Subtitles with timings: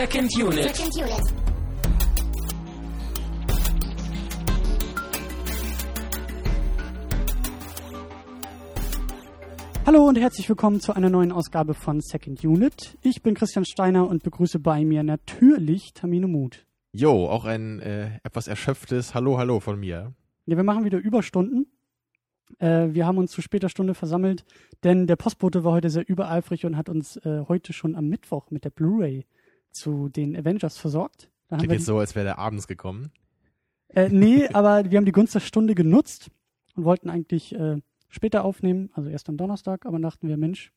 [0.00, 0.74] Second Unit.
[0.74, 1.34] Second Unit.
[9.84, 12.96] Hallo und herzlich willkommen zu einer neuen Ausgabe von Second Unit.
[13.02, 16.64] Ich bin Christian Steiner und begrüße bei mir natürlich Tamino Mut.
[16.92, 20.14] Jo, auch ein äh, etwas erschöpftes Hallo, Hallo von mir.
[20.46, 21.66] Ja, wir machen wieder Überstunden.
[22.58, 24.46] Äh, wir haben uns zu später Stunde versammelt,
[24.82, 28.50] denn der Postbote war heute sehr übereifrig und hat uns äh, heute schon am Mittwoch
[28.50, 29.26] mit der Blu-ray
[29.72, 31.30] zu den Avengers versorgt.
[31.48, 33.10] Da haben Klingt jetzt so, als wäre der abends gekommen.
[33.88, 36.30] Äh, nee, aber wir haben die Gunst der Stunde genutzt
[36.74, 40.72] und wollten eigentlich äh, später aufnehmen, also erst am Donnerstag, aber dachten wir, Mensch,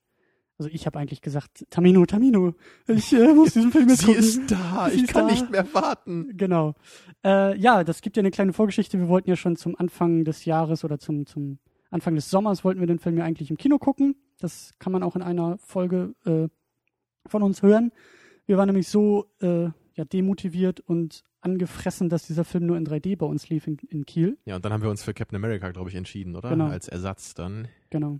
[0.59, 2.53] also ich habe eigentlich gesagt, Tamino, Tamino,
[2.87, 4.23] ich äh, muss diesen Film jetzt Sie gucken.
[4.23, 5.33] ist da, Sie ich ist kann da.
[5.33, 6.37] nicht mehr warten.
[6.37, 6.75] Genau.
[7.23, 8.99] Äh, ja, das gibt ja eine kleine Vorgeschichte.
[8.99, 11.57] Wir wollten ja schon zum Anfang des Jahres oder zum, zum
[11.89, 14.15] Anfang des Sommers wollten wir den Film ja eigentlich im Kino gucken.
[14.39, 16.47] Das kann man auch in einer Folge äh,
[17.27, 17.91] von uns hören.
[18.45, 23.17] Wir waren nämlich so äh, ja, demotiviert und angefressen, dass dieser Film nur in 3D
[23.17, 24.37] bei uns lief in, in Kiel.
[24.45, 26.49] Ja, und dann haben wir uns für Captain America, glaube ich, entschieden, oder?
[26.49, 26.67] Genau.
[26.67, 27.67] Als Ersatz dann.
[27.89, 28.19] Genau.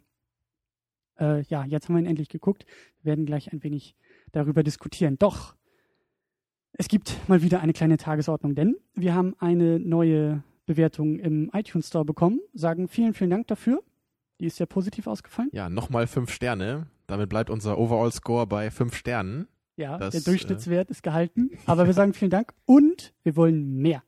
[1.20, 2.66] Äh, ja, jetzt haben wir ihn endlich geguckt.
[3.02, 3.96] Wir werden gleich ein wenig
[4.32, 5.18] darüber diskutieren.
[5.20, 5.56] Doch,
[6.74, 11.88] es gibt mal wieder eine kleine Tagesordnung, denn wir haben eine neue Bewertung im iTunes
[11.88, 12.40] Store bekommen.
[12.54, 13.84] Sagen vielen, vielen Dank dafür.
[14.40, 15.50] Die ist sehr positiv ausgefallen.
[15.54, 16.88] Ja, nochmal fünf Sterne.
[17.08, 19.48] Damit bleibt unser Overall-Score bei fünf Sternen.
[19.76, 21.52] Ja, Das, der Durchschnittswert ist gehalten.
[21.66, 24.04] Aber wir sagen vielen Dank und wir wollen mehr.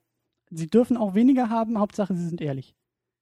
[0.52, 1.80] Sie dürfen auch weniger haben.
[1.80, 2.76] Hauptsache, Sie sind ehrlich.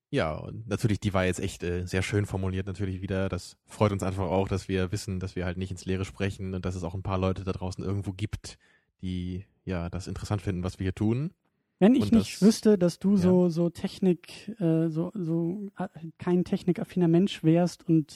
[0.09, 3.29] Ja, und natürlich, die war jetzt echt äh, sehr schön formuliert natürlich wieder.
[3.29, 6.53] Das freut uns einfach auch, dass wir wissen, dass wir halt nicht ins Leere sprechen
[6.53, 8.59] und dass es auch ein paar Leute da draußen irgendwo gibt,
[9.01, 11.31] die ja das interessant finden, was wir hier tun.
[11.79, 13.17] Wenn ich Und nicht das- wüsste, dass du ja.
[13.17, 15.87] so, so Technik, äh, so, so äh,
[16.19, 18.15] kein technikaffiner Mensch wärst und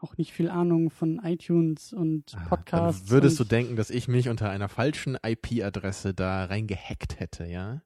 [0.00, 3.08] auch nicht viel Ahnung von iTunes und Podcasts.
[3.08, 7.46] Ah, würdest du und denken, dass ich mich unter einer falschen IP-Adresse da reingehackt hätte,
[7.46, 7.82] ja?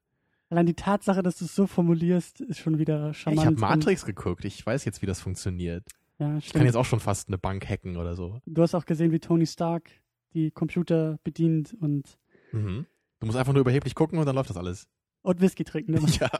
[0.50, 3.40] Allein die Tatsache, dass du es so formulierst, ist schon wieder charmant.
[3.40, 4.44] ich habe Matrix geguckt.
[4.44, 5.84] Ich weiß jetzt, wie das funktioniert.
[6.18, 8.40] Ja, Ich kann jetzt auch schon fast eine Bank hacken oder so.
[8.46, 9.90] Du hast auch gesehen, wie Tony Stark
[10.32, 12.18] die Computer bedient und,
[12.52, 12.86] Mhm.
[13.20, 14.86] Du musst einfach nur überheblich gucken und dann läuft das alles.
[15.22, 15.94] und Whisky trinken.
[15.94, 16.06] immer.
[16.20, 16.30] Ja,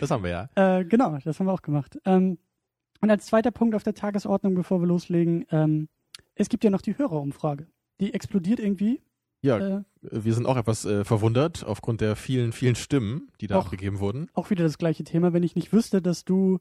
[0.00, 0.78] das haben wir ja.
[0.78, 1.98] Äh, genau, das haben wir auch gemacht.
[2.04, 2.38] Ähm,
[3.02, 5.88] und als zweiter Punkt auf der Tagesordnung, bevor wir loslegen, ähm,
[6.34, 7.66] es gibt ja noch die Hörerumfrage.
[8.00, 9.02] Die explodiert irgendwie.
[9.42, 13.58] Ja, Äh, wir sind auch etwas äh, verwundert aufgrund der vielen, vielen Stimmen, die da
[13.58, 13.64] Och.
[13.66, 14.28] abgegeben wurden.
[14.34, 15.32] auch wieder das gleiche Thema.
[15.32, 16.58] Wenn ich nicht wüsste, dass du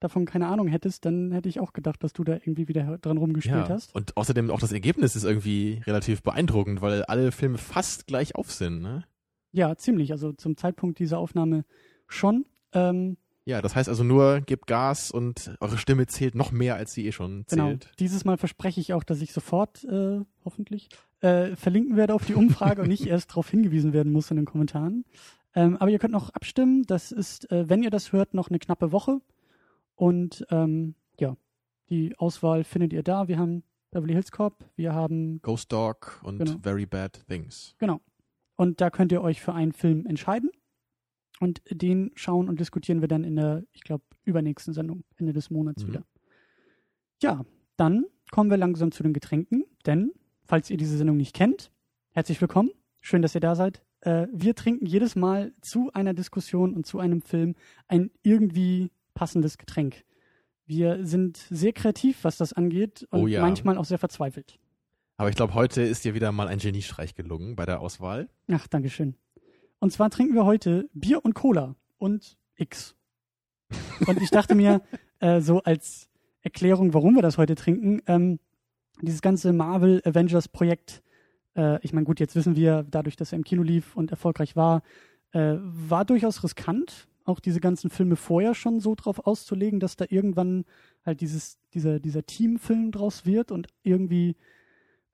[0.00, 3.16] davon keine Ahnung hättest, dann hätte ich auch gedacht, dass du da irgendwie wieder dran
[3.16, 3.68] rumgespielt Ja.
[3.68, 3.94] hast.
[3.94, 8.50] Und außerdem auch das Ergebnis ist irgendwie relativ beeindruckend, weil alle Filme fast gleich auf
[8.50, 9.04] sind, ne?
[9.52, 10.10] Ja, ziemlich.
[10.10, 11.64] Also zum Zeitpunkt dieser Aufnahme
[12.08, 12.44] schon.
[12.72, 13.16] Ähm,
[13.46, 17.06] Ja, das heißt also nur, gebt Gas und eure Stimme zählt noch mehr, als sie
[17.06, 17.68] eh schon genau.
[17.68, 17.90] zählt.
[17.98, 20.88] Dieses Mal verspreche ich auch, dass ich sofort, äh, hoffentlich,
[21.20, 24.46] äh, verlinken werde auf die Umfrage und nicht erst darauf hingewiesen werden muss in den
[24.46, 25.04] Kommentaren.
[25.54, 26.84] Ähm, aber ihr könnt noch abstimmen.
[26.84, 29.20] Das ist, äh, wenn ihr das hört, noch eine knappe Woche.
[29.94, 31.36] Und ähm, ja,
[31.90, 33.28] die Auswahl findet ihr da.
[33.28, 36.58] Wir haben Beverly Hills Cop, wir haben Ghost Dog und Genau.
[36.62, 37.76] Very Bad Things.
[37.78, 38.00] Genau.
[38.56, 40.50] Und da könnt ihr euch für einen Film entscheiden.
[41.40, 45.50] Und den schauen und diskutieren wir dann in der, ich glaube, übernächsten Sendung, Ende des
[45.50, 45.88] Monats Mhm.
[45.88, 46.04] wieder.
[47.22, 47.44] Ja,
[47.76, 50.12] dann kommen wir langsam zu den Getränken, denn,
[50.44, 51.70] falls ihr diese Sendung nicht kennt,
[52.12, 52.70] herzlich willkommen.
[53.00, 53.82] Schön, dass ihr da seid.
[54.00, 57.54] Äh, wir trinken jedes Mal zu einer Diskussion und zu einem Film
[57.88, 60.04] ein irgendwie passendes Getränk.
[60.66, 63.40] Wir sind sehr kreativ, was das angeht und Oh ja.
[63.42, 64.58] manchmal auch sehr verzweifelt.
[65.16, 68.28] Aber ich glaube, heute ist dir wieder mal ein Geniestreich gelungen bei der Auswahl.
[68.50, 69.14] Ach, Dankeschön.
[69.78, 72.94] Und zwar trinken wir heute Bier und Cola und X.
[74.06, 74.82] Und ich dachte mir,
[75.20, 76.08] äh, so als
[76.42, 78.38] Erklärung, warum wir das heute trinken, ähm,
[79.02, 81.02] dieses ganze Marvel Avengers Projekt,
[81.56, 84.56] äh, ich meine, gut, jetzt wissen wir, dadurch, dass er im Kino lief und erfolgreich
[84.56, 84.82] war,
[85.32, 90.04] äh, war durchaus riskant, auch diese ganzen Filme vorher schon so drauf auszulegen, dass da
[90.08, 90.64] irgendwann
[91.04, 94.36] halt dieses, dieser, dieser Teamfilm draus wird und irgendwie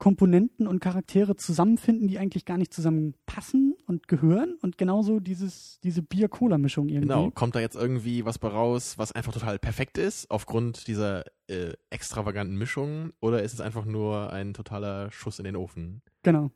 [0.01, 4.57] Komponenten und Charaktere zusammenfinden, die eigentlich gar nicht zusammenpassen und gehören.
[4.63, 7.07] Und genauso dieses, diese Bier-Cola-Mischung irgendwie.
[7.07, 11.25] Genau, kommt da jetzt irgendwie was bei raus, was einfach total perfekt ist, aufgrund dieser
[11.45, 13.13] äh, extravaganten Mischung?
[13.19, 16.01] Oder ist es einfach nur ein totaler Schuss in den Ofen?
[16.23, 16.49] Genau.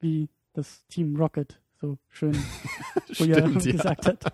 [0.00, 2.34] Wie das Team Rocket so schön
[3.12, 3.72] Stimmt, ja.
[3.72, 4.32] gesagt hat.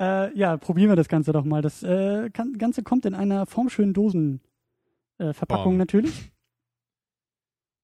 [0.00, 1.60] äh, ja, probieren wir das Ganze doch mal.
[1.60, 6.32] Das äh, Ganze kommt in einer formschönen Dosenverpackung natürlich.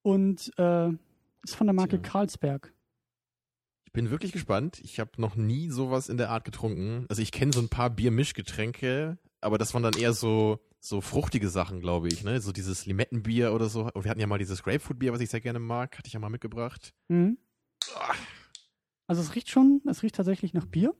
[0.02, 0.88] Und äh,
[1.42, 2.10] ist von der Marke Tja.
[2.10, 2.72] Carlsberg.
[3.84, 4.80] Ich bin wirklich gespannt.
[4.82, 7.06] Ich habe noch nie sowas in der Art getrunken.
[7.08, 11.48] Also ich kenne so ein paar Biermischgetränke, aber das waren dann eher so so fruchtige
[11.48, 12.40] Sachen, glaube ich, ne?
[12.40, 13.90] So dieses Limettenbier oder so.
[13.92, 16.20] Und wir hatten ja mal dieses Grapefruitbier, was ich sehr gerne mag, hatte ich ja
[16.20, 16.94] mal mitgebracht.
[17.08, 17.38] Mhm.
[19.06, 20.94] Also es riecht schon, es riecht tatsächlich nach Bier.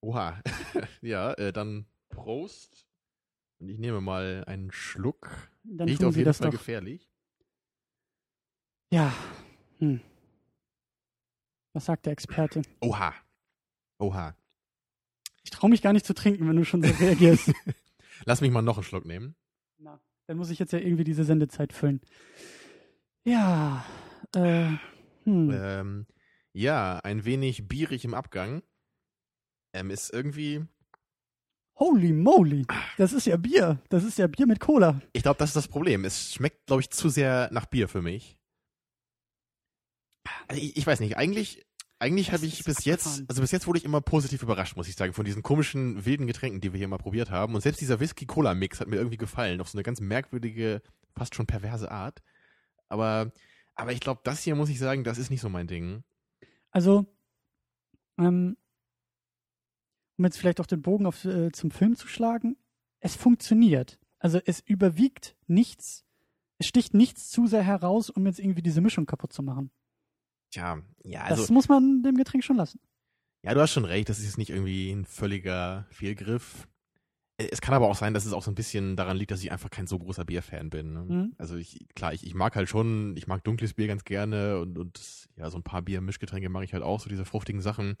[0.00, 0.40] Oha.
[1.02, 2.86] ja, äh, dann Prost.
[3.58, 5.50] Und ich nehme mal einen Schluck.
[5.64, 6.58] Dann Riecht auf jeden das Fall doch.
[6.58, 7.07] gefährlich.
[8.90, 9.12] Ja.
[9.78, 10.00] Hm.
[11.72, 12.62] Was sagt der Experte?
[12.80, 13.14] Oha.
[13.98, 14.34] Oha.
[15.44, 17.52] Ich traue mich gar nicht zu trinken, wenn du schon so reagierst.
[18.24, 19.34] Lass mich mal noch einen Schluck nehmen.
[19.78, 22.00] Na, dann muss ich jetzt ja irgendwie diese Sendezeit füllen.
[23.24, 23.84] Ja.
[24.34, 24.70] Äh,
[25.24, 25.50] hm.
[25.52, 26.06] Ähm,
[26.52, 28.62] ja, ein wenig bierig im Abgang.
[29.72, 30.64] Ähm, ist irgendwie.
[31.76, 32.66] Holy moly.
[32.96, 33.80] Das ist ja Bier.
[33.88, 35.00] Das ist ja Bier mit Cola.
[35.12, 36.04] Ich glaube, das ist das Problem.
[36.04, 38.37] Es schmeckt, glaube ich, zu sehr nach Bier für mich.
[40.46, 41.66] Also ich, ich weiß nicht, eigentlich,
[41.98, 43.26] eigentlich habe ich bis jetzt, abgefahren.
[43.28, 46.26] also bis jetzt wurde ich immer positiv überrascht, muss ich sagen, von diesen komischen wilden
[46.26, 47.54] Getränken, die wir hier mal probiert haben.
[47.54, 50.82] Und selbst dieser Whisky-Cola-Mix hat mir irgendwie gefallen, auf so eine ganz merkwürdige,
[51.16, 52.22] fast schon perverse Art.
[52.88, 53.32] Aber,
[53.74, 56.04] aber ich glaube, das hier muss ich sagen, das ist nicht so mein Ding.
[56.70, 57.06] Also,
[58.18, 58.56] ähm,
[60.16, 62.56] um jetzt vielleicht auch den Bogen auf, äh, zum Film zu schlagen,
[63.00, 63.98] es funktioniert.
[64.18, 66.04] Also es überwiegt nichts,
[66.58, 69.70] es sticht nichts zu sehr heraus, um jetzt irgendwie diese Mischung kaputt zu machen.
[70.50, 71.42] Tja, ja, also.
[71.42, 72.80] das muss man dem Getränk schon lassen.
[73.42, 76.66] Ja, du hast schon recht, das ist jetzt nicht irgendwie ein völliger Fehlgriff.
[77.36, 79.42] Äh, Es kann aber auch sein, dass es auch so ein bisschen daran liegt, dass
[79.42, 80.92] ich einfach kein so großer Bierfan bin.
[80.92, 81.02] Ne?
[81.04, 81.34] Mhm.
[81.38, 84.76] Also ich, klar, ich, ich mag halt schon, ich mag dunkles Bier ganz gerne und,
[84.78, 87.96] und ja, so ein paar Bier-Mischgetränke mag ich halt auch, so diese fruchtigen Sachen.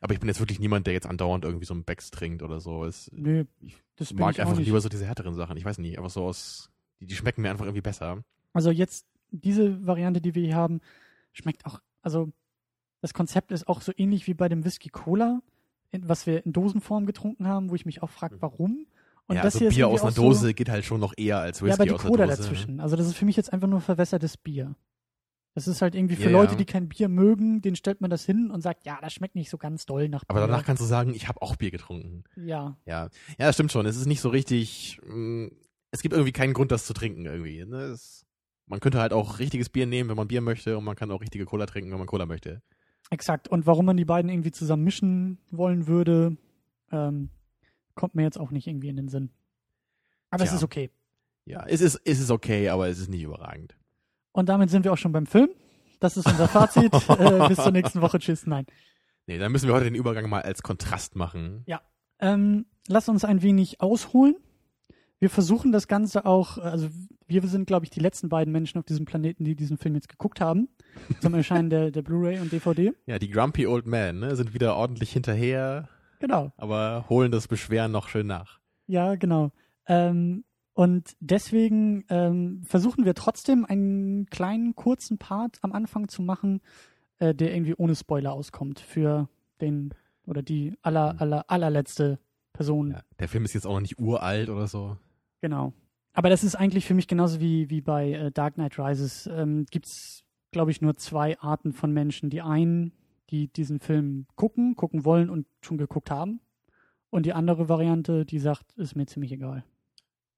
[0.00, 2.60] Aber ich bin jetzt wirklich niemand, der jetzt andauernd irgendwie so ein Becks trinkt oder
[2.60, 2.84] so.
[2.84, 3.74] Es, Nö, ich
[4.14, 4.66] mag ich einfach nicht.
[4.66, 5.56] lieber so diese härteren Sachen.
[5.56, 8.22] Ich weiß nicht, einfach so aus, die, die schmecken mir einfach irgendwie besser.
[8.52, 10.80] Also jetzt diese Variante, die wir hier haben,
[11.32, 12.30] schmeckt auch, also
[13.00, 15.40] das Konzept ist auch so ähnlich wie bei dem Whisky Cola,
[15.90, 18.86] in, was wir in Dosenform getrunken haben, wo ich mich auch frage, warum.
[19.26, 21.58] Und ja, das also hier Bier aus einer Dose geht halt schon noch eher als
[21.58, 22.36] So, Whisky ja, aber die aus der Cola Dose.
[22.42, 22.80] dazwischen.
[22.80, 24.74] Also das ist für mich jetzt einfach nur verwässertes Bier.
[25.54, 26.58] Das ist halt irgendwie für Ja, Leute, ja.
[26.58, 29.50] die kein Bier mögen, denen stellt man das hin und sagt, ja, das schmeckt nicht
[29.50, 30.30] so ganz doll nach Bier.
[30.36, 32.22] Aber danach kannst du sagen, ich habe auch Bier getrunken.
[32.36, 33.04] ja, Ja,
[33.38, 33.86] ja, das stimmt schon.
[33.86, 35.00] Es ist nicht so richtig.
[35.04, 35.50] mh,
[35.90, 37.64] Es gibt irgendwie keinen Grund, das zu trinken irgendwie.
[37.64, 37.78] Ne?
[37.78, 38.24] Es,
[38.70, 41.20] man könnte halt auch richtiges Bier nehmen, wenn man Bier möchte, und man kann auch
[41.20, 42.62] richtige Cola trinken, wenn man Cola möchte.
[43.10, 43.48] exakt.
[43.48, 46.36] Und warum man die beiden irgendwie zusammen mischen wollen würde,
[46.92, 47.30] ähm,
[47.96, 49.30] kommt mir jetzt auch nicht irgendwie in den Sinn.
[50.30, 50.58] Aber es Tja.
[50.58, 50.90] ist okay.
[51.44, 53.76] Ja, es ist, es ist okay, aber es ist nicht überragend.
[54.30, 55.50] Und damit sind wir auch schon beim Film.
[55.98, 56.94] Das ist unser Fazit.
[57.08, 58.20] äh, bis zur nächsten Woche.
[58.20, 58.46] Tschüss.
[58.46, 58.66] Nein.
[59.26, 61.64] Nee, dann müssen wir heute den Übergang mal als Kontrast machen.
[62.20, 64.36] Ähm, lass uns ein wenig ausholen.
[65.20, 66.88] Wir versuchen das Ganze auch, also
[67.26, 70.08] wir sind, glaube ich, die letzten beiden Menschen auf diesem Planeten, die diesen Film jetzt
[70.08, 70.68] geguckt haben,
[71.20, 72.92] zum Erscheinen der, der Blu-ray und DVD.
[73.06, 75.88] Ja, die Grumpy Old Men ne, sind wieder ordentlich hinterher,
[76.20, 76.52] Genau.
[76.56, 78.60] aber holen das Beschweren noch schön nach.
[78.86, 79.52] Ja, genau.
[79.86, 86.62] Ähm, und deswegen ähm, versuchen wir trotzdem einen kleinen, kurzen Part am Anfang zu machen,
[87.18, 89.28] äh, der irgendwie ohne Spoiler auskommt für
[89.60, 89.92] den
[90.26, 92.18] oder die aller, aller, allerletzte
[92.54, 92.92] Person.
[92.92, 94.96] Ja, der Film ist jetzt auch noch nicht uralt oder so.
[95.40, 95.72] Genau.
[96.12, 99.26] Aber das ist eigentlich für mich genauso wie, wie bei äh, Dark Knight Rises.
[99.32, 102.30] Ähm, Gibt es, glaube ich, nur zwei Arten von Menschen.
[102.30, 102.92] Die einen,
[103.30, 106.40] die diesen Film gucken, gucken wollen und schon geguckt haben.
[107.10, 109.64] Und die andere Variante, die sagt, ist mir ziemlich egal.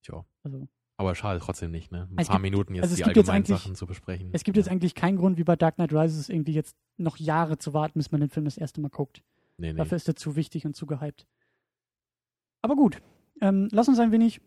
[0.02, 0.24] Tja.
[0.42, 2.08] Also Aber schade trotzdem nicht, ne?
[2.10, 4.30] Ein Es paar gibt- Minuten jetzt also die jetzt allgemeinen eigentlich- Sachen zu besprechen.
[4.32, 7.58] es gibt jetzt eigentlich keinen Grund, wie bei Dark Knight Rises, irgendwie jetzt noch Jahre
[7.58, 9.22] zu warten, bis man den Film das erste Mal guckt.
[9.58, 9.78] nee, nee.
[9.78, 11.26] Dafür ist er zu wichtig und zu gehypt.
[12.62, 13.02] Aber gut,
[13.40, 14.40] ähm, lass uns ein wenig,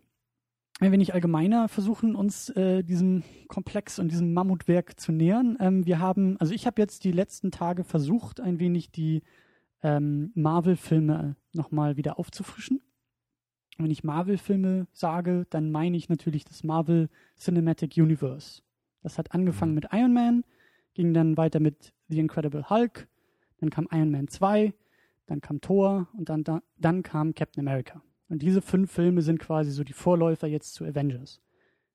[0.80, 5.56] ein wenig allgemeiner versuchen, uns äh, diesem Komplex und diesem Mammutwerk zu nähern.
[5.58, 9.22] Ähm, wir haben, also ich habe jetzt die letzten Tage versucht, ein wenig die
[9.82, 12.82] ähm, Marvel-Filme nochmal wieder aufzufrischen.
[13.78, 18.62] Wenn ich Marvel-Filme sage, dann meine ich natürlich das Marvel Cinematic Universe.
[19.02, 19.76] Das hat angefangen Mhm.
[19.76, 20.44] mit Iron Man,
[20.94, 23.08] ging dann weiter mit The Incredible Hulk,
[23.58, 24.74] dann kam Iron Man 2,
[25.26, 28.02] dann kam Thor und dann, da, dann kam Captain America.
[28.28, 31.40] Und diese fünf Filme sind quasi so die Vorläufer jetzt zu Avengers.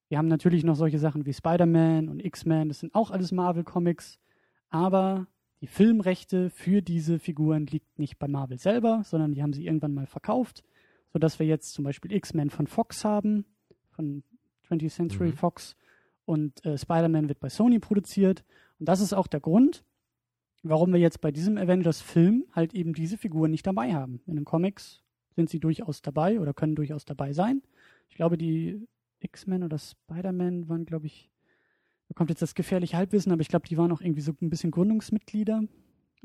[0.08, 4.20] Wir haben natürlich noch solche Sachen wie Spider-Man und X-Men, das sind auch alles Marvel-Comics,
[4.70, 5.28] aber
[5.62, 9.94] die Filmrechte für diese Figuren liegt nicht bei Marvel selber, sondern die haben sie irgendwann
[9.94, 10.64] mal verkauft,
[11.14, 13.46] sodass wir jetzt zum Beispiel X-Men von Fox haben,
[13.92, 14.24] von
[14.70, 15.34] 20th Century Mhm.
[15.34, 15.76] Fox
[16.26, 18.44] und äh, Spider-Man wird bei Sony produziert.
[18.80, 19.84] Und das ist auch der Grund,
[20.64, 24.22] warum wir jetzt bei diesem Avengers-Film halt eben diese Figuren nicht dabei haben.
[24.26, 25.04] In den Comics
[25.36, 27.62] sind sie durchaus dabei oder können durchaus dabei sein.
[28.10, 28.88] Ich glaube, die
[29.20, 31.30] X-Men oder Spider-Man waren, glaube ich,
[32.08, 34.50] da kommt jetzt das gefährliche Halbwissen, aber ich glaube, die waren auch irgendwie so ein
[34.50, 35.64] bisschen Gründungsmitglieder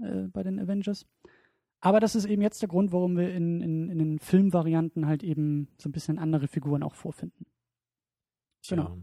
[0.02, 1.06] äh, bei den Avengers.
[1.80, 5.22] Aber das ist eben jetzt der Grund, warum wir in, in, in den Filmvarianten halt
[5.22, 7.46] eben so ein bisschen andere Figuren auch vorfinden.
[8.68, 8.98] Genau.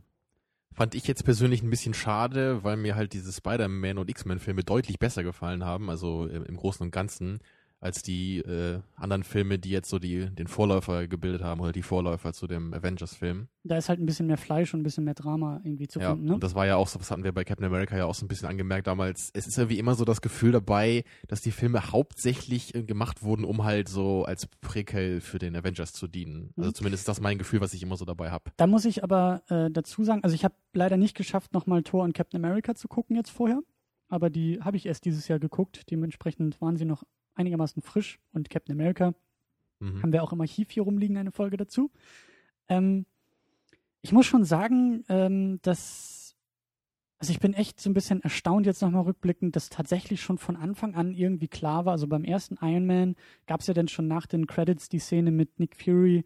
[0.74, 4.98] Fand ich jetzt persönlich ein bisschen schade, weil mir halt diese Spider-Man und X-Men-Filme deutlich
[4.98, 7.40] besser gefallen haben, also im Großen und Ganzen
[7.84, 11.82] als die äh, anderen Filme, die jetzt so die, den Vorläufer gebildet haben oder die
[11.82, 13.48] Vorläufer zu dem Avengers-Film.
[13.64, 16.12] Da ist halt ein bisschen mehr Fleisch und ein bisschen mehr Drama irgendwie zu ja,
[16.12, 16.28] finden.
[16.28, 16.34] Ne?
[16.36, 18.26] Und das war ja auch so, das hatten wir bei Captain America ja auch so
[18.26, 19.32] ein bisschen angemerkt damals.
[19.34, 23.22] Es ist ja wie immer so das Gefühl dabei, dass die Filme hauptsächlich äh, gemacht
[23.22, 26.54] wurden, um halt so als Prequel für den Avengers zu dienen.
[26.56, 26.76] Also mhm.
[26.76, 28.52] zumindest ist das mein Gefühl, was ich immer so dabei habe.
[28.56, 32.06] Da muss ich aber äh, dazu sagen, also ich habe leider nicht geschafft, nochmal Thor
[32.06, 33.60] und Captain America zu gucken jetzt vorher.
[34.08, 35.90] Aber die habe ich erst dieses Jahr geguckt.
[35.90, 37.04] Dementsprechend waren sie noch
[37.36, 39.14] einigermaßen frisch und Captain America
[39.80, 40.02] mhm.
[40.02, 41.92] haben wir auch im Archiv hier rumliegen, eine Folge dazu.
[42.70, 43.06] Ähm,
[44.02, 46.36] ich muss schon sagen, ähm, dass,
[47.20, 50.56] also ich bin echt so ein bisschen erstaunt jetzt nochmal rückblickend, dass tatsächlich schon von
[50.56, 53.16] Anfang an irgendwie klar war, also beim ersten Iron Man
[53.48, 56.26] gab es ja dann schon nach den Credits die Szene mit Nick Fury,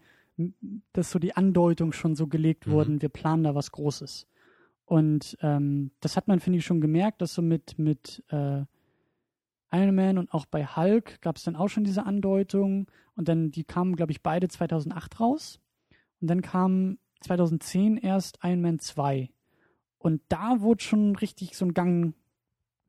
[0.94, 2.72] dass so die Andeutung schon so gelegt mhm.
[2.72, 4.28] wurden, wir planen da was Großes.
[4.86, 8.64] Und ähm, das hat man, finde ich, schon gemerkt, dass so mit, mit äh,
[9.72, 12.90] Iron Man und auch bei Hulk gab es dann auch schon diese Andeutung.
[13.16, 15.60] Und dann, die kamen, glaube ich, beide 2008 raus.
[16.22, 19.30] Und dann kam 2010 erst Iron Man 2.
[19.98, 22.14] Und da wurde schon richtig so ein Gang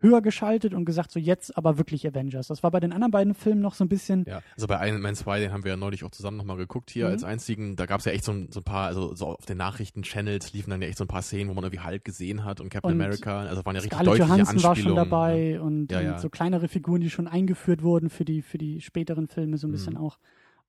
[0.00, 2.48] höher geschaltet und gesagt, so jetzt aber wirklich Avengers.
[2.48, 4.24] Das war bei den anderen beiden Filmen noch so ein bisschen.
[4.26, 6.90] Ja, also bei Iron Man 2, den haben wir ja neulich auch zusammen nochmal geguckt
[6.90, 7.12] hier mhm.
[7.12, 7.76] als einzigen.
[7.76, 10.52] Da gab es ja echt so ein, so ein paar, also so auf den Nachrichten-Channels
[10.52, 12.68] liefen dann ja echt so ein paar Szenen, wo man irgendwie Hulk gesehen hat und
[12.70, 13.40] Captain und America.
[13.40, 15.60] Also waren ja richtig Scarlett deutliche Johansson war schon dabei ja.
[15.60, 19.26] Und, ja, und, so kleinere Figuren, die schon eingeführt wurden für die, für die späteren
[19.26, 19.72] Filme so ein mhm.
[19.72, 20.18] bisschen auch.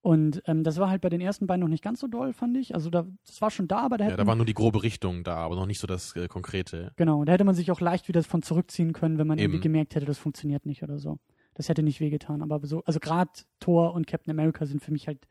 [0.01, 2.55] Und ähm, das war halt bei den ersten beiden noch nicht ganz so doll, fand
[2.55, 2.73] ich.
[2.73, 4.81] Also da, das war schon da, aber da hätte Ja, da war nur die grobe
[4.81, 6.93] Richtung da, aber noch nicht so das äh, Konkrete.
[6.95, 9.51] Genau, da hätte man sich auch leicht wieder von zurückziehen können, wenn man Eben.
[9.51, 11.19] irgendwie gemerkt hätte, das funktioniert nicht oder so.
[11.53, 12.41] Das hätte nicht wehgetan.
[12.41, 15.27] Aber so, also gerade Thor und Captain America sind für mich halt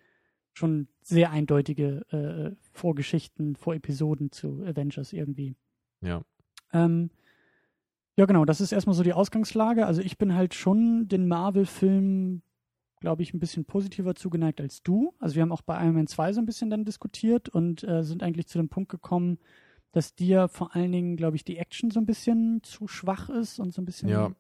[0.53, 5.55] schon sehr eindeutige äh, Vorgeschichten, Vorepisoden zu Avengers irgendwie.
[6.03, 6.23] Ja.
[6.73, 7.11] Ähm,
[8.17, 9.87] ja, genau, das ist erstmal so die Ausgangslage.
[9.87, 12.43] Also ich bin halt schon den Marvel-Film
[13.01, 15.15] glaube ich, ein bisschen positiver zugeneigt als du.
[15.19, 18.03] Also wir haben auch bei Iron Man 2 so ein bisschen dann diskutiert und äh,
[18.03, 19.39] sind eigentlich zu dem Punkt gekommen,
[19.93, 23.59] dass dir vor allen Dingen, glaube ich, die Action so ein bisschen zu schwach ist
[23.59, 24.09] und so ein bisschen.
[24.09, 24.33] Ja.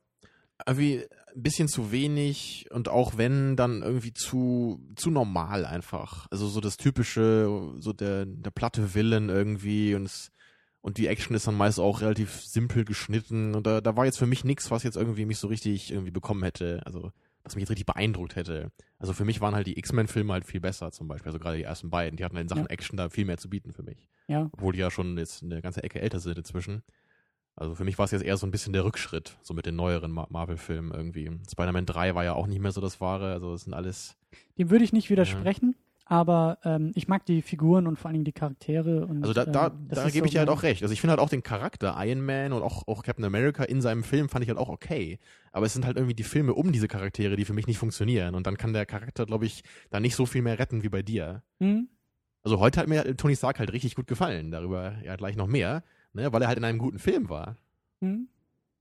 [0.67, 6.27] Irgendwie ein bisschen zu wenig und auch wenn, dann irgendwie zu, zu normal einfach.
[6.31, 10.33] Also so das typische, so der, der platte Willen irgendwie und es,
[10.81, 14.19] und die Action ist dann meist auch relativ simpel geschnitten und da, da war jetzt
[14.19, 16.83] für mich nichts, was jetzt irgendwie mich so richtig irgendwie bekommen hätte.
[16.87, 17.13] Also
[17.49, 18.71] was mich jetzt richtig beeindruckt hätte.
[18.99, 21.29] Also für mich waren halt die X-Men-Filme halt viel besser zum Beispiel.
[21.29, 22.71] Also gerade die ersten beiden, die hatten in Sachen ja.
[22.71, 24.09] Action da viel mehr zu bieten für mich.
[24.27, 24.49] Ja.
[24.53, 26.83] Obwohl die ja schon jetzt eine ganze Ecke älter sind inzwischen.
[27.57, 29.75] Also für mich war es jetzt eher so ein bisschen der Rückschritt, so mit den
[29.75, 31.31] neueren Marvel-Filmen irgendwie.
[31.51, 34.17] Spider-Man 3 war ja auch nicht mehr so das Wahre, also es sind alles.
[34.59, 35.75] Dem würde ich nicht widersprechen.
[35.77, 39.05] Ja aber ähm, ich mag die Figuren und vor allen Dingen die Charaktere.
[39.05, 40.83] Und, also da, da, ähm, da gebe ich dir halt auch recht.
[40.83, 43.83] Also ich finde halt auch den Charakter Iron Man und auch, auch Captain America in
[43.83, 45.19] seinem Film fand ich halt auch okay.
[45.53, 48.35] Aber es sind halt irgendwie die Filme um diese Charaktere, die für mich nicht funktionieren.
[48.35, 51.03] Und dann kann der Charakter, glaube ich, da nicht so viel mehr retten wie bei
[51.03, 51.43] dir.
[51.59, 51.89] Mhm.
[52.43, 54.51] Also heute hat mir Tony Stark halt richtig gut gefallen.
[54.51, 57.57] Darüber ja gleich noch mehr, ne, weil er halt in einem guten Film war.
[58.01, 58.29] Mhm.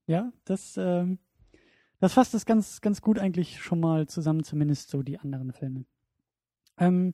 [0.06, 1.20] Ja, das, ähm,
[2.00, 5.86] das fasst es ganz, ganz gut eigentlich schon mal zusammen, zumindest so die anderen Filme.
[6.78, 7.14] Ähm,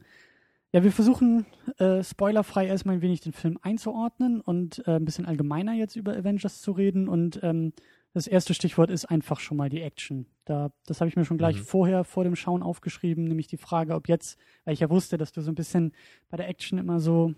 [0.73, 1.45] ja, wir versuchen
[1.77, 6.15] äh, spoilerfrei erstmal ein wenig den Film einzuordnen und äh, ein bisschen allgemeiner jetzt über
[6.15, 7.07] Avengers zu reden.
[7.07, 7.73] Und ähm,
[8.13, 10.27] das erste Stichwort ist einfach schon mal die Action.
[10.45, 11.63] Da, das habe ich mir schon gleich mhm.
[11.63, 15.31] vorher vor dem Schauen aufgeschrieben, nämlich die Frage, ob jetzt, weil ich ja wusste, dass
[15.31, 15.93] du so ein bisschen
[16.29, 17.33] bei der Action immer so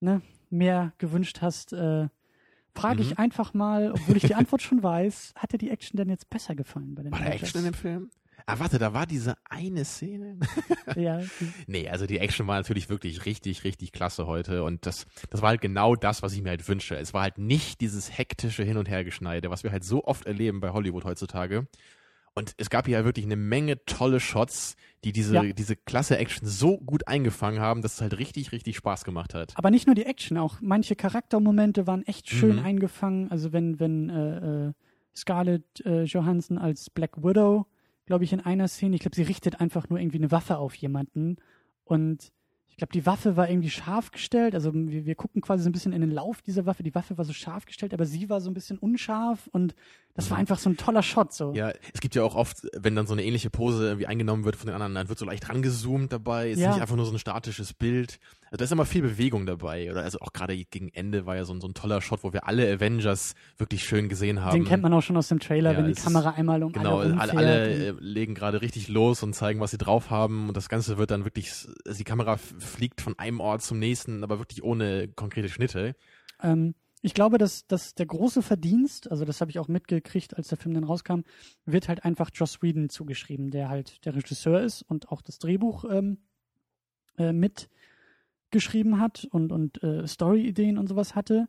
[0.00, 2.08] ne, mehr gewünscht hast, äh,
[2.74, 3.08] frage mhm.
[3.08, 6.30] ich einfach mal, obwohl ich die Antwort schon weiß, hat dir die Action denn jetzt
[6.30, 8.10] besser gefallen bei den War der Action in dem Film?
[8.48, 10.38] Ah, warte, da war diese eine Szene.
[10.96, 11.20] ja.
[11.66, 14.62] nee, also die Action war natürlich wirklich richtig, richtig klasse heute.
[14.62, 16.96] Und das, das war halt genau das, was ich mir halt wünsche.
[16.96, 20.60] Es war halt nicht dieses hektische Hin- und Hergeschneide, was wir halt so oft erleben
[20.60, 21.66] bei Hollywood heutzutage.
[22.34, 25.42] Und es gab hier wirklich eine Menge tolle Shots, die diese, ja.
[25.42, 29.54] diese klasse Action so gut eingefangen haben, dass es halt richtig, richtig Spaß gemacht hat.
[29.56, 32.64] Aber nicht nur die Action, auch manche Charaktermomente waren echt schön mhm.
[32.64, 33.30] eingefangen.
[33.30, 34.72] Also wenn, wenn äh, äh,
[35.16, 37.66] Scarlett äh, Johansson als Black Widow
[38.06, 40.74] glaube ich, in einer Szene, ich glaube, sie richtet einfach nur irgendwie eine Waffe auf
[40.74, 41.36] jemanden
[41.84, 42.32] und
[42.76, 44.54] ich glaube, die Waffe war irgendwie scharf gestellt.
[44.54, 46.82] Also wir, wir gucken quasi so ein bisschen in den Lauf dieser Waffe.
[46.82, 49.74] Die Waffe war so scharf gestellt, aber sie war so ein bisschen unscharf und
[50.12, 50.42] das war mhm.
[50.42, 51.32] einfach so ein toller Shot.
[51.32, 51.54] So.
[51.54, 54.56] Ja, es gibt ja auch oft, wenn dann so eine ähnliche Pose irgendwie eingenommen wird
[54.56, 56.50] von den anderen, dann wird so leicht rangezoomt dabei.
[56.50, 56.72] Es ist ja.
[56.72, 58.18] nicht einfach nur so ein statisches Bild.
[58.50, 59.90] Also da ist immer viel Bewegung dabei.
[59.90, 62.32] Oder also auch gerade gegen Ende war ja so ein, so ein toller Shot, wo
[62.32, 64.54] wir alle Avengers wirklich schön gesehen haben.
[64.54, 66.98] Den kennt man auch schon aus dem Trailer, ja, wenn die Kamera einmal um genau,
[66.98, 70.48] alle Genau, alle äh, legen gerade richtig los und zeigen, was sie drauf haben.
[70.48, 71.52] Und das Ganze wird dann wirklich,
[71.84, 75.96] also die Kamera fliegt von einem Ort zum nächsten, aber wirklich ohne konkrete Schnitte.
[76.42, 80.48] Ähm, ich glaube, dass, dass der große Verdienst, also das habe ich auch mitgekriegt, als
[80.48, 81.20] der Film dann rauskam,
[81.64, 85.84] wird halt einfach Joss Whedon zugeschrieben, der halt der Regisseur ist und auch das Drehbuch
[85.90, 86.18] ähm,
[87.18, 87.32] äh,
[88.56, 91.48] mitgeschrieben hat und, und äh, Story-Ideen und sowas hatte.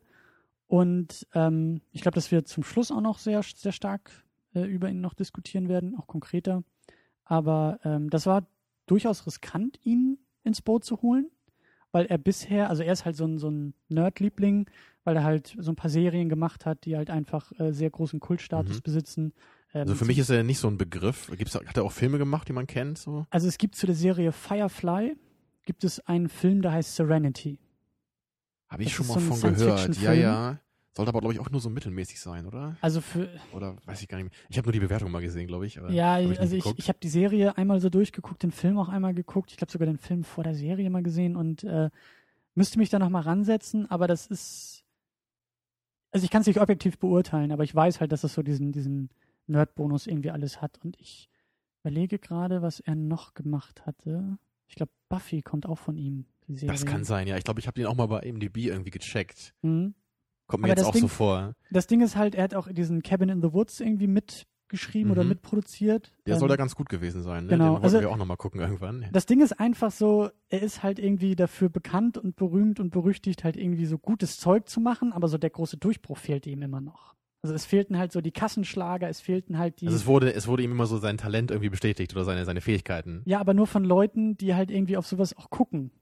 [0.66, 4.10] Und ähm, ich glaube, dass wir zum Schluss auch noch sehr, sehr stark
[4.54, 6.62] äh, über ihn noch diskutieren werden, auch konkreter.
[7.24, 8.46] Aber ähm, das war
[8.86, 11.30] durchaus riskant, ihn ins Boot zu holen,
[11.92, 14.68] weil er bisher, also er ist halt so ein, so ein Nerd-Liebling,
[15.04, 18.20] weil er halt so ein paar Serien gemacht hat, die halt einfach äh, sehr großen
[18.20, 18.82] Kultstatus Mhm.
[18.82, 19.32] besitzen.
[19.72, 21.30] Ähm, Also für mich ist er nicht so ein Begriff.
[21.36, 22.98] Gibt's, hat er auch Filme gemacht, die man kennt?
[22.98, 23.24] So?
[23.30, 25.16] also es gibt zu der Serie Firefly,
[25.68, 27.58] gibt es einen Film, der heißt Serenity.
[28.70, 29.98] Habe ich Das schon mal so von gehört.
[29.98, 30.58] Ja, ja.
[30.96, 32.78] Sollte aber, glaube ich, auch nur so mittelmäßig sein, oder?
[32.80, 34.46] Also für, Oder weiß ich gar nicht mehr.
[34.48, 35.78] Ich habe nur die Bewertung mal gesehen, glaube ich.
[35.90, 36.80] Ja, nicht also ich, geguckt.
[36.80, 39.50] ich habe die Serie einmal so durchgeguckt, den Film auch einmal geguckt.
[39.50, 41.90] Ich glaube sogar den Film vor der Serie mal gesehen und äh,
[42.54, 44.86] müsste mich da nochmal ransetzen, aber das ist,
[46.12, 48.72] also ich kann es nicht objektiv beurteilen, aber ich weiß halt, dass es so diesen,
[48.72, 49.10] diesen
[49.48, 51.28] Nerd-Bonus irgendwie alles hat und ich
[51.82, 54.38] überlege gerade, was er noch gemacht hatte.
[54.68, 56.26] Ich glaube, Buffy kommt auch von ihm.
[56.46, 57.36] Das kann sein, ja.
[57.36, 59.54] Ich glaube, ich habe den auch mal bei MDB irgendwie gecheckt.
[59.62, 59.94] Mhm.
[60.46, 61.52] Kommt mir Aber jetzt auch Ding- so vor.
[61.70, 65.22] Das Ding ist halt, er hat auch diesen Cabin in the Woods irgendwie mitgeschrieben oder
[65.24, 65.28] Mhm.
[65.30, 66.14] mitproduziert.
[66.26, 67.44] Der Ähm, soll da ganz gut gewesen sein.
[67.44, 67.50] Ne?
[67.50, 69.06] genau, Den wollten also- wir auch nochmal gucken irgendwann.
[69.12, 73.44] Das Ding ist einfach so, er ist halt irgendwie dafür bekannt und berühmt und berüchtigt,
[73.44, 76.80] halt irgendwie so gutes Zeug zu machen, aber so der große Durchbruch fehlt ihm immer
[76.80, 77.14] noch.
[77.42, 79.86] Also es fehlten halt so die Kassenschlager, es fehlten halt die.
[79.86, 82.60] Also es wurde, es wurde ihm immer so sein Talent irgendwie bestätigt oder seine, seine
[82.60, 83.22] Fähigkeiten.
[83.26, 85.92] ja, aber nur von Leuten, die halt irgendwie auf sowas auch gucken.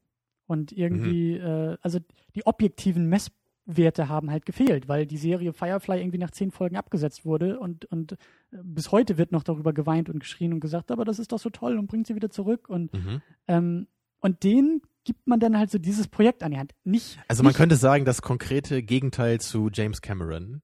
[0.46, 1.98] Und irgendwie, äh, also
[2.36, 7.24] die objektiven Messwerte haben halt gefehlt, weil die Serie Firefly irgendwie nach zehn Folgen abgesetzt
[7.24, 8.16] wurde und, und äh,
[8.62, 11.50] bis heute wird noch darüber geweint und geschrien und gesagt, aber das ist doch so
[11.50, 12.68] toll und bringt sie wieder zurück.
[12.68, 13.20] Und, Mhm.
[13.48, 13.86] ähm,
[14.20, 16.72] und denen gibt man dann halt so dieses Projekt an die Hand.
[16.84, 20.62] Nicht, Also man nicht, könnte sagen, das konkrete Gegenteil zu James Cameron.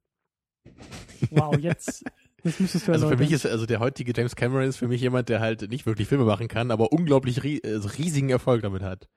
[1.30, 2.04] Wow, jetzt,
[2.42, 5.00] jetzt müsstest du Also für mich ist, also der heutige James Cameron ist für mich
[5.00, 9.08] jemand, der halt nicht wirklich Filme machen kann, aber unglaublich also riesigen Erfolg damit hat.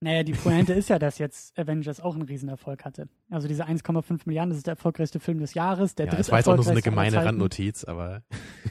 [0.00, 3.08] Naja, die Pointe ist ja, dass jetzt Avengers auch einen Riesenerfolg hatte.
[3.30, 6.38] Also diese 1,5 Milliarden, das ist der erfolgreichste Film des Jahres, der ja, das war
[6.38, 7.24] jetzt auch nur so eine gemeine.
[7.24, 8.22] Randnotiz, aber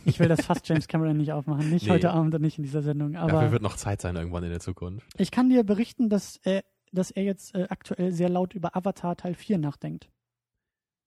[0.06, 1.72] Ich will das fast James Cameron nicht aufmachen.
[1.72, 1.94] Nicht Nee.
[1.94, 3.14] heute Abend und nicht in dieser Sendung.
[3.14, 5.08] dafür Aber wird noch Zeit sein irgendwann in der Zukunft.
[5.18, 9.18] ich kann dir berichten, dass er, dass er jetzt äh, aktuell sehr laut über Avatar
[9.18, 10.10] Teil 4 nachdenkt.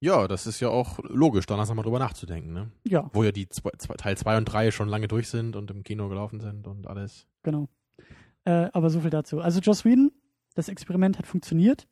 [0.00, 2.70] Ja, das ist ja auch logisch, da langsam mal drüber nachzudenken, ne?
[2.86, 5.70] Ja, Wo ja die zwei, zwei, Teil 2 und 3 schon lange durch sind und
[5.70, 7.26] im Kino gelaufen sind und alles.
[7.42, 7.68] genau.
[8.44, 9.40] Äh, aber so viel dazu.
[9.40, 10.12] Also Joss Whedon,
[10.54, 11.86] das Experiment hat funktioniert.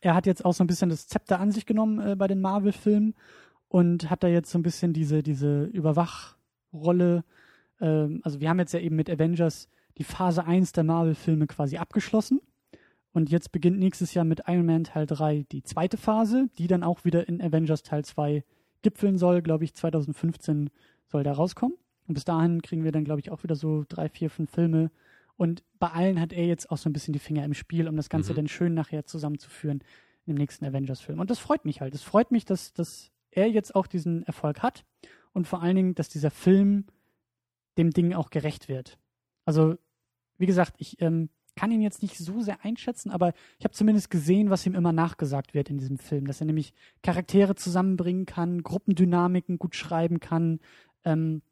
[0.00, 2.40] Er hat jetzt auch so ein bisschen das Zepter an sich genommen äh, bei den
[2.40, 3.14] Marvel-Filmen
[3.68, 7.24] und hat da jetzt so ein bisschen diese, diese Überwachrolle.
[7.80, 11.78] Ähm, also wir haben jetzt ja eben mit Avengers die Phase 1 der Marvel-Filme quasi
[11.78, 12.40] abgeschlossen.
[13.12, 16.84] Und jetzt beginnt nächstes Jahr mit Iron Man Teil 3 die zweite Phase, die dann
[16.84, 18.44] auch wieder in Avengers Teil 2
[18.82, 19.42] gipfeln soll.
[19.42, 20.70] Glaube ich, 2015
[21.06, 21.76] soll da rauskommen.
[22.06, 24.90] Und bis dahin kriegen wir dann, glaube ich, auch wieder so drei, vier, fünf Filme.
[25.36, 27.96] Und bei allen hat er jetzt auch so ein bisschen die Finger im Spiel, um
[27.96, 28.36] das Ganze Mhm.
[28.36, 29.82] dann schön nachher zusammenzuführen
[30.26, 31.18] im nächsten Avengers-Film.
[31.18, 31.94] Und das freut mich halt.
[31.94, 34.84] Es freut mich, dass, dass er jetzt auch diesen Erfolg hat
[35.32, 36.84] und vor allen Dingen, dass dieser Film
[37.78, 38.98] dem Ding auch gerecht wird.
[39.44, 39.76] Also,
[40.36, 44.10] wie gesagt, ich ähm, kann ihn jetzt nicht so sehr einschätzen, aber ich habe zumindest
[44.10, 48.62] gesehen, was ihm immer nachgesagt wird in diesem Film, dass er nämlich Charaktere zusammenbringen kann,
[48.62, 50.60] Gruppendynamiken gut schreiben kann,
[51.04, 51.42] ähm,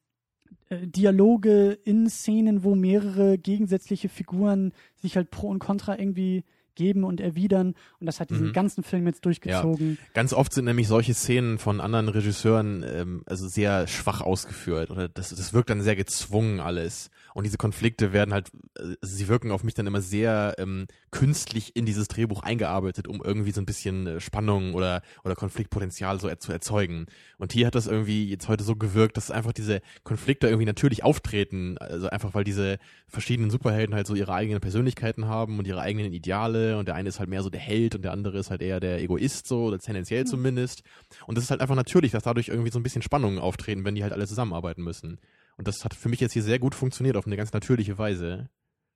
[0.69, 6.45] äh, Dialoge in Szenen, wo mehrere gegensätzliche Figuren sich halt pro und contra irgendwie
[6.79, 7.75] geben und erwidern.
[7.99, 8.53] Und das hat diesen Mhm.
[8.53, 9.99] ganzen Film jetzt durchgezogen.
[10.15, 15.09] Ganz oft sind nämlich solche Szenen von anderen Regisseuren ähm, also sehr schwach ausgeführt oder
[15.09, 17.11] das, das wirkt dann sehr gezwungen alles.
[17.39, 21.77] Und diese Konflikte werden halt, äh, sie wirken auf mich dann immer sehr ähm, künstlich
[21.77, 26.27] in dieses Drehbuch eingearbeitet, um irgendwie so ein bisschen äh, Spannung oder, oder Konfliktpotenzial so
[26.27, 27.07] er, zu erzeugen.
[27.37, 31.05] Und hier hat das irgendwie jetzt heute so gewirkt, dass einfach diese Konflikte irgendwie natürlich
[31.05, 31.79] auftreten.
[31.79, 36.13] Also einfach, weil diese verschiedenen Superhelden halt so ihre eigenen Persönlichkeiten haben und ihre eigenen
[36.13, 38.63] Ideale und der eine ist halt mehr so der Held und der andere ist halt
[38.63, 40.83] eher der Egoist so, oder tendenziell zumindest.
[41.29, 43.95] Und das ist halt einfach natürlich, dass dadurch irgendwie so ein bisschen Spannungen auftreten, wenn
[43.95, 45.21] die halt alle zusammenarbeiten müssen.
[45.59, 48.49] Und das hat für mich jetzt hier sehr gut funktioniert auf eine ganz natürliche Weise.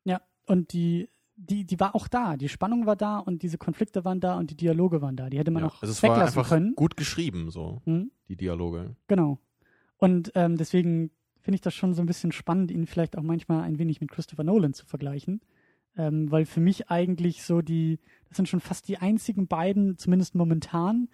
[0.05, 2.37] Ja, und die, die, die war auch da.
[2.37, 5.29] Die Spannung war da und diese Konflikte waren da und die Dialoge waren da.
[5.29, 5.69] Die hätte man Ja.
[5.69, 6.75] auch Also es war weglassen einfach können.
[6.75, 8.11] gut geschrieben, so, Hm?
[8.29, 8.97] die Dialoge.
[9.09, 9.39] Genau.
[9.99, 13.63] Und ähm, deswegen finde ich das schon so ein bisschen spannend, ihn vielleicht auch manchmal
[13.63, 15.41] ein wenig mit Christopher Nolan zu vergleichen.
[15.97, 17.99] Ähm, weil für mich eigentlich so die,
[18.29, 21.09] das sind schon fast die einzigen beiden, zumindest momentan,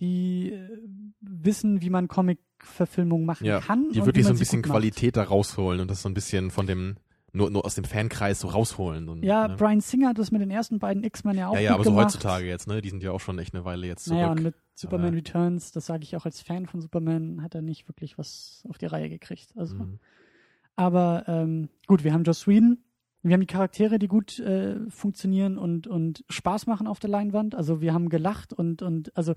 [0.00, 0.68] die äh,
[1.20, 2.08] wissen, wie man
[2.58, 3.90] Comic-Verfilmung machen Ja, kann.
[3.92, 4.70] Die wirklich so ein bisschen macht.
[4.70, 6.96] Qualität da rausholen und das so ein bisschen von dem
[7.32, 9.08] nur, nur aus dem Fankreis so rausholen.
[9.10, 9.56] Und, Ja, ne?
[9.56, 11.90] Brian Singer hat das mit den ersten beiden X-Men ja auch ja, ja, aber so
[11.90, 12.06] gemacht.
[12.06, 12.80] heutzutage jetzt, ne?
[12.80, 14.18] Die sind ja auch schon echt eine Weile jetzt zurück.
[14.20, 17.54] Naja, und mit Superman Aber- Returns, das sage ich auch als Fan von Superman, hat
[17.54, 19.52] er nicht wirklich was auf die Reihe gekriegt.
[19.56, 19.98] Also, Mhm.
[20.76, 22.78] aber ähm, gut, wir haben Joss Whedon,
[23.22, 27.54] wir haben die Charaktere, die gut äh, funktionieren und und Spaß machen auf der Leinwand.
[27.54, 29.34] Also wir haben gelacht und und also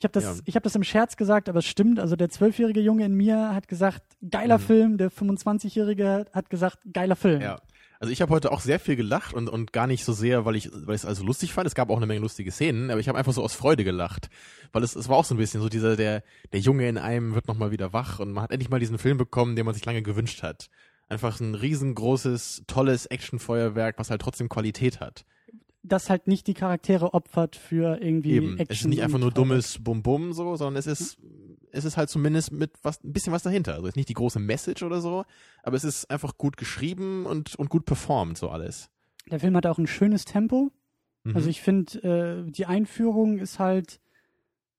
[0.00, 0.42] ich habe das, Ja.
[0.46, 2.00] ich habe das im Scherz gesagt, aber es stimmt.
[2.00, 4.62] Also der zwölfjährige Junge in mir hat gesagt, geiler Mhm.
[4.62, 4.98] Film.
[4.98, 7.40] Der 25-jährige hat gesagt, geiler Film.
[7.42, 7.60] Ja.
[8.00, 10.56] Also ich habe heute auch sehr viel gelacht und, und gar nicht so sehr, weil
[10.56, 11.66] ich weil ich es also lustig fand.
[11.66, 14.30] Es gab auch eine Menge lustige Szenen, aber ich habe einfach so aus Freude gelacht,
[14.72, 16.22] weil es, es war auch so ein bisschen so dieser der
[16.54, 18.96] der Junge in einem wird noch mal wieder wach und man hat endlich mal diesen
[18.96, 20.70] Film bekommen, den man sich lange gewünscht hat.
[21.10, 25.26] Einfach ein riesengroßes, tolles Actionfeuerwerk, was halt trotzdem Qualität hat.
[25.82, 28.58] Das halt nicht die Charaktere opfert für irgendwie Eben.
[28.58, 28.66] Action.
[28.68, 31.18] es ist nicht einfach nur dummes Bum-Bum so, sondern es ist,
[31.72, 33.74] es ist halt zumindest mit was, ein bisschen was dahinter.
[33.74, 35.24] Also es ist nicht die große Message oder so,
[35.62, 38.90] aber es ist einfach gut geschrieben und, und gut performt, so alles.
[39.30, 40.70] Der Film hat auch ein schönes Tempo.
[41.24, 41.36] Mhm.
[41.36, 44.00] Also ich finde, äh, die Einführung ist halt,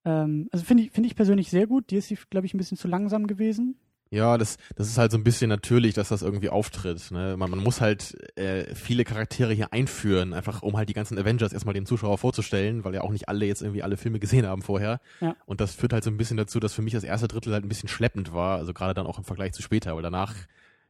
[0.05, 1.89] ähm, also finde ich, finde ich persönlich sehr gut.
[1.91, 3.75] Die ist, glaube ich, ein bisschen zu langsam gewesen.
[4.13, 7.11] Ja, das, das ist halt so ein bisschen natürlich, dass das irgendwie auftritt.
[7.11, 7.37] Ne?
[7.37, 11.53] Man, man muss halt äh, viele Charaktere hier einführen, einfach um halt die ganzen Avengers
[11.53, 14.63] erstmal dem Zuschauer vorzustellen, weil ja auch nicht alle jetzt irgendwie alle Filme gesehen haben
[14.63, 14.99] vorher.
[15.21, 15.37] Ja.
[15.45, 17.63] Und das führt halt so ein bisschen dazu, dass für mich das erste Drittel halt
[17.63, 20.35] ein bisschen schleppend war, also gerade dann auch im Vergleich zu später, weil danach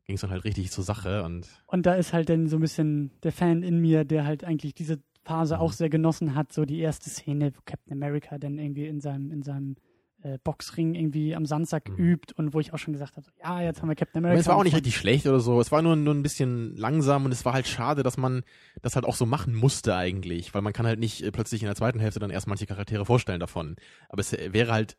[0.08, 2.62] ging es dann halt richtig zur Sache und Und da ist halt dann so ein
[2.62, 5.62] bisschen der Fan in mir, der halt eigentlich diese Phase Mhm.
[5.62, 6.52] auch sehr genossen hat.
[6.52, 9.76] So die erste Szene, wo Captain America dann irgendwie in seinem, in seinem
[10.24, 11.98] äh, Boxring irgendwie am Sandsack Mhm.
[11.98, 14.30] übt und wo ich auch schon gesagt habe, so, ja, jetzt haben wir Captain Aber
[14.30, 14.42] America.
[14.42, 15.60] es war auch nicht richtig schlecht oder so.
[15.60, 18.44] Es war nur, nur ein bisschen langsam und es war halt schade, dass man
[18.82, 21.68] das halt auch so machen musste eigentlich, weil man kann halt nicht äh, plötzlich in
[21.68, 23.76] der zweiten Hälfte dann erst manche Charaktere vorstellen davon.
[24.10, 24.98] Aber es äh, wäre halt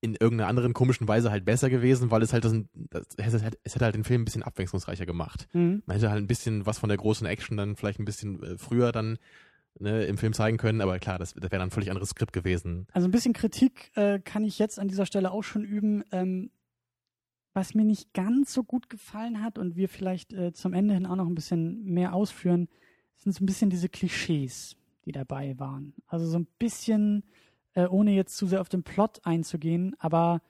[0.00, 2.54] in irgendeiner anderen komischen Weise halt besser gewesen, weil es halt das,
[2.90, 5.48] das es, hätte, es hätte halt den Film ein bisschen abwechslungsreicher gemacht.
[5.52, 5.82] Mhm.
[5.86, 8.58] Man hätte halt ein bisschen was von der großen Action dann vielleicht ein bisschen äh,
[8.58, 9.18] früher dann
[9.80, 12.86] ne, im Film zeigen können, aber klar, das, das wäre dann völlig anderes Skript gewesen.
[12.92, 16.04] Also ein bisschen Kritik äh, kann ich jetzt an dieser Stelle auch schon üben.
[16.12, 16.50] Ähm,
[17.58, 21.06] was mir nicht ganz so gut gefallen hat und wir vielleicht äh, zum Ende hin
[21.06, 22.68] auch noch ein bisschen mehr ausführen,
[23.16, 25.92] sind so ein bisschen diese Klischees, die dabei waren.
[26.06, 27.24] Also so ein bisschen,
[27.74, 30.40] äh, ohne jetzt zu sehr auf den Plot einzugehen, aber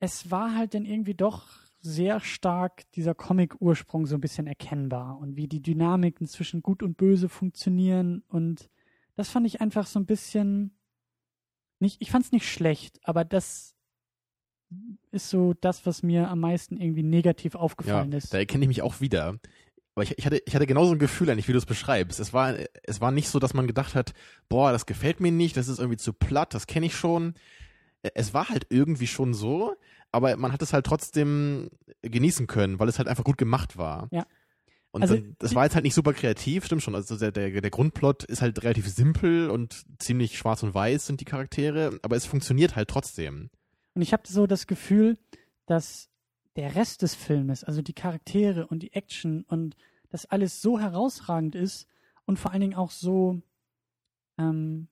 [0.00, 1.48] es war halt dann irgendwie doch
[1.88, 6.96] sehr stark dieser Comic-Ursprung so ein bisschen erkennbar und wie die Dynamiken zwischen Gut und
[6.96, 8.68] Böse funktionieren und
[9.16, 10.76] das fand ich einfach so ein bisschen
[11.80, 13.74] nicht, ich fand es nicht schlecht, aber das
[15.10, 18.34] ist so das, was mir am meisten irgendwie negativ Ja, aufgefallen ist.
[18.34, 19.38] da erkenne ich mich auch wieder.
[19.94, 22.20] Aber ich, ich, hatte, ich hatte genauso ein Gefühl eigentlich, wie du es beschreibst.
[22.20, 24.12] Es war, es war nicht so, dass man gedacht hat,
[24.48, 27.34] boah, das gefällt mir nicht, das ist irgendwie zu platt, das kenne ich schon.
[28.02, 29.74] Äh, Es war halt irgendwie schon so,
[30.12, 31.70] aber man hat es halt trotzdem
[32.02, 34.08] genießen können, weil es halt einfach gut gemacht war.
[34.10, 34.26] Ja.
[34.90, 36.94] Und Also, dann, das war jetzt halt nicht super kreativ, stimmt schon.
[36.94, 41.20] Also der, der, der Grundplot ist halt relativ simpel und ziemlich schwarz und weiß sind
[41.20, 43.50] die Charaktere, aber es funktioniert halt trotzdem.
[43.94, 45.18] Und ich habe so das Gefühl,
[45.66, 46.08] dass
[46.56, 49.76] der Rest des Filmes, also die Charaktere und die Action und
[50.08, 51.86] das alles so herausragend ist
[52.24, 53.42] und vor allen Dingen auch so
[54.38, 54.88] ähm,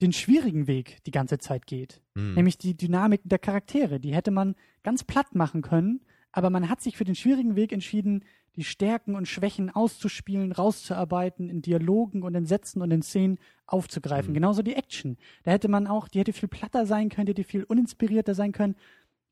[0.00, 2.00] den schwierigen Weg die ganze Zeit geht.
[2.14, 2.34] Hm.
[2.34, 4.00] Nämlich die Dynamik der Charaktere.
[4.00, 6.00] Die hätte man ganz platt machen können,
[6.32, 8.24] aber man hat sich für den schwierigen Weg entschieden,
[8.56, 14.30] die Stärken und Schwächen auszuspielen, rauszuarbeiten, in Dialogen und in Sätzen und in Szenen aufzugreifen.
[14.30, 14.34] Mhm.
[14.34, 15.18] Genauso die Action.
[15.44, 18.52] Da hätte man auch, die hätte viel platter sein können, die hätte viel uninspirierter sein
[18.52, 18.74] können,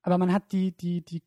[0.03, 1.23] aber man hat die, die, die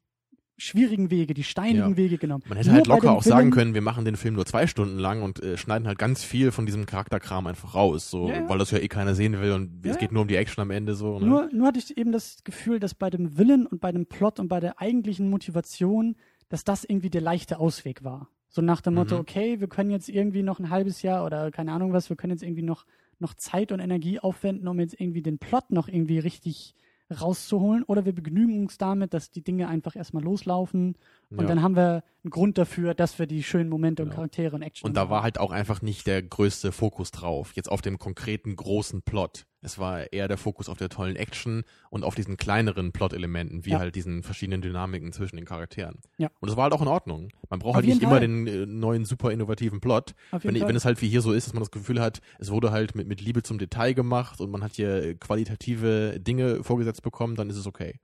[0.61, 1.97] schwierigen Wege, die steinigen Ja.
[1.97, 2.43] Wege genommen.
[2.47, 4.67] Man hätte Nur halt locker auch sagen Villain- können, wir machen den Film nur zwei
[4.67, 8.35] Stunden lang und äh, schneiden halt ganz viel von diesem Charakterkram einfach raus, so, Ja,
[8.41, 8.49] ja.
[8.49, 10.71] weil das ja eh keiner sehen will und es geht nur um die Action am
[10.71, 11.19] Ende so.
[11.19, 11.25] Ne?
[11.25, 14.39] Nur, nur hatte ich eben das Gefühl, dass bei dem Willen und bei dem Plot
[14.39, 16.15] und bei der eigentlichen Motivation,
[16.49, 18.27] dass das irgendwie der leichte Ausweg war.
[18.49, 19.21] So nach dem Motto, Mhm.
[19.21, 22.31] okay, wir können jetzt irgendwie noch ein halbes Jahr oder keine Ahnung was, wir können
[22.31, 22.85] jetzt irgendwie noch,
[23.19, 26.75] noch Zeit und Energie aufwenden, um jetzt irgendwie den Plot noch irgendwie richtig
[27.11, 27.83] rauszuholen.
[27.83, 30.95] Oder wir begnügen uns damit, dass die Dinge einfach erstmal loslaufen
[31.29, 31.47] und Ja.
[31.47, 34.15] dann haben wir einen Grund dafür, dass wir die schönen Momente und Genau.
[34.17, 37.69] Charaktere und Action Und da war halt auch einfach nicht der größte Fokus drauf, jetzt
[37.69, 39.45] auf dem konkreten großen Plot.
[39.63, 43.71] Es war eher der Fokus auf der tollen Action und auf diesen kleineren Plot-Elementen, wie
[43.71, 43.79] Ja.
[43.79, 45.99] halt diesen verschiedenen Dynamiken zwischen den Charakteren.
[46.17, 46.29] Ja.
[46.39, 47.29] Und das war halt auch in Ordnung.
[47.49, 48.21] Man braucht Auf halt nicht jeden immer Fall.
[48.21, 50.15] den äh, neuen, super innovativen Plot.
[50.31, 50.67] Wenn, Fall.
[50.67, 52.95] wenn es halt wie hier so ist, dass man das Gefühl hat, es wurde halt
[52.95, 57.35] mit, mit Liebe zum Detail gemacht und man hat hier äh, qualitative Dinge vorgesetzt bekommen,
[57.35, 57.99] dann ist es okay.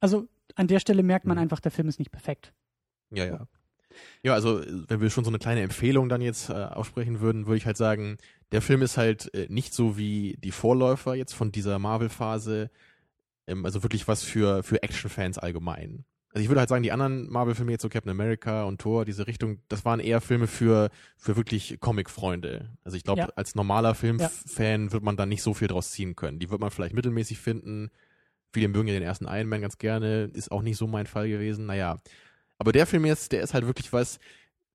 [0.00, 1.42] also an der Stelle merkt man Mhm.
[1.42, 2.52] einfach, der Film ist nicht perfekt.
[3.10, 3.48] Ja, ja.
[4.22, 7.46] Ja, also äh, wenn wir schon so eine kleine Empfehlung dann jetzt äh, aussprechen würden,
[7.46, 8.18] würde ich halt sagen,
[8.52, 12.70] der Film ist halt äh, nicht so wie die Vorläufer jetzt von dieser Marvel-Phase,
[13.46, 16.04] ähm, also wirklich was für, für Action-Fans allgemein.
[16.32, 19.26] also ich würde halt sagen, die anderen Marvel-Filme jetzt so Captain America und Thor, diese
[19.26, 22.70] Richtung, das waren eher Filme für, für wirklich Comic-Freunde.
[22.84, 23.28] Also ich glaube, Ja.
[23.36, 26.38] als normaler Filmfan wird man da nicht so viel draus ziehen können.
[26.38, 27.90] Die wird man vielleicht mittelmäßig finden.
[28.52, 31.28] Viele mögen ja den ersten Iron Man ganz gerne, ist auch nicht so mein Fall
[31.28, 31.66] gewesen.
[31.66, 31.98] Naja.
[32.58, 34.18] Aber der Film jetzt, der ist halt wirklich was,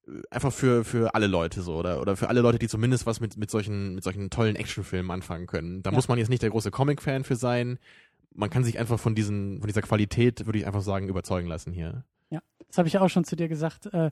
[0.07, 3.19] äh, einfach für, für alle Leute so, oder, oder für alle Leute, die zumindest was
[3.19, 5.83] mit, mit solchen, mit solchen tollen Actionfilmen anfangen können.
[5.83, 5.95] Da Ja.
[5.95, 7.79] muss man jetzt nicht der große Comic-Fan für sein.
[8.35, 11.71] Man kann sich einfach von diesen, von dieser Qualität, würde ich einfach sagen, überzeugen lassen
[11.73, 12.03] hier.
[12.69, 14.09] Das habe ich ja auch schon zu dir gesagt, äh,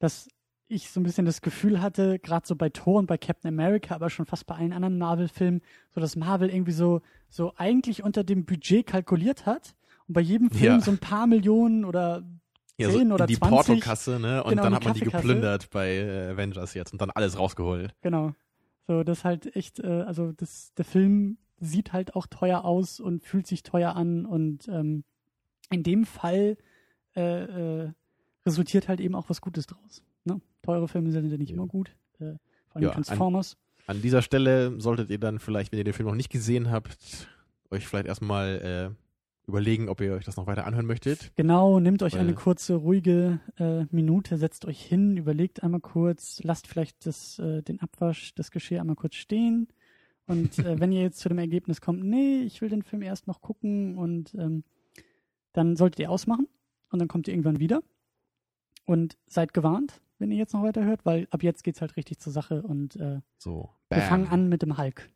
[0.00, 0.28] dass
[0.68, 3.94] ich so ein bisschen das Gefühl hatte, gerade so bei Thor und bei Captain America,
[3.94, 5.62] aber schon fast bei allen anderen Marvel-Filmen,
[5.94, 9.74] so dass Marvel irgendwie so, so eigentlich unter dem Budget kalkuliert hat
[10.08, 10.80] und bei jedem Film Ja.
[10.82, 12.22] so ein paar Millionen oder
[12.78, 13.50] Ja, so 10 oder in die 20.
[13.66, 14.44] Portokasse, ne?
[14.44, 17.94] Und Genau, dann hat man die geplündert bei äh, Avengers jetzt und dann alles rausgeholt.
[18.02, 18.34] Genau.
[18.86, 23.24] So, das halt echt, äh, also das, der Film sieht halt auch teuer aus und
[23.24, 25.04] fühlt sich teuer an und ähm,
[25.70, 26.56] in dem Fall
[27.16, 27.22] äh,
[27.84, 27.90] äh,
[28.44, 30.02] resultiert halt eben auch was Gutes draus.
[30.24, 30.40] Ne?
[30.62, 31.56] Teure Filme sind ja nicht Ja.
[31.56, 31.96] immer gut.
[32.20, 32.34] Äh,
[32.68, 33.56] vor allem Ja, an- Transformers.
[33.86, 36.98] An dieser Stelle solltet ihr dann vielleicht, wenn ihr den Film noch nicht gesehen habt,
[37.70, 39.05] euch vielleicht erstmal äh,
[39.46, 41.32] überlegen, ob ihr euch das noch weiter anhören möchtet.
[41.36, 46.40] Genau, nehmt euch eine Weil- kurze, ruhige äh, Minute, setzt euch hin, überlegt einmal kurz,
[46.42, 49.68] lasst vielleicht das, äh, den Abwasch, das Geschirr einmal kurz stehen.
[50.26, 53.26] Und äh, wenn ihr jetzt zu dem Ergebnis kommt, nee, ich will den Film erst
[53.28, 54.64] noch gucken und ähm,
[55.52, 56.48] dann solltet ihr ausmachen
[56.90, 57.82] und dann kommt ihr irgendwann wieder.
[58.84, 62.32] Und seid gewarnt, wenn ihr jetzt noch weiterhört, weil ab jetzt geht's halt richtig zur
[62.32, 65.10] Sache und äh, So, wir fangen an mit dem Hulk.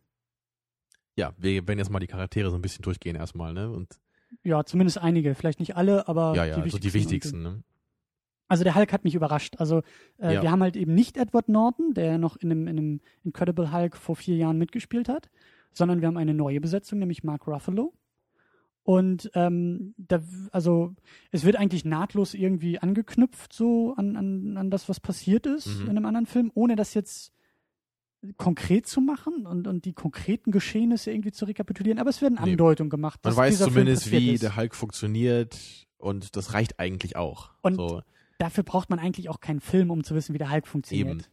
[1.17, 3.71] Ja, wir werden jetzt mal die Charaktere so ein bisschen durchgehen erstmal, ne?
[3.71, 4.01] Und
[4.45, 6.89] Ja, zumindest einige, vielleicht nicht alle, aber ja, ja, die so wichtigsten.
[6.89, 7.63] die wichtigsten, ne?
[8.49, 9.55] Also der Hulk hat mich überrascht.
[9.59, 9.83] Also
[10.19, 10.43] äh, Ja.
[10.43, 13.97] wir haben halt eben nicht Edward Norton, der noch in einem, in einem Incredible Hulk
[13.97, 15.31] vor vier Jahren mitgespielt hat,
[15.73, 17.93] sondern wir haben eine neue Besetzung, nämlich Mark Ruffalo.
[18.83, 20.21] Und ähm, da,
[20.53, 20.95] also
[21.31, 25.83] es wird eigentlich nahtlos irgendwie angeknüpft so an, an, an das, was passiert ist Mhm.
[25.83, 27.33] in einem anderen Film, ohne das jetzt
[28.37, 31.99] konkret zu machen und, und die konkreten Geschehnisse irgendwie zu rekapitulieren.
[31.99, 32.53] Aber es werden Nee.
[32.53, 33.21] Andeutungen gemacht.
[33.25, 34.43] Man weiß zumindest, wie ist.
[34.43, 35.59] der Hulk funktioniert
[35.99, 37.51] und das reicht eigentlich auch.
[37.63, 38.03] Und so.
[38.39, 41.09] Dafür braucht man eigentlich auch keinen Film, um zu wissen, wie der Hulk funktioniert.
[41.09, 41.25] Eben.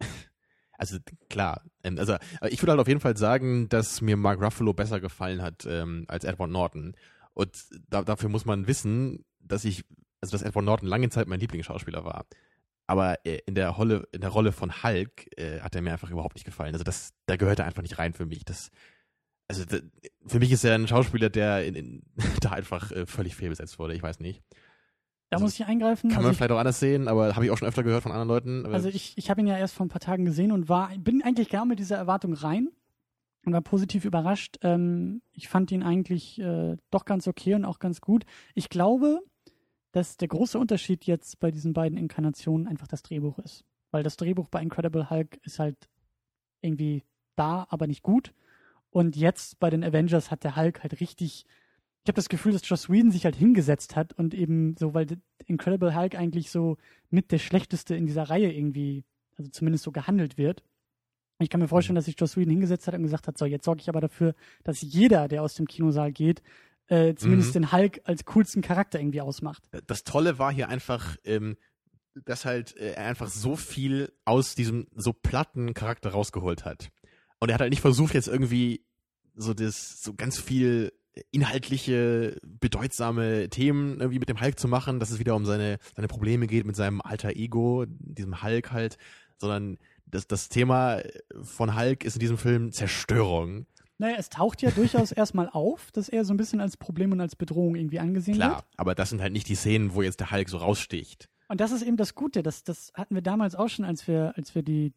[0.78, 0.98] Also
[1.30, 2.16] klar, ähm, also
[2.48, 6.06] ich würde halt auf jeden Fall sagen, dass mir Mark Ruffalo besser gefallen hat ähm,
[6.08, 6.96] als Edward Norton.
[7.34, 7.52] Und
[7.88, 9.84] da, dafür muss man wissen, dass ich,
[10.20, 12.26] also dass Edward Norton lange Zeit mein Lieblingsschauspieler war.
[12.92, 16.10] Aber äh, in der Rolle, in der Rolle von Hulk äh, hat er mir einfach
[16.10, 16.74] überhaupt nicht gefallen.
[16.74, 18.44] Also das, da gehört er einfach nicht rein für mich.
[18.44, 18.70] Das,
[19.48, 19.78] also da,
[20.26, 22.02] für mich ist er ein Schauspieler, der in, in,
[22.42, 23.94] da einfach äh, völlig fehlbesetzt wurde.
[23.94, 24.42] Ich weiß nicht.
[25.30, 26.10] Da Also, muss ich eingreifen.
[26.10, 28.02] Kann Also man ich- vielleicht auch anders sehen, aber habe ich auch schon öfter gehört
[28.02, 28.66] von anderen Leuten.
[28.66, 31.22] Also ich, ich habe ihn ja erst vor ein paar Tagen gesehen und war, bin
[31.22, 32.68] eigentlich gar mit dieser Erwartung rein
[33.46, 34.58] und war positiv überrascht.
[34.60, 38.24] Ähm, ich fand ihn eigentlich äh, doch ganz okay und auch ganz gut.
[38.54, 39.20] Ich glaube,
[39.92, 43.64] dass der große Unterschied jetzt bei diesen beiden Inkarnationen einfach das Drehbuch ist.
[43.90, 45.76] Weil das Drehbuch bei Incredible Hulk ist halt
[46.62, 47.04] irgendwie
[47.36, 48.32] da, aber nicht gut.
[48.90, 51.44] Und jetzt bei den Avengers hat der Hulk halt richtig.
[52.04, 55.06] Ich habe das Gefühl, dass Joss Whedon sich halt hingesetzt hat und eben so, weil
[55.46, 56.78] Incredible Hulk eigentlich so
[57.10, 59.04] mit der schlechteste in dieser Reihe irgendwie,
[59.36, 60.64] also zumindest so gehandelt wird.
[61.38, 63.64] Ich kann mir vorstellen, dass sich Joss Whedon hingesetzt hat und gesagt hat, so, jetzt
[63.64, 66.42] sorge ich aber dafür, dass jeder, der aus dem Kinosaal geht,
[66.88, 67.60] äh, zumindest Mhm.
[67.62, 69.62] den Hulk als coolsten Charakter irgendwie ausmacht.
[69.86, 71.56] das Tolle war hier einfach, ähm,
[72.14, 76.90] dass halt äh, er einfach so viel aus diesem so platten Charakter rausgeholt hat.
[77.38, 78.84] Und er hat halt nicht versucht, jetzt irgendwie
[79.34, 80.92] so das, so ganz viel
[81.30, 86.08] inhaltliche, bedeutsame Themen irgendwie mit dem Hulk zu machen, dass es wieder um seine, seine
[86.08, 88.96] Probleme geht mit seinem alter Ego, diesem Hulk halt,
[89.38, 91.00] sondern das, das Thema
[91.42, 93.66] von Hulk ist in diesem Film Zerstörung.
[93.98, 97.20] Naja, es taucht ja durchaus erstmal auf, dass er so ein bisschen als Problem und
[97.20, 98.48] als Bedrohung irgendwie angesehen wird.
[98.48, 101.28] Klar, aber das sind halt nicht die Szenen, wo jetzt der Hulk so raussticht.
[101.48, 102.42] Und das ist eben das Gute.
[102.42, 104.94] Das, das hatten wir damals auch schon, als wir, als wir die,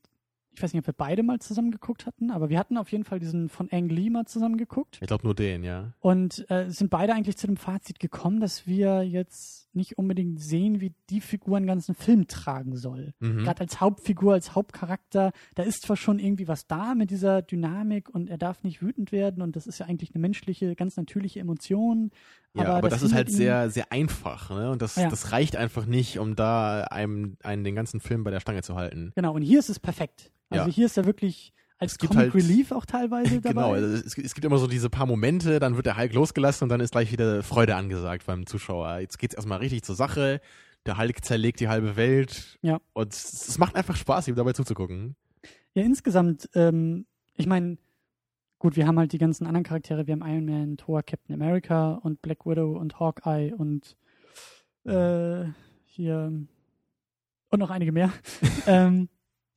[0.53, 3.03] ich weiß nicht, ob wir beide mal zusammen geguckt hatten, aber wir hatten auf jeden
[3.03, 4.97] Fall diesen von Ang Lee mal zusammen geguckt.
[5.01, 5.91] Ich glaube nur den, ja.
[5.99, 10.81] Und äh, sind beide eigentlich zu dem Fazit gekommen, dass wir jetzt nicht unbedingt sehen,
[10.81, 13.13] wie die Figur einen ganzen Film tragen soll.
[13.19, 13.43] Mhm.
[13.43, 18.09] Gerade als Hauptfigur, als Hauptcharakter, da ist zwar schon irgendwie was da mit dieser Dynamik
[18.09, 21.39] und er darf nicht wütend werden und das ist ja eigentlich eine menschliche, ganz natürliche
[21.39, 22.11] Emotion.
[22.53, 24.71] Ja, aber, das, ist halt sehr, sehr einfach, ne?
[24.71, 25.09] Und das, Ja.
[25.09, 28.75] das reicht einfach nicht, um da einem, einen den ganzen Film bei der Stange zu
[28.75, 29.11] halten.
[29.15, 30.31] Genau, und hier ist es perfekt.
[30.49, 30.73] Also Ja.
[30.73, 33.49] hier ist er wirklich als Es gibt Comic halt- Relief auch teilweise dabei.
[33.53, 36.63] Genau, also es, es gibt immer so diese paar Momente, dann wird der Hulk losgelassen
[36.65, 38.99] und dann ist gleich wieder Freude angesagt beim Zuschauer.
[38.99, 40.39] Jetzt geht's erstmal richtig zur Sache.
[40.85, 42.57] Der Hulk zerlegt die halbe Welt.
[42.61, 42.79] Ja.
[42.93, 45.15] Und es, es macht einfach Spaß, ihm dabei zuzugucken.
[45.73, 47.77] Ja, insgesamt, ähm, ich meine,
[48.59, 51.95] gut, wir haben halt die ganzen anderen Charaktere, wir haben Iron Man, Thor, Captain America
[51.95, 53.97] und Black Widow und Hawkeye und
[54.85, 55.45] äh,
[55.85, 56.31] hier
[57.49, 58.11] und noch einige mehr.
[58.67, 59.09] ähm,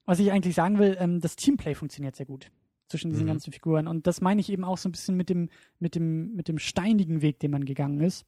[0.09, 2.51] was ich eigentlich sagen will, ähm, das Teamplay funktioniert sehr gut
[2.89, 3.29] zwischen diesen Mhm.
[3.29, 3.87] ganzen Figuren.
[3.87, 6.59] Und das meine ich eben auch so ein bisschen mit dem, mit dem, mit dem
[6.59, 8.25] steinigen Weg, den man gegangen ist.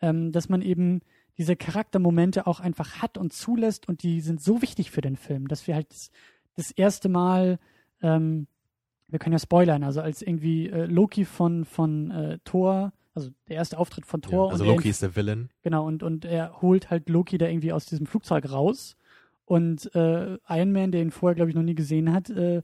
[0.00, 1.00] Ähm, dass man eben
[1.36, 5.48] diese Charaktermomente auch einfach hat und zulässt und die sind so wichtig für den Film,
[5.48, 6.10] dass wir halt das,
[6.54, 7.58] das erste Mal,
[8.02, 8.46] ähm,
[9.08, 13.56] wir können ja spoilern, also als irgendwie äh, Loki von, von äh, Thor, also der
[13.56, 15.48] erste Auftritt von Ja, Thor also und er Loki ist der Villain.
[15.62, 18.96] Genau, und, und er holt halt Loki da irgendwie aus diesem Flugzeug raus.
[19.46, 22.62] Und äh, Iron Man, der ihn vorher, glaube ich, noch nie gesehen hat, äh,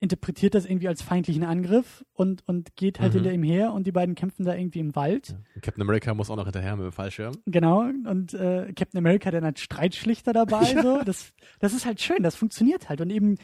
[0.00, 3.16] interpretiert das irgendwie als feindlichen Angriff und, und geht halt Mhm.
[3.18, 5.30] hinter ihm her und die beiden kämpfen da irgendwie im Wald.
[5.30, 5.60] Ja.
[5.60, 7.32] Captain America muss auch noch hinterher mit dem Fallschirm.
[7.46, 10.60] Genau, und äh, Captain America dann als Streitschlichter dabei.
[10.82, 11.00] So.
[11.04, 13.00] Das, das ist halt schön, das funktioniert halt.
[13.00, 13.38] Und eben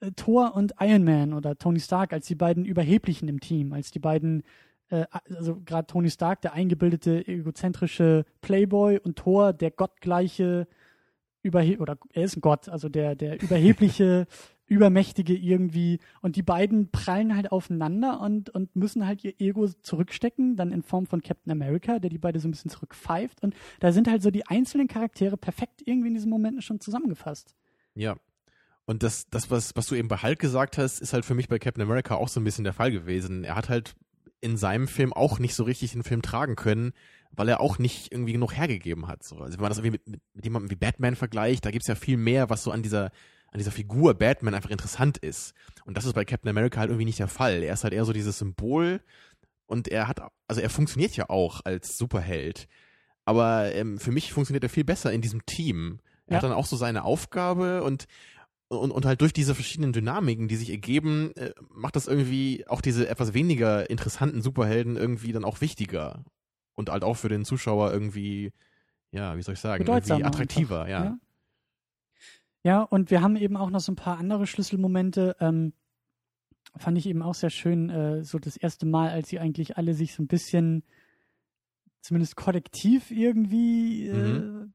[0.00, 3.90] äh, Thor und Iron Man oder Tony Stark als die beiden Überheblichen im Team, als
[3.90, 4.42] die beiden,
[4.90, 10.66] äh, also gerade Tony Stark, der eingebildete, egozentrische Playboy und Thor, der gottgleiche,
[11.44, 14.26] überhe oder er ist ein Gott, also der, der überhebliche,
[14.66, 16.00] übermächtige irgendwie.
[16.22, 20.82] Und die beiden prallen halt aufeinander und, und müssen halt ihr Ego zurückstecken, dann in
[20.82, 23.42] Form von Captain America, der die beide so ein bisschen zurückpfeift.
[23.42, 27.54] Und da sind halt so die einzelnen Charaktere perfekt irgendwie in diesen Momenten schon zusammengefasst.
[27.94, 28.16] Ja.
[28.86, 31.48] Und das, das was, was du eben bei Hulk gesagt hast, ist halt für mich
[31.48, 33.44] bei Captain America auch so ein bisschen der Fall gewesen.
[33.44, 33.94] Er hat halt
[34.40, 36.92] in seinem Film auch nicht so richtig den Film tragen können,
[37.36, 39.22] weil er auch nicht irgendwie genug hergegeben hat.
[39.22, 39.36] So.
[39.38, 41.94] Also wenn man das irgendwie mit, mit, mit jemandem wie Batman vergleicht, da gibt's ja
[41.94, 43.06] viel mehr, was so an dieser,
[43.50, 45.54] an dieser Figur Batman einfach interessant ist.
[45.84, 47.62] Und das ist bei Captain America halt irgendwie nicht der Fall.
[47.62, 49.00] Er ist halt eher so dieses Symbol
[49.66, 52.68] und er hat, also er funktioniert ja auch als Superheld.
[53.24, 56.00] Aber ähm, für mich funktioniert er viel besser in diesem Team.
[56.26, 56.36] Er Ja.
[56.36, 58.06] hat dann auch so seine Aufgabe und
[58.68, 62.80] und, und halt durch diese verschiedenen Dynamiken, die sich ergeben, äh, macht das irgendwie auch
[62.80, 66.24] diese etwas weniger interessanten Superhelden irgendwie dann auch wichtiger.
[66.74, 68.52] Und halt auch für den Zuschauer irgendwie,
[69.12, 71.04] ja, wie soll ich sagen, irgendwie attraktiver, einfach, ja.
[71.04, 71.18] ja.
[72.66, 75.36] Ja, und wir haben eben auch noch so ein paar andere Schlüsselmomente.
[75.38, 75.74] Ähm,
[76.76, 79.94] fand ich eben auch sehr schön, äh, so das erste Mal, als sie eigentlich alle
[79.94, 80.82] sich so ein bisschen,
[82.00, 84.66] zumindest kollektiv irgendwie äh,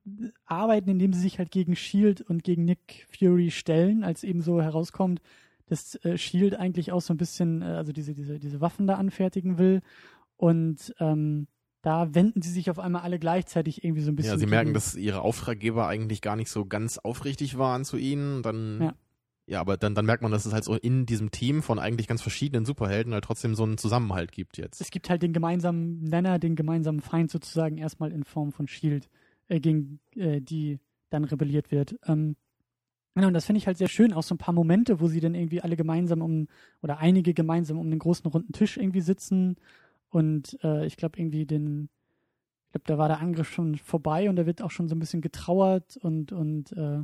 [0.46, 4.62] arbeiten, indem sie sich halt gegen Shield und gegen Nick Fury stellen, als eben so
[4.62, 5.22] herauskommt,
[5.68, 8.96] dass äh, Shield eigentlich auch so ein bisschen, äh, also diese, diese, diese Waffen da
[8.96, 9.82] anfertigen will.
[10.38, 11.48] Und ähm,
[11.82, 14.34] da wenden sie sich auf einmal alle gleichzeitig irgendwie so ein bisschen.
[14.34, 18.44] Ja, sie merken, dass ihre Auftraggeber eigentlich gar nicht so ganz aufrichtig waren zu ihnen.
[18.44, 18.96] Dann, Ja.
[19.48, 22.08] ja, aber dann, dann merkt man, dass es halt so in diesem Team von eigentlich
[22.08, 24.82] ganz verschiedenen Superhelden halt trotzdem so einen Zusammenhalt gibt jetzt.
[24.82, 29.10] es gibt halt den gemeinsamen Nenner, den gemeinsamen Feind sozusagen erstmal in Form von Shield,
[29.48, 31.96] äh, gegen äh, die dann rebelliert wird.
[32.06, 32.36] Ähm,
[33.16, 35.22] genau, und das finde ich halt sehr schön, auch so ein paar Momente, wo sie
[35.22, 36.48] dann irgendwie alle gemeinsam um,
[36.82, 39.56] oder einige gemeinsam um den großen runden Tisch irgendwie sitzen
[40.10, 41.90] und äh, ich glaube irgendwie den,
[42.68, 45.00] ich glaube, da war der Angriff schon vorbei und da wird auch schon so ein
[45.00, 47.00] bisschen getrauert und, und äh,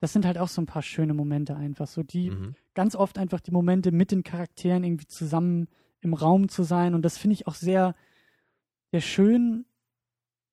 [0.00, 2.54] das sind halt auch so ein paar schöne Momente einfach, so die, Mhm.
[2.74, 5.68] ganz oft einfach die Momente mit den Charakteren irgendwie zusammen
[6.00, 6.94] im Raum zu sein.
[6.94, 7.94] Und das finde ich auch sehr,
[8.92, 9.66] sehr schön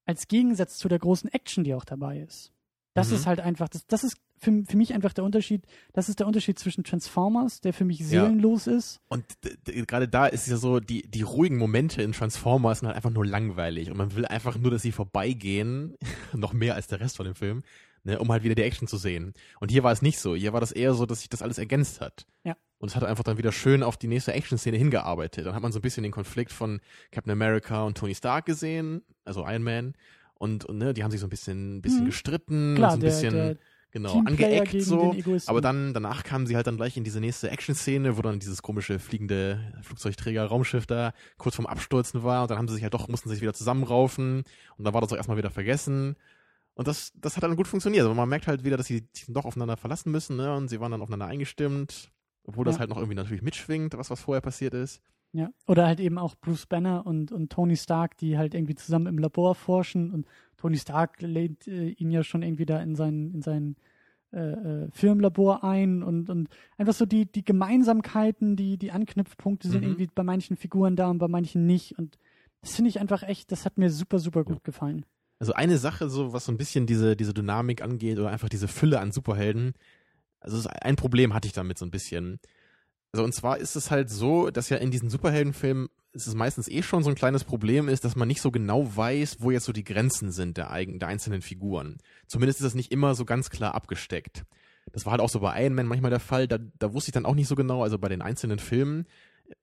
[0.06, 2.52] als Gegensatz zu der großen Action, die auch dabei ist.
[2.97, 3.15] Das Mhm.
[3.15, 6.27] ist halt einfach, das, das ist für, für mich einfach der Unterschied, das ist der
[6.27, 8.99] Unterschied zwischen Transformers, der für mich seelenlos ist.
[9.07, 9.23] Und
[9.88, 13.25] gerade da ist ja so, die, die ruhigen Momente in Transformers sind halt einfach nur
[13.25, 13.89] langweilig.
[13.89, 15.95] Und man will einfach nur, dass sie vorbeigehen,
[16.33, 17.63] noch mehr als der Rest von dem Film,
[18.03, 19.33] ne, um halt wieder die Action zu sehen.
[19.60, 20.36] Und hier war es nicht so.
[20.36, 22.25] Hier war das eher so, dass sich das alles ergänzt hat.
[22.43, 22.55] Ja.
[22.79, 25.47] Und es hat einfach dann wieder schön auf die nächste Action-Szene hingearbeitet.
[25.47, 26.79] Dann hat man so ein bisschen den Konflikt von
[27.12, 29.93] Captain America und Tony Stark gesehen, also Iron Man.
[30.39, 32.10] Und, und ne, die haben sich so ein bisschen, bisschen Mhm.
[32.10, 33.58] gestritten, Klar, so ein der, bisschen der
[33.91, 35.15] genau, Teamplayer angeeckt so.
[35.47, 38.62] Aber dann, danach kamen sie halt dann gleich in diese nächste Action-Szene, wo dann dieses
[38.62, 43.08] komische fliegende Flugzeugträger-Raumschiff da kurz vorm Abstürzen war und dann haben sie sich halt doch,
[43.08, 44.43] mussten sich wieder zusammenraufen
[44.78, 46.15] und dann war das auch erstmal wieder vergessen.
[46.76, 48.06] Und das, das hat dann gut funktioniert.
[48.06, 50.56] Aber man merkt halt wieder, dass sie sich doch aufeinander verlassen müssen, ne?
[50.56, 52.12] Und sie waren dann aufeinander eingestimmt,
[52.43, 52.80] obwohl das Ja.
[52.82, 55.02] halt noch irgendwie natürlich mitschwingt, was, was vorher passiert ist.
[55.38, 59.06] Ja, oder halt eben auch Bruce Banner und, und Tony Stark, die halt irgendwie zusammen
[59.06, 60.25] im Labor forschen und
[60.58, 63.75] Tony Stark lädt äh, ihn ja schon irgendwie da in sein, in sein
[64.33, 69.81] äh, äh, Firmenlabor ein und, und einfach so die, die Gemeinsamkeiten, die, die Anknüpfpunkte sind
[69.83, 69.90] Mhm.
[69.90, 72.17] irgendwie bei manchen Figuren da und bei manchen nicht und
[72.62, 74.62] das finde ich einfach echt, das hat mir super, super gut Ja.
[74.63, 75.06] gefallen.
[75.38, 78.67] Also eine Sache, so was so ein bisschen diese, diese Dynamik angeht oder einfach diese
[78.67, 79.73] Fülle an Superhelden,
[80.40, 82.40] also ein Problem hatte ich damit so ein bisschen.
[83.18, 86.84] Also und zwar ist es halt so, dass ja in diesen Superheldenfilmen es meistens eh
[86.84, 89.74] schon so ein kleines Problem ist, dass man nicht so genau weiß, wo jetzt so
[89.74, 91.98] die Grenzen sind der, eigen, der einzelnen Figuren.
[92.28, 94.46] Zumindest ist das nicht immer so ganz klar abgesteckt.
[94.92, 97.13] Das war halt auch so bei Iron Man manchmal der Fall, da, da wusste ich
[97.13, 99.08] dann auch nicht so genau, also bei den einzelnen Filmen,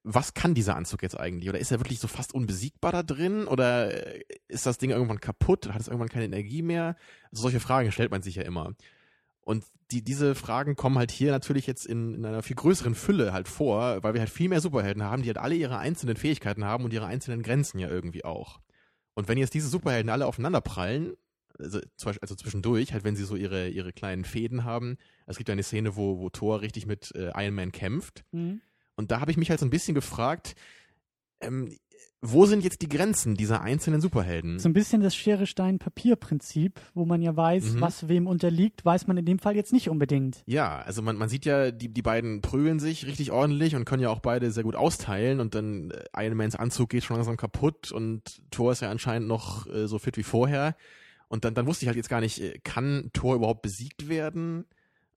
[0.03, 1.47] was kann dieser Anzug jetzt eigentlich?
[1.47, 3.47] Oder ist er wirklich so fast unbesiegbar da drin?
[3.47, 5.69] Oder äh, ist das Ding irgendwann kaputt?
[5.69, 6.97] Hat es irgendwann keine Energie mehr?
[7.31, 8.73] Also solche Fragen stellt man sich ja immer.
[9.45, 13.31] Und die, diese Fragen kommen halt hier natürlich jetzt in, in einer viel größeren Fülle
[13.31, 16.65] halt vor, weil wir halt viel mehr Superhelden haben, die halt alle ihre einzelnen Fähigkeiten
[16.65, 18.59] haben und ihre einzelnen Grenzen ja irgendwie auch.
[19.13, 21.13] Und wenn jetzt diese Superhelden alle aufeinander prallen,
[21.59, 21.79] also,
[22.21, 25.63] also zwischendurch, halt wenn sie so ihre, ihre kleinen Fäden haben, es gibt ja eine
[25.63, 28.25] Szene, wo, wo Thor richtig mit äh, Iron Man kämpft.
[28.31, 28.61] Mhm.
[28.95, 30.55] Und da habe ich mich halt so ein bisschen gefragt,
[31.39, 31.77] ähm,
[32.31, 34.59] wo sind jetzt die Grenzen dieser einzelnen Superhelden?
[34.59, 37.81] So ein bisschen das Schere-Stein-Papier-Prinzip, wo man ja weiß, mhm.
[37.81, 40.43] was wem unterliegt, weiß man in dem Fall jetzt nicht unbedingt.
[40.45, 44.03] Ja, also man, man sieht ja, die, die beiden prügeln sich richtig ordentlich und können
[44.03, 47.37] ja auch beide sehr gut austeilen und dann äh, Iron Mans Anzug geht schon langsam
[47.37, 50.75] kaputt und Thor ist ja anscheinend noch äh, so fit wie vorher.
[51.27, 54.65] Und dann, dann wusste ich halt jetzt gar nicht, äh, kann Thor überhaupt besiegt werden?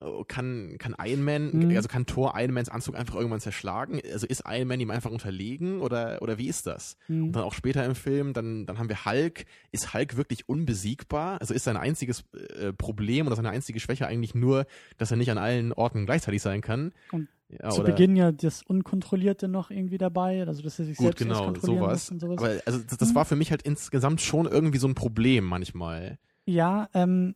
[0.00, 1.76] Oh, kann, kann Iron Man, mhm.
[1.76, 4.00] also kann Thor Iron Mans Anzug einfach irgendwann zerschlagen?
[4.12, 6.96] Also ist Iron Man ihm einfach unterlegen oder, oder wie ist das?
[7.08, 7.24] Mhm.
[7.24, 9.44] Und dann auch später im Film, dann, dann haben wir Hulk.
[9.72, 11.40] Ist Hulk wirklich unbesiegbar?
[11.40, 14.66] Also ist sein einziges äh, Problem oder seine einzige Schwäche eigentlich nur,
[14.98, 16.92] dass er nicht an allen Orten gleichzeitig sein kann?
[17.10, 21.18] Und ja, zu Beginn ja das Unkontrollierte noch irgendwie dabei, also dass er sich Gut,
[21.18, 22.10] selbst genau, kontrollieren sowas.
[22.10, 22.38] und sowas.
[22.38, 23.14] Aber also das, das mhm.
[23.16, 26.18] war für mich halt insgesamt schon irgendwie so ein Problem manchmal.
[26.44, 27.34] Ja, ähm,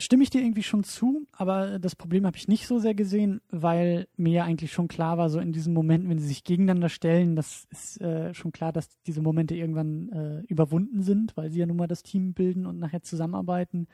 [0.00, 3.40] stimme ich dir irgendwie schon zu, aber das Problem habe ich nicht so sehr gesehen,
[3.50, 6.88] weil mir ja eigentlich schon klar war, so in diesen Momenten, wenn sie sich gegeneinander
[6.88, 11.60] stellen, das ist äh, schon klar, dass diese Momente irgendwann äh, überwunden sind, weil sie
[11.60, 13.88] ja nun mal das Team bilden und nachher zusammenarbeiten.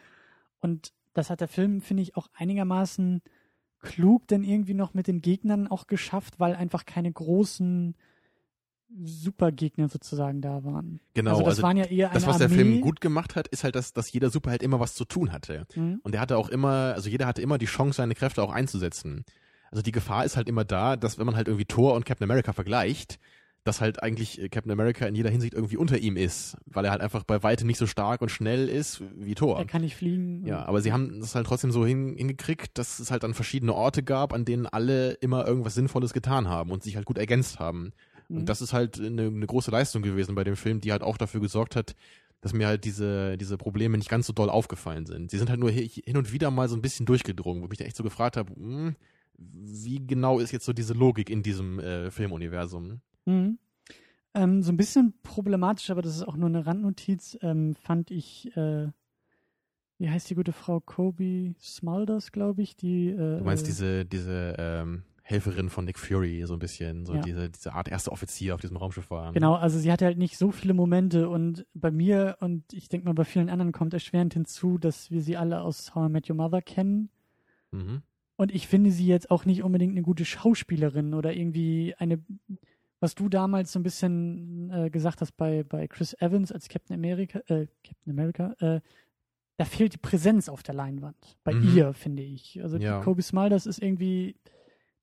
[0.61, 3.21] Und das hat der Film, finde ich, auch einigermaßen
[3.81, 7.97] klug denn irgendwie noch mit den Gegnern auch geschafft, weil einfach keine großen
[9.03, 11.01] Supergegner sozusagen da waren.
[11.15, 13.65] Genau, also das also waren ja eher das, was der Film gut gemacht hat, ist
[13.65, 15.67] halt, dass, dass jeder Superheld immer was zu tun hatte.
[15.75, 16.01] Mhm.
[16.03, 19.25] Und der hatte auch immer, also jeder hatte immer die Chance, seine Kräfte auch einzusetzen.
[19.71, 22.25] Also die Gefahr ist halt immer da, dass wenn man halt irgendwie Thor und Captain
[22.25, 23.19] America vergleicht,
[23.67, 26.93] dass halt eigentlich äh, Captain America in jeder Hinsicht irgendwie unter ihm ist, weil er
[26.93, 29.59] halt einfach bei weitem nicht so stark und schnell ist wie Thor.
[29.59, 30.47] Er kann nicht fliegen.
[30.47, 33.75] Ja, aber sie haben das halt trotzdem so hin, hingekriegt, dass es halt dann verschiedene
[33.75, 37.59] Orte gab, an denen alle immer irgendwas Sinnvolles getan haben und sich halt gut ergänzt
[37.59, 37.93] haben.
[38.29, 38.47] Und mhm.
[38.47, 41.41] das ist halt eine, eine große Leistung gewesen bei dem Film, die halt auch dafür
[41.41, 41.95] gesorgt hat,
[42.41, 45.31] dass mir halt diese, diese Probleme nicht ganz so doll aufgefallen sind.
[45.31, 47.81] Sie sind halt nur hin und wieder mal so ein bisschen durchgedrungen, wo ich mich
[47.81, 48.97] echt so gefragt habe, hm,
[49.39, 53.01] wie genau ist jetzt so diese Logik in diesem äh, Filmuniversum?
[53.27, 53.59] Mhm.
[54.35, 58.55] Ähm, so ein bisschen problematisch, aber das ist auch nur eine Randnotiz, ähm, fand ich,
[58.57, 58.89] äh,
[59.99, 60.81] wie heißt die gute Frau?
[60.81, 63.09] Kobe Smulders, glaube ich, die.
[63.09, 67.21] Äh, du meinst diese, diese ähm, Helferin von Nick Fury, so ein bisschen, so ja.
[67.21, 69.33] diese, diese Art erste Offizier auf diesem Raumschiff war.
[69.33, 73.07] Genau, also sie hatte halt nicht so viele Momente und bei mir und ich denke
[73.07, 76.31] mal bei vielen anderen kommt erschwerend hinzu, dass wir sie alle aus How I Met
[76.31, 77.11] Your Mother kennen.
[77.73, 78.03] Mhm.
[78.37, 82.21] Und ich finde sie jetzt auch nicht unbedingt eine gute Schauspielerin oder irgendwie eine,
[83.01, 86.95] was du damals so ein bisschen äh, gesagt hast bei, bei Chris Evans als Captain
[86.95, 88.81] America, äh, Captain America, äh,
[89.57, 91.37] da fehlt die Präsenz auf der Leinwand.
[91.43, 91.77] Bei mhm.
[91.77, 92.63] ihr, finde ich.
[92.63, 93.01] Also ja.
[93.01, 94.37] Kobe Smulders ist irgendwie,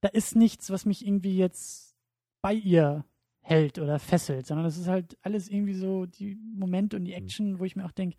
[0.03, 1.95] da ist nichts, was mich irgendwie jetzt
[2.41, 3.05] bei ihr
[3.39, 7.17] hält oder fesselt, sondern das ist halt alles irgendwie so die Momente und die mhm.
[7.17, 8.17] Action, wo ich mir auch denke,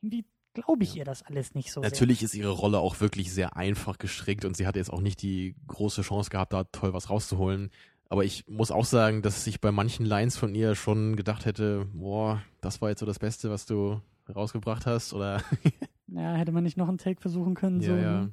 [0.00, 2.26] irgendwie glaube ich ihr das alles nicht so Natürlich sehr.
[2.26, 5.56] ist ihre Rolle auch wirklich sehr einfach gestrickt und sie hatte jetzt auch nicht die
[5.66, 7.72] große Chance gehabt, da toll was rauszuholen.
[8.08, 11.88] Aber ich muss auch sagen, dass ich bei manchen Lines von ihr schon gedacht hätte,
[11.94, 14.00] boah, das war jetzt so das Beste, was du
[14.32, 15.42] rausgebracht hast, oder?
[16.06, 17.80] ja, hätte man nicht noch einen Take versuchen können.
[17.80, 17.96] Ja, so.
[17.96, 18.28] ja.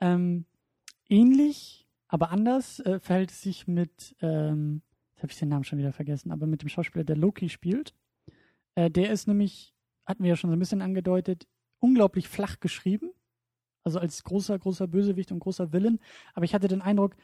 [0.00, 0.44] Ähm,
[1.08, 4.82] ähnlich aber anders äh, verhält es sich mit, ähm,
[5.14, 7.94] jetzt habe ich den Namen schon wieder vergessen, aber mit dem Schauspieler, der Loki spielt.
[8.74, 9.74] Äh, der ist nämlich,
[10.06, 11.46] hatten wir ja schon so ein bisschen angedeutet,
[11.80, 13.12] unglaublich flach geschrieben.
[13.84, 15.98] Also als großer, großer Bösewicht und großer Villain.
[16.34, 17.14] Aber ich hatte den Eindruck,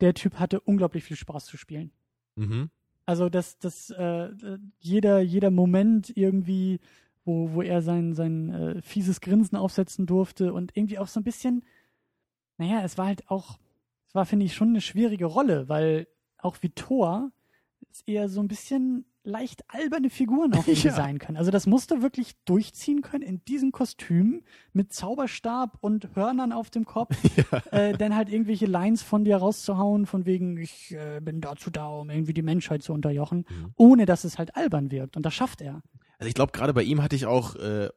[0.00, 1.92] der Typ hatte unglaublich viel Spaß zu spielen.
[2.36, 2.70] Mhm.
[3.06, 4.30] Also, dass, dass äh,
[4.78, 6.80] jeder, jeder Moment irgendwie,
[7.24, 11.24] wo, wo er sein, sein äh, fieses Grinsen aufsetzen durfte und irgendwie auch so ein
[11.24, 11.64] bisschen,
[12.56, 13.58] naja, es war halt auch
[14.14, 16.06] war, finde ich, schon eine schwierige Rolle, weil
[16.38, 17.30] auch wie Thor
[17.90, 20.92] ist eher so ein bisschen leicht alberne Figuren auch ja.
[20.92, 21.38] sein können.
[21.38, 24.42] Also das musst du wirklich durchziehen können in diesem Kostüm
[24.72, 27.58] mit Zauberstab und Hörnern auf dem Kopf, ja.
[27.70, 31.88] äh, dann halt irgendwelche Lines von dir rauszuhauen, von wegen, ich äh, bin dazu da,
[31.88, 33.72] um irgendwie die Menschheit zu unterjochen, mhm.
[33.76, 35.16] ohne dass es halt albern wirkt.
[35.16, 35.82] Und das schafft er.
[36.18, 37.88] Also ich glaube, gerade bei ihm hatte ich auch äh,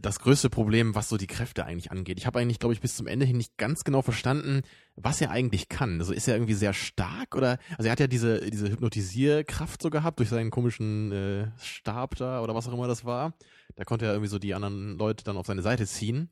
[0.00, 2.18] das größte Problem, was so die Kräfte eigentlich angeht.
[2.18, 4.62] Ich habe eigentlich, glaube ich, bis zum Ende hin nicht ganz genau verstanden,
[4.96, 5.98] was er eigentlich kann.
[6.00, 9.90] Also ist er irgendwie sehr stark oder also er hat ja diese diese Hypnotisierkraft so
[9.90, 13.34] gehabt durch seinen komischen äh, Stab da oder was auch immer das war.
[13.76, 16.30] Da konnte er irgendwie so die anderen Leute dann auf seine Seite ziehen.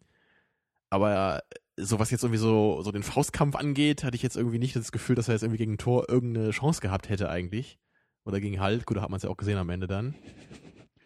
[0.88, 1.42] Aber
[1.76, 4.92] so was jetzt irgendwie so, so den Faustkampf angeht, hatte ich jetzt irgendwie nicht das
[4.92, 7.78] Gefühl, dass er jetzt irgendwie gegen Thor irgendeine Chance gehabt hätte eigentlich.
[8.24, 10.14] Oder gegen Hulk, gut, da hat man es ja auch gesehen am Ende dann.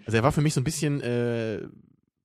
[0.07, 1.63] Also er war für mich so ein bisschen äh,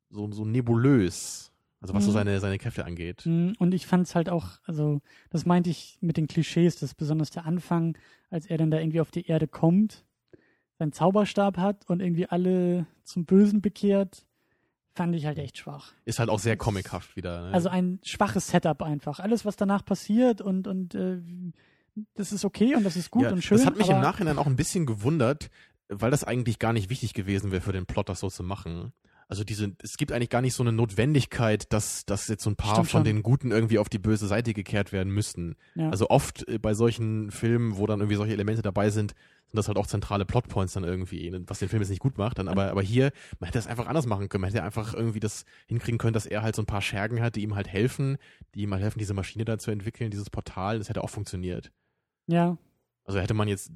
[0.09, 1.51] so, so nebulös,
[1.81, 2.07] also was mhm.
[2.07, 3.25] so seine, seine Kräfte angeht.
[3.25, 6.93] Mhm, und ich fand es halt auch, also das meinte ich mit den Klischees, dass
[6.93, 7.97] besonders der Anfang,
[8.29, 10.03] als er dann da irgendwie auf die Erde kommt,
[10.77, 14.25] seinen Zauberstab hat und irgendwie alle zum Bösen bekehrt,
[14.93, 15.93] fand ich halt echt schwach.
[16.05, 17.47] Ist halt auch sehr comichaft wieder.
[17.47, 17.53] Ne?
[17.53, 19.19] Also ein schwaches Setup einfach.
[19.19, 21.19] Alles, was danach passiert und, und äh,
[22.15, 23.57] das ist okay und das ist gut ja, und schön.
[23.57, 25.49] Das hat mich im Nachhinein auch ein bisschen gewundert,
[25.87, 28.93] weil das eigentlich gar nicht wichtig gewesen wäre für den Plot, das so zu machen.
[29.29, 32.55] Also diese, es gibt eigentlich gar nicht so eine Notwendigkeit, dass, dass jetzt so ein
[32.55, 33.03] paar Stimmt von schon.
[33.03, 35.55] den Guten irgendwie auf die böse Seite gekehrt werden müssten.
[35.75, 35.91] Ja.
[35.91, 39.13] Also oft äh, bei solchen Filmen, wo dann irgendwie solche Elemente dabei sind,
[39.45, 42.39] sind das halt auch zentrale Plotpoints dann irgendwie, was den Film jetzt nicht gut macht.
[42.39, 44.41] Dann aber, aber hier, man hätte das einfach anders machen können.
[44.41, 47.35] Man hätte einfach irgendwie das hinkriegen können, dass er halt so ein paar Schergen hat,
[47.35, 48.17] die ihm halt helfen,
[48.55, 50.79] die ihm halt helfen, diese Maschine da zu entwickeln, dieses Portal.
[50.79, 51.71] Das hätte auch funktioniert.
[52.25, 52.57] Ja.
[53.05, 53.71] Also hätte man jetzt,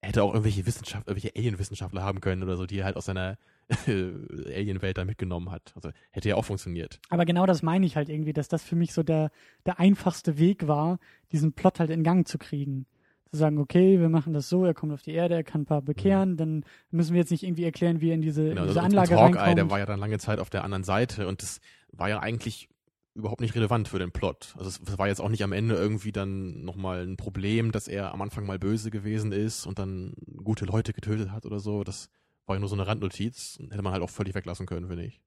[0.00, 3.36] hätte auch irgendwelche Wissenschaft, irgendwelche Alien-Wissenschaftler haben können oder so, die halt aus seiner
[3.86, 5.72] Alien-Welt da mitgenommen hat.
[5.74, 7.00] Also hätte ja auch funktioniert.
[7.08, 9.30] Aber genau das meine ich halt irgendwie, dass das für mich so der,
[9.64, 10.98] der einfachste Weg war,
[11.32, 12.86] diesen Plot halt in Gang zu kriegen
[13.30, 15.66] zu sagen, okay, wir machen das so, er kommt auf die Erde, er kann ein
[15.66, 16.36] paar bekehren, mhm.
[16.36, 19.14] dann müssen wir jetzt nicht irgendwie erklären, wie er in diese, genau, in diese Anlage
[19.14, 19.58] und Hawkeye, reinkommt.
[19.58, 21.60] der war ja dann lange Zeit auf der anderen Seite und das
[21.92, 22.68] war ja eigentlich
[23.14, 24.54] überhaupt nicht relevant für den Plot.
[24.58, 28.12] Also es war jetzt auch nicht am Ende irgendwie dann nochmal ein Problem, dass er
[28.12, 30.12] am Anfang mal böse gewesen ist und dann
[30.44, 31.82] gute Leute getötet hat oder so.
[31.82, 32.10] Das
[32.46, 33.58] war ja nur so eine Randnotiz.
[33.70, 35.20] Hätte man halt auch völlig weglassen können, finde ich.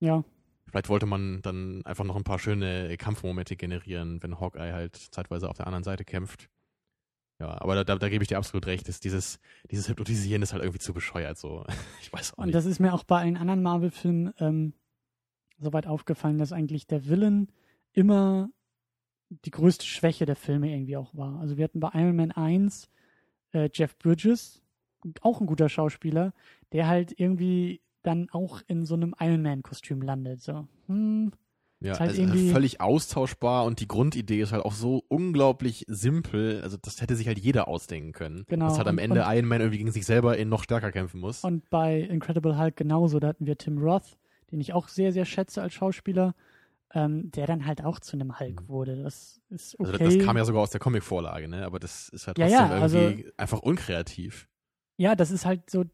[0.00, 0.24] Ja.
[0.66, 5.48] Vielleicht wollte man dann einfach noch ein paar schöne Kampfmomente generieren, wenn Hawkeye halt zeitweise
[5.48, 6.48] auf der anderen Seite kämpft.
[7.40, 8.88] Ja, aber da, da, da gebe ich dir absolut recht.
[8.88, 9.40] Ist dieses,
[9.70, 11.38] dieses Hypnotisieren ist halt irgendwie zu bescheuert.
[11.38, 11.64] So,
[12.00, 12.46] ich weiß auch nicht.
[12.46, 14.74] Und das ist mir auch bei allen anderen Marvel-Filmen ähm,
[15.58, 17.48] soweit aufgefallen, dass eigentlich der Villain
[17.92, 18.50] immer
[19.30, 21.40] die größte Schwäche der Filme irgendwie auch war.
[21.40, 22.90] Also wir hatten bei Iron Man 1
[23.52, 24.62] äh, Jeff Bridges,
[25.20, 26.32] auch ein guter Schauspieler,
[26.72, 30.42] der halt irgendwie dann auch in so einem Iron Man-Kostüm landet.
[30.42, 31.32] So, hm,
[31.80, 35.86] ja, ist halt also irgendwie völlig austauschbar und die Grundidee ist halt auch so unglaublich
[35.88, 36.60] simpel.
[36.62, 38.44] Also das hätte sich halt jeder ausdenken können.
[38.48, 38.66] Genau.
[38.66, 41.20] Dass halt am Ende und, Iron Man irgendwie gegen sich selber in noch stärker kämpfen
[41.20, 41.42] muss.
[41.42, 43.18] Und bei Incredible Hulk genauso.
[43.18, 44.18] Da hatten wir Tim Roth,
[44.50, 46.34] den ich auch sehr, sehr schätze als Schauspieler,
[46.92, 48.68] ähm, der dann halt auch zu einem Hulk mhm.
[48.68, 49.02] wurde.
[49.02, 50.04] Das ist okay.
[50.04, 51.64] Also das kam ja sogar aus der Comicvorlage, ne?
[51.64, 54.49] Aber das ist halt trotzdem ja, ja, irgendwie also, einfach unkreativ.
[55.00, 55.86] Ja, das ist halt so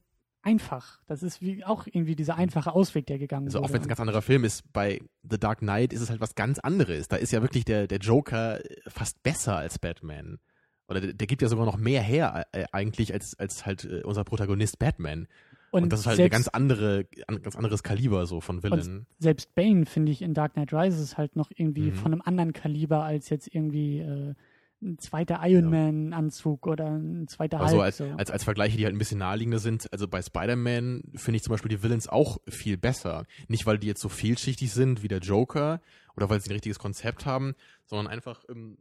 [0.43, 1.01] einfach.
[1.07, 3.65] Das ist wie auch irgendwie dieser einfache Ausweg, der gegangen also wurde.
[3.65, 6.11] Also auch wenn es ein ganz anderer Film ist, bei The Dark Knight ist es
[6.11, 7.07] halt was ganz anderes.
[7.07, 10.41] Da ist ja wirklich der, der Joker fast besser als Batman.
[10.89, 14.03] Oder der, der gibt ja sogar noch mehr her äh, eigentlich als, als halt äh,
[14.03, 15.29] unser Protagonist Batman.
[15.71, 19.07] Und, und das ist halt ein ganz andere, ein ganz anderes Kaliber so von Villain.
[19.21, 21.95] Selbst Bane finde ich in Dark Knight Rises halt noch irgendwie mhm.
[21.95, 24.35] von einem anderen Kaliber als jetzt irgendwie äh,
[24.83, 27.85] ein zweiter Iron Man-Anzug oder ein zweiter also Hulk.
[27.85, 28.05] Als, so.
[28.17, 31.53] als, als Vergleiche, die halt ein bisschen naheliegender sind, also bei Spider-Man finde ich zum
[31.53, 33.25] Beispiel die Villains auch viel besser.
[33.49, 35.81] Nicht, weil die jetzt so vielschichtig sind wie der Joker
[36.17, 37.55] oder weil sie ein richtiges Konzept haben,
[37.87, 38.79] sondern einfach, ähm,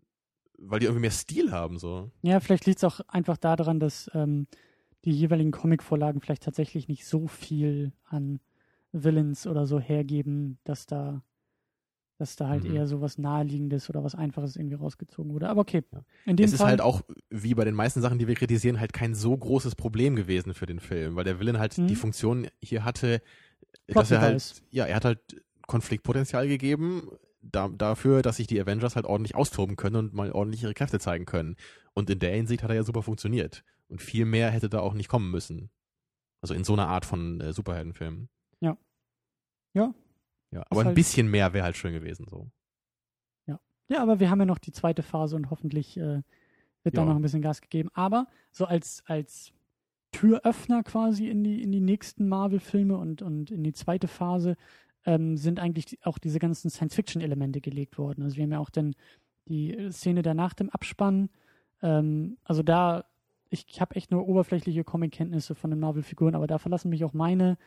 [0.57, 1.77] weil die irgendwie mehr Stil haben.
[1.77, 2.11] so.
[2.21, 4.47] Ja, vielleicht liegt es auch einfach daran, dass ähm,
[5.05, 8.39] die jeweiligen Comic-Vorlagen vielleicht tatsächlich nicht so viel an
[8.91, 11.21] Villains oder so hergeben, dass da
[12.17, 12.75] dass da halt mhm.
[12.75, 15.49] eher so was Naheliegendes oder was Einfaches irgendwie rausgezogen wurde.
[15.49, 15.83] Aber okay.
[16.25, 18.79] In dem es Fall, ist halt auch, wie bei den meisten Sachen, die wir kritisieren,
[18.79, 21.87] halt kein so großes Problem gewesen für den Film, weil der Villain halt mhm.
[21.87, 23.21] die Funktion hier hatte,
[23.87, 27.09] Plot dass er halt, ja, er hat halt Konfliktpotenzial gegeben,
[27.41, 30.99] da, dafür, dass sich die Avengers halt ordentlich austoben können und mal ordentlich ihre Kräfte
[30.99, 31.55] zeigen können.
[31.93, 33.63] Und in der Hinsicht hat er ja super funktioniert.
[33.87, 35.69] Und viel mehr hätte da auch nicht kommen müssen.
[36.41, 38.29] Also in so einer Art von äh, Superheldenfilm.
[38.61, 38.77] Ja.
[39.73, 39.93] Ja,
[40.55, 42.49] ja, aber ein halt bisschen mehr wäre halt schön gewesen so.
[43.45, 43.59] Ja.
[43.89, 46.21] Ja, aber wir haben ja noch die zweite Phase und hoffentlich äh,
[46.83, 47.01] wird ja.
[47.01, 47.89] da noch ein bisschen Gas gegeben.
[47.93, 49.51] Aber so als, als
[50.11, 54.55] Türöffner quasi in die, in die nächsten Marvel-Filme und, und in die zweite Phase
[55.05, 58.23] ähm, sind eigentlich auch diese ganzen Science-Fiction-Elemente gelegt worden.
[58.23, 58.95] Also wir haben ja auch dann
[59.49, 61.29] die Szene danach dem Abspann.
[61.81, 63.03] Ähm, also da,
[63.49, 67.13] ich, ich habe echt nur oberflächliche Comic-Kenntnisse von den Marvel-Figuren, aber da verlassen mich auch
[67.13, 67.57] meine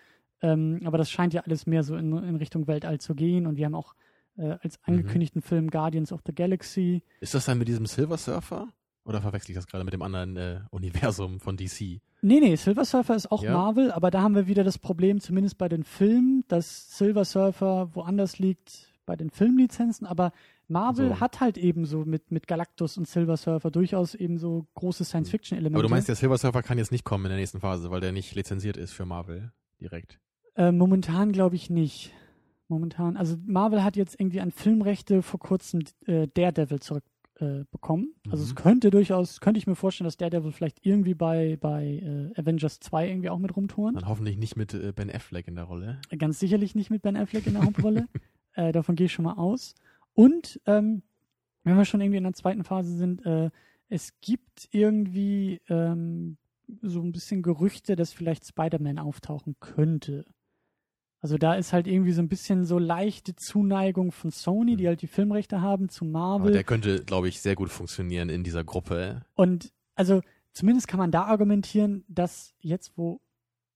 [0.42, 3.46] ähm, aber das scheint ja alles mehr so in, in Richtung Weltall zu gehen.
[3.46, 3.94] Und wir haben auch
[4.36, 4.94] äh, als mhm.
[4.94, 5.48] angekündigten mhm.
[5.48, 7.02] Film Guardians of the Galaxy.
[7.20, 8.68] Ist das dann mit diesem Silver Surfer?
[9.04, 12.00] Oder verwechsel ich das gerade mit dem anderen äh, Universum von DC?
[12.20, 13.52] Nee, nee, Silver Surfer ist auch ja.
[13.52, 17.94] Marvel, aber da haben wir wieder das Problem, zumindest bei den Filmen, dass Silver Surfer
[17.94, 20.32] woanders liegt bei den Filmlizenzen, aber
[20.66, 21.20] Marvel so.
[21.20, 25.76] hat halt eben so mit, mit Galactus und Silver Surfer durchaus eben so große Science-Fiction-Elemente.
[25.78, 28.02] Aber du meinst, der Silver Surfer kann jetzt nicht kommen in der nächsten Phase, weil
[28.02, 30.20] der nicht lizenziert ist für Marvel direkt?
[30.58, 32.12] Äh, momentan glaube ich nicht.
[32.70, 33.16] momentan.
[33.16, 38.12] Also Marvel hat jetzt irgendwie an Filmrechte vor kurzem äh, Daredevil zurückbekommen.
[38.26, 38.48] Äh, also Mhm.
[38.50, 41.86] es könnte durchaus, könnte ich mir vorstellen, dass Daredevil vielleicht irgendwie bei, bei
[42.36, 43.94] äh, Avengers 2 irgendwie auch mit rumtouren.
[43.94, 46.00] Dann hoffentlich nicht mit äh, Ben Affleck in der Rolle.
[46.18, 48.06] Ganz sicherlich nicht mit Ben Affleck in der Hauptrolle.
[48.52, 49.74] äh, davon gehe ich schon mal aus.
[50.12, 51.02] Und ähm,
[51.64, 53.22] wenn wir schon irgendwie in der zweiten Phase sind,
[53.88, 56.36] es gibt irgendwie ähm,
[56.82, 60.26] so ein bisschen Gerüchte, dass vielleicht Spider-Man auftauchen könnte.
[61.20, 65.02] Also da ist halt irgendwie so ein bisschen so leichte Zuneigung von Sony, die halt
[65.02, 66.52] die Filmrechte haben, zu Aber Marvel.
[66.52, 69.22] der könnte, glaube ich, sehr gut funktionieren in dieser Gruppe.
[69.34, 70.20] Und also
[70.52, 73.20] zumindest kann man da argumentieren, dass jetzt, wo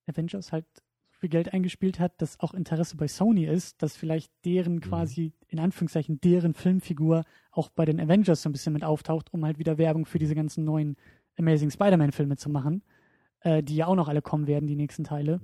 [0.07, 0.67] Avengers halt
[1.11, 5.33] so viel Geld eingespielt hat, dass auch Interesse bei Sony ist, dass vielleicht deren quasi,
[5.49, 9.59] in Anführungszeichen, deren Filmfigur auch bei den Avengers so ein bisschen mit auftaucht, um halt
[9.59, 10.97] wieder Werbung für diese ganzen neuen
[11.37, 12.83] Amazing Spider-Man-Filme zu machen,
[13.41, 15.41] äh, die ja auch noch alle kommen werden, die nächsten Teile.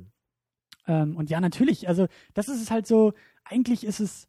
[0.89, 3.13] Ähm, und ja, natürlich, also das ist es halt so,
[3.45, 4.27] eigentlich ist es,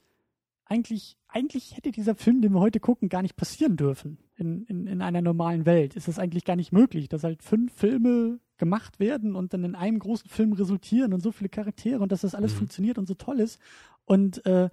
[0.66, 4.20] eigentlich, eigentlich hätte dieser Film, den wir heute gucken, gar nicht passieren dürfen.
[4.36, 7.74] In, in, in einer normalen Welt ist es eigentlich gar nicht möglich, dass halt fünf
[7.74, 12.12] Filme gemacht werden und dann in einem großen Film resultieren und so viele Charaktere und
[12.12, 12.58] dass das alles Mhm.
[12.58, 13.60] funktioniert und so toll ist.
[14.06, 14.70] Und äh,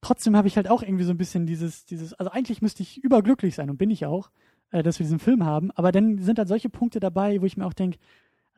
[0.00, 3.02] trotzdem habe ich halt auch irgendwie so ein bisschen dieses, dieses, also eigentlich müsste ich
[3.02, 4.30] überglücklich sein und bin ich auch,
[4.72, 5.70] äh, dass wir diesen Film haben.
[5.72, 7.98] Aber dann sind halt solche Punkte dabei, wo ich mir auch denke,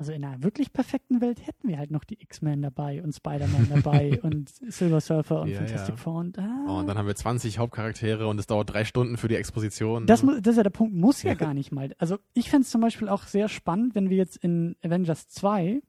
[0.02, 3.68] also in einer wirklich perfekten Welt hätten wir halt noch die X-Men dabei und Spider-Man
[3.70, 5.96] dabei und Silver Surfer und Ja, Fantastic ja.
[5.96, 9.16] Four und ah, Oh, und dann haben wir 20 Hauptcharaktere und es dauert drei Stunden
[9.16, 10.06] für die Exposition.
[10.06, 11.94] das, das ist ja der Punkt, muss ja gar nicht mal.
[11.98, 15.80] Also ich fände es zum Beispiel auch sehr spannend, wenn wir jetzt in Avengers 2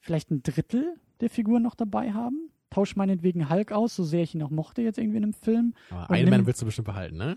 [0.00, 2.48] vielleicht ein Drittel der Figuren noch dabei haben.
[2.70, 5.74] Tausch meinetwegen Hulk aus, so sehr ich ihn auch mochte jetzt irgendwie in einem Film.
[5.90, 7.36] Aber und Iron Man willst du bestimmt behalten, ne?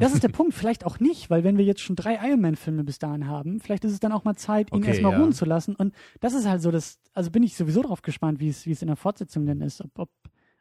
[0.00, 2.84] Das ist der Punkt, vielleicht auch nicht, weil wenn wir jetzt schon drei Iron Man-Filme
[2.84, 5.18] bis dahin haben, vielleicht ist es dann auch mal Zeit, ihn Okay, erstmal ja.
[5.18, 5.74] ruhen zu lassen.
[5.76, 8.72] Und das ist halt so, das, also bin ich sowieso drauf gespannt, wie es, wie
[8.72, 9.80] es in der Fortsetzung denn ist.
[9.82, 10.10] Ob, ob,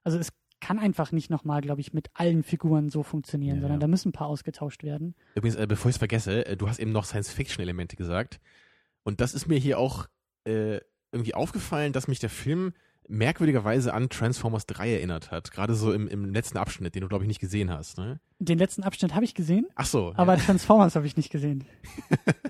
[0.03, 0.31] also es
[0.61, 3.81] kann einfach nicht nochmal, glaube ich, mit allen Figuren so funktionieren, Ja, sondern ja.
[3.81, 5.15] da müssen ein paar ausgetauscht werden.
[5.35, 8.39] Übrigens, äh, bevor ich es vergesse, äh, du hast eben noch Science-Fiction-Elemente gesagt.
[9.03, 10.07] Und das ist mir hier auch
[10.45, 10.79] äh,
[11.11, 12.73] irgendwie aufgefallen, dass mich der Film
[13.09, 15.51] merkwürdigerweise an Transformers 3 erinnert hat.
[15.51, 17.97] Gerade so im, im letzten Abschnitt, den du, glaube ich, nicht gesehen hast.
[17.97, 18.19] Ne?
[18.39, 20.13] Den letzten Abschnitt habe ich gesehen, Ach so.
[20.15, 20.43] aber ja.
[20.43, 21.65] Transformers habe ich nicht gesehen.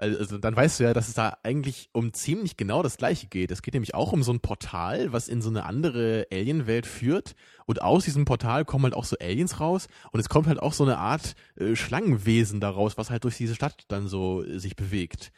[0.00, 3.50] Also dann weißt du ja, dass es da eigentlich um ziemlich genau das Gleiche geht.
[3.50, 7.34] Es geht nämlich auch um so ein Portal, was in so eine andere Alien-Welt führt.
[7.66, 9.88] Und aus diesem Portal kommen halt auch so Aliens raus.
[10.12, 13.56] Und es kommt halt auch so eine Art äh, Schlangenwesen daraus, was halt durch diese
[13.56, 15.32] Stadt dann so äh, sich bewegt.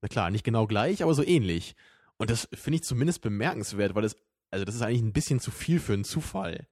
[0.00, 1.74] Na klar, nicht genau gleich, aber so ähnlich.
[2.16, 4.16] Und das finde ich zumindest bemerkenswert, weil es,
[4.50, 6.68] also das ist eigentlich ein bisschen zu viel für einen Zufall.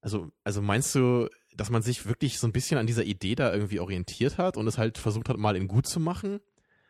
[0.00, 3.52] Also, also meinst du, dass man sich wirklich so ein bisschen an dieser Idee da
[3.52, 6.40] irgendwie orientiert hat und es halt versucht hat, mal in gut zu machen?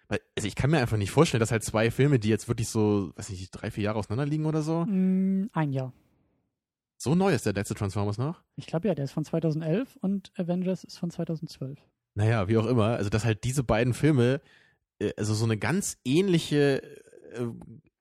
[0.08, 2.68] Weil, also ich kann mir einfach nicht vorstellen, dass halt zwei Filme, die jetzt wirklich
[2.68, 4.84] so, weiß nicht, drei, vier Jahre auseinander liegen oder so.
[4.86, 5.92] Mm, ein Jahr.
[6.96, 8.42] So neu ist der letzte Transformers noch?
[8.56, 11.78] Ich glaube ja, der ist von 2011 und Avengers ist von 2012.
[12.14, 12.96] Naja, wie auch immer.
[12.96, 14.40] Also, dass halt diese beiden Filme,
[14.98, 17.00] äh, also so eine ganz ähnliche äh,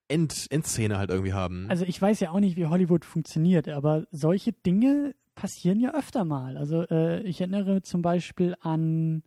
[0.08, 1.68] End Endszene halt irgendwie haben.
[1.70, 6.26] Also ich weiß ja auch nicht, wie Hollywood funktioniert, aber solche Dinge passieren ja öfter
[6.26, 6.58] mal.
[6.58, 9.24] Also äh, ich erinnere zum Beispiel an,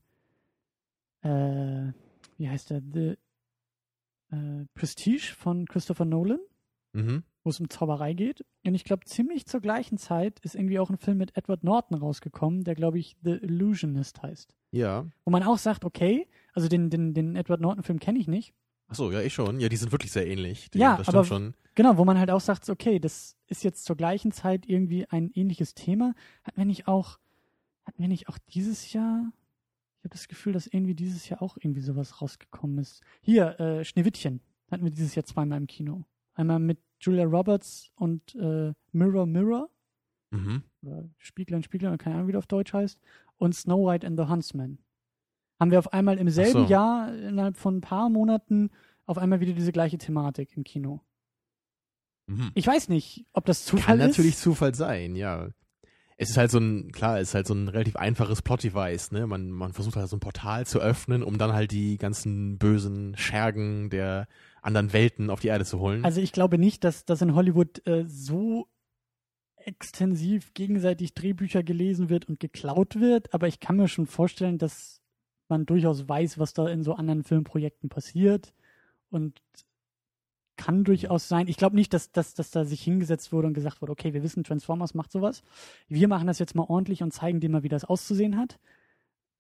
[1.23, 1.93] äh,
[2.37, 3.17] wie heißt der, The
[4.31, 6.41] äh, Prestige von Christopher Nolan,
[6.93, 7.23] mhm.
[7.45, 8.45] wo es um Zauberei geht.
[8.65, 11.97] Und ich glaube, ziemlich zur gleichen Zeit ist irgendwie auch ein Film mit Edward Norton
[11.97, 14.55] rausgekommen, der, glaube ich, The Illusionist heißt.
[14.73, 15.07] Ja.
[15.25, 18.55] Wo man auch sagt, okay, also den, den, den Edward Norton-Film kenne ich nicht.
[18.91, 19.61] Ach so, ja, ich schon.
[19.61, 20.71] Ja, die sind wirklich sehr ähnlich.
[20.71, 21.55] Die, Ja, das stimmt aber- schon.
[21.77, 25.31] Genau, wo man halt auch sagt, okay, das ist jetzt zur gleichen Zeit irgendwie ein
[25.33, 26.15] ähnliches Thema.
[26.43, 27.19] Hatten wir nicht auch,
[27.87, 29.33] hatten wir nicht auch dieses Jahr,
[29.99, 33.01] ich habe das Gefühl, dass irgendwie dieses Jahr auch irgendwie sowas rausgekommen ist.
[33.23, 36.05] Hier, äh, Schneewittchen hatten wir dieses Jahr zweimal im Kino.
[36.35, 39.69] Einmal mit Julia Roberts und äh, Mirror Mirror,
[40.33, 40.63] Mhm.
[40.83, 43.01] oder Spieglein Spieglein, keine Ahnung, wie das auf Deutsch heißt,
[43.39, 44.79] und Snow White and the Huntsman.
[45.61, 46.73] Haben wir auf einmal im selben so.
[46.73, 48.71] Jahr, innerhalb von ein paar Monaten,
[49.07, 51.01] auf einmal wieder diese gleiche Thematik im Kino.
[52.27, 52.51] Mhm.
[52.55, 54.17] Ich weiß nicht, ob das Zufall Kann ist.
[54.17, 55.51] natürlich Zufall sein, ja.
[56.17, 59.27] Es ist halt so ein, klar, es ist halt so ein relativ einfaches Plot-Device, ne?
[59.27, 63.17] Man, man versucht halt so ein Portal zu öffnen, um dann halt die ganzen bösen
[63.17, 64.29] Schergen der
[64.63, 66.05] anderen Welten auf die Erde zu holen.
[66.05, 68.69] Also ich glaube nicht, dass, dass in Hollywood äh, so
[69.57, 75.00] extensiv gegenseitig Drehbücher gelesen wird und geklaut wird, aber ich kann mir schon vorstellen, dass
[75.51, 78.55] man durchaus weiß, was da in so anderen Filmprojekten passiert
[79.11, 79.43] und
[80.57, 81.49] kann durchaus sein.
[81.49, 84.23] Ich glaube nicht, dass, dass, dass da sich hingesetzt wurde und gesagt wurde, okay, wir
[84.23, 85.43] wissen, Transformers macht sowas.
[85.89, 88.59] Wir machen das jetzt mal ordentlich und zeigen dir mal, wie das auszusehen hat.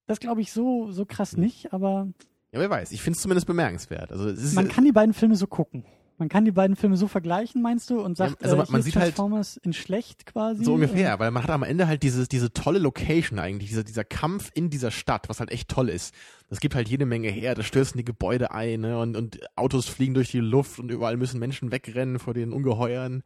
[0.07, 2.09] Das glaube ich so, so krass nicht, aber
[2.53, 2.91] ja, wer weiß.
[2.93, 4.11] Ich finde es zumindest bemerkenswert.
[4.11, 5.85] Also ist, man kann die beiden Filme so gucken.
[6.21, 8.01] Man kann die beiden Filme so vergleichen, meinst du?
[8.01, 10.63] Und sagt, Ja, also äh, man- man hier sieht halt- Transformers in schlecht quasi?
[10.65, 14.05] So ungefähr, weil man hat am Ende halt dieses, diese tolle Location eigentlich, dieser, dieser
[14.05, 16.15] Kampf in dieser Stadt, was halt echt toll ist.
[16.49, 18.99] Das gibt halt jede Menge her, da stürzen die Gebäude ein ne?
[19.01, 23.23] und, und Autos fliegen durch die Luft und überall müssen Menschen wegrennen vor den Ungeheuern.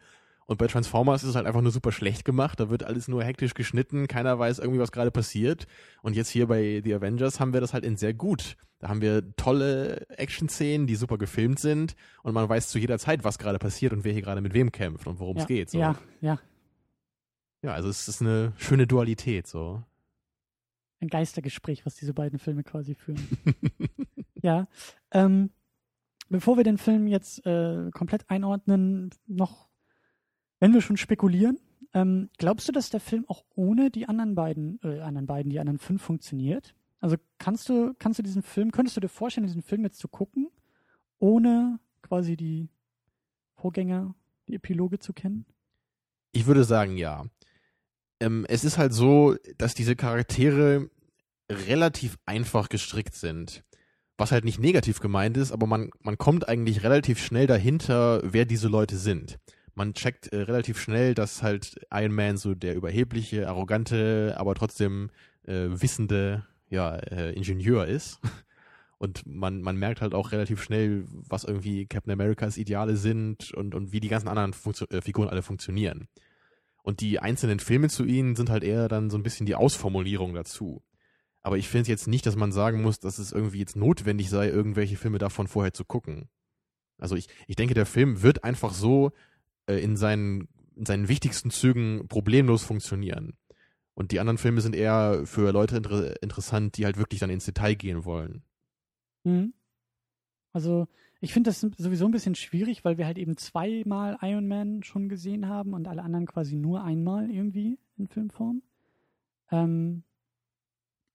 [0.47, 3.24] Und bei Transformers ist es halt einfach nur super schlecht gemacht, da wird alles nur
[3.24, 5.66] hektisch geschnitten, keiner weiß irgendwie, was gerade passiert.
[6.03, 8.57] Und jetzt hier bei The Avengers haben wir das halt in sehr gut.
[8.78, 13.24] Da haben wir tolle Action-Szenen, die super gefilmt sind und man weiß zu jeder Zeit,
[13.24, 15.70] was gerade passiert und wer hier gerade mit wem kämpft und worum ja, es geht.
[15.70, 15.78] So.
[15.78, 16.38] Ja, ja.
[17.62, 19.82] Ja, also es ist eine schöne Dualität so.
[21.01, 23.26] Ein Geistergespräch, was diese beiden Filme quasi führen.
[24.42, 24.68] ja.
[25.12, 25.49] Ähm,
[26.28, 29.70] bevor wir den Film jetzt äh, komplett einordnen, noch,
[30.65, 31.61] wenn wir schon spekulieren,
[31.93, 35.61] ähm, glaubst du, dass der Film auch ohne die anderen beiden, äh, anderen beiden, die
[35.61, 36.75] anderen fünf funktioniert?
[37.03, 40.09] Also kannst du, kannst du diesen Film, könntest du dir vorstellen, diesen Film jetzt zu
[40.09, 40.49] gucken,
[41.19, 42.71] ohne quasi die
[43.57, 44.15] Vorgänger,
[44.49, 45.45] die Epiloge zu kennen?
[46.33, 47.27] Ich würde sagen, ja.
[48.19, 50.89] Ähm, es ist halt so, dass diese Charaktere
[51.51, 53.65] relativ einfach gestrickt sind.
[54.17, 58.47] Was halt nicht negativ gemeint ist, aber man, man kommt eigentlich relativ schnell dahinter, wer
[58.47, 59.39] diese Leute sind.
[59.75, 65.11] Man checkt äh, relativ schnell, dass halt Iron Man so der überhebliche, arrogante, aber trotzdem
[65.47, 68.20] äh, wissende ja, äh, Ingenieur ist.
[68.99, 73.75] Und man, man merkt halt auch relativ schnell, was irgendwie Captain Americas Ideale sind und,
[73.75, 76.09] und wie die ganzen anderen Funktio äh, Figuren alle funktionieren.
[76.83, 80.33] Und die einzelnen Filme zu ihnen sind halt eher dann so ein bisschen die Ausformulierung
[80.33, 80.83] dazu.
[81.43, 84.49] Aber ich finde jetzt nicht, dass man sagen muss, dass es irgendwie jetzt notwendig sei,
[84.49, 86.31] irgendwelche Filme davon vorher zu gucken.
[86.99, 89.12] Also ich, ich denke, der Film wird einfach so
[89.67, 93.35] äh, in, seinen, in seinen wichtigsten Zügen problemlos funktionieren.
[93.95, 97.45] Und die anderen Filme sind eher für Leute inter interessant, die halt wirklich dann ins
[97.45, 98.43] Detail gehen wollen.
[99.23, 99.55] Mhm.
[100.53, 100.89] Also,
[101.21, 105.09] ich finde das sowieso ein bisschen schwierig, weil wir halt eben zweimal Iron Man schon
[105.09, 108.62] gesehen haben und alle anderen quasi nur einmal irgendwie in Filmform.
[109.51, 110.03] Ähm,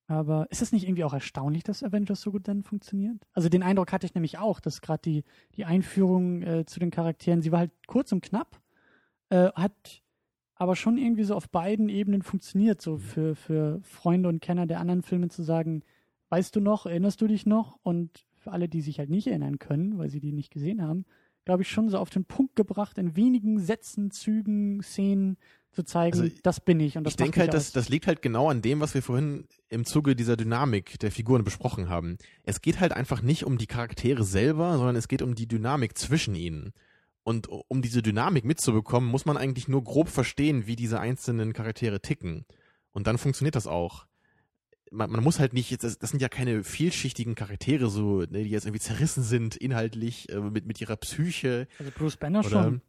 [0.09, 3.27] aber ist es nicht irgendwie auch erstaunlich, dass Avengers so gut dann funktioniert?
[3.33, 5.23] Also den Eindruck hatte ich nämlich auch, dass gerade die,
[5.55, 8.59] die Einführung äh, zu den Charakteren, sie war halt kurz und knapp,
[9.29, 10.01] äh, hat
[10.55, 14.79] aber schon irgendwie so auf beiden Ebenen funktioniert, so für, für Freunde und Kenner der
[14.79, 15.83] anderen Filme zu sagen,
[16.29, 17.77] weißt du noch, erinnerst du dich noch?
[17.83, 21.05] Und für alle, die sich halt nicht erinnern können, weil sie die nicht gesehen haben,
[21.45, 25.37] glaube ich, schon so auf den Punkt gebracht, in wenigen Sätzen, Zügen, Szenen
[25.71, 26.97] zu zeigen, Also, das bin ich.
[26.97, 29.47] Und das ich denke halt, das, das liegt halt genau an dem, was wir vorhin
[29.69, 32.17] im Zuge dieser Dynamik der Figuren besprochen haben.
[32.43, 35.97] Es geht halt einfach nicht um die Charaktere selber, sondern es geht um die Dynamik
[35.97, 36.73] zwischen ihnen.
[37.23, 42.01] Und um diese Dynamik mitzubekommen, muss man eigentlich nur grob verstehen, wie diese einzelnen Charaktere
[42.01, 42.45] ticken.
[42.91, 44.07] Und dann funktioniert das auch.
[44.91, 48.49] Man, man muss halt nicht, das, das sind ja keine vielschichtigen Charaktere, so, ne, die
[48.49, 51.67] jetzt irgendwie zerrissen sind, inhaltlich, äh, mit, mit ihrer Psyche.
[51.77, 52.81] Also Bruce Banner Oder, schon.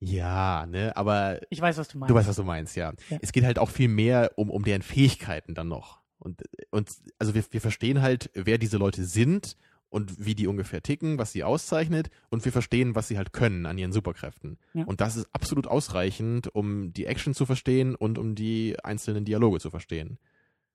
[0.00, 2.10] Ja, ne, aber Ich weiß, was du meinst.
[2.10, 2.92] Du weißt, was du meinst, ja.
[3.10, 3.18] Ja.
[3.20, 6.00] Es geht halt auch viel mehr um, um deren Fähigkeiten dann noch.
[6.18, 9.56] Und, und also wir, wir verstehen halt, wer diese Leute sind
[9.90, 13.66] und wie die ungefähr ticken, was sie auszeichnet und wir verstehen, was sie halt können
[13.66, 14.58] an ihren Superkräften.
[14.72, 14.84] Ja.
[14.84, 19.60] Und das ist absolut ausreichend, um die Action zu verstehen und um die einzelnen Dialoge
[19.60, 20.18] zu verstehen.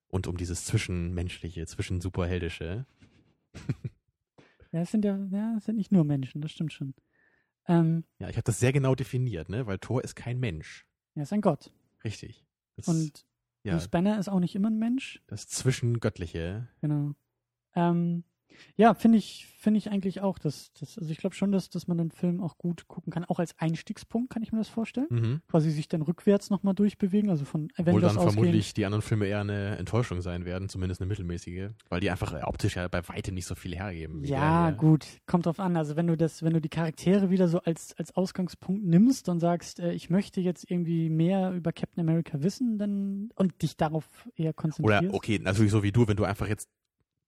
[0.07, 2.85] Und um dieses Zwischenmenschliche, Zwischensuperheldische.
[4.71, 6.93] Ja, es sind ja, ja, es sind nicht nur Menschen, das stimmt schon.
[7.67, 9.65] Ähm, Ja, ich habe das sehr genau definiert, ne?
[9.67, 10.85] Weil Thor ist kein Mensch.
[11.15, 11.71] er ist ein Gott.
[12.03, 12.45] Richtig.
[12.75, 13.25] Das, Und
[13.63, 15.21] ja, Bruce Banner ist auch nicht immer ein Mensch.
[15.27, 16.67] das Zwischengöttliche.
[16.81, 17.13] Genau.
[17.75, 18.23] Ähm,
[18.75, 21.87] ja, finde ich, finde ich eigentlich auch, dass, dass also ich glaube schon, dass, dass
[21.87, 23.25] man den Film auch gut gucken kann.
[23.25, 25.07] Auch als Einstiegspunkt kann ich mir das vorstellen.
[25.09, 25.41] Mhm.
[25.47, 28.33] Quasi sich dann rückwärts nochmal durchbewegen, also von Avengers dann ausgehen.
[28.33, 32.33] vermutlich die anderen Filme eher eine Enttäuschung sein werden, zumindest eine mittelmäßige, weil die einfach
[32.33, 34.23] äh, optisch ja bei weitem nicht so viel hergeben.
[34.23, 35.77] Ja, der gut, kommt drauf an.
[35.77, 39.39] Also wenn du das, wenn du die Charaktere wieder so als, als Ausgangspunkt nimmst und
[39.39, 44.05] sagst, äh, ich möchte jetzt irgendwie mehr über Captain America wissen, dann und dich darauf
[44.35, 45.03] eher konzentrierst.
[45.03, 46.69] Oder okay, natürlich so wie du, wenn du einfach jetzt,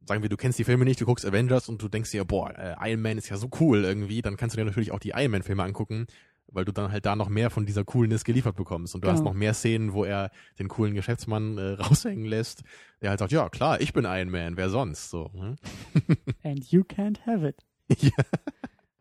[0.05, 2.51] sagen wir, du kennst die Filme nicht, du guckst Avengers und du denkst dir, boah,
[2.57, 5.09] äh, Iron Man ist ja so cool irgendwie, dann kannst du dir natürlich auch die
[5.15, 6.07] Iron Man Filme angucken,
[6.49, 9.19] weil du dann halt da noch mehr von dieser Coolness geliefert bekommst und du hast
[9.19, 9.31] Genau.
[9.31, 12.63] noch mehr Szenen, wo er den coolen Geschäftsmann äh, raushängen lässt,
[13.01, 15.29] der halt sagt, ja klar, ich bin Iron Man, wer sonst so.
[15.33, 15.55] Ne?
[16.43, 17.65] And you can't have it.
[18.01, 18.23] ja.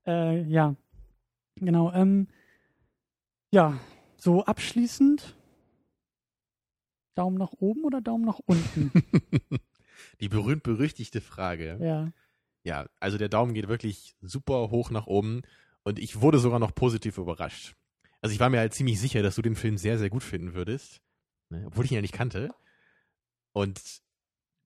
[0.06, 0.74] Äh, ja,
[1.56, 1.92] genau.
[1.92, 2.26] Ähm,
[3.52, 3.78] ja,
[4.16, 5.36] so abschließend.
[7.14, 8.90] Daumen nach oben oder Daumen nach unten?
[10.20, 11.78] Die berühmt-berüchtigte Frage.
[11.80, 12.12] ja.
[12.64, 15.42] Ja, also der Daumen geht wirklich super hoch nach oben
[15.84, 17.76] und ich wurde sogar noch positiv überrascht.
[18.20, 20.52] Also ich war mir halt ziemlich sicher, dass du den Film sehr, sehr gut finden
[20.52, 21.00] würdest,
[21.48, 22.52] ne, obwohl ich ihn ja nicht kannte.
[23.52, 23.80] Und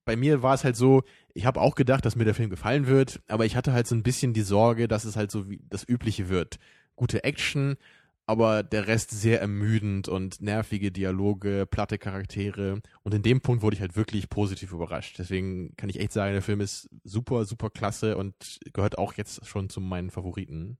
[0.03, 1.03] bei mir war es halt so,
[1.35, 3.93] ich habe auch gedacht, dass mir der Film gefallen wird, aber ich hatte halt so
[3.93, 6.57] ein bisschen die Sorge, dass es halt so wie das Übliche wird.
[6.95, 7.77] Gute Action,
[8.25, 12.81] aber der Rest sehr ermüdend und nervige Dialoge, platte Charaktere.
[13.03, 15.17] Und in dem Punkt wurde ich halt wirklich positiv überrascht.
[15.19, 19.45] Deswegen kann ich echt sagen, der Film ist super, super klasse und gehört auch jetzt
[19.45, 20.77] schon zu meinen Favoriten.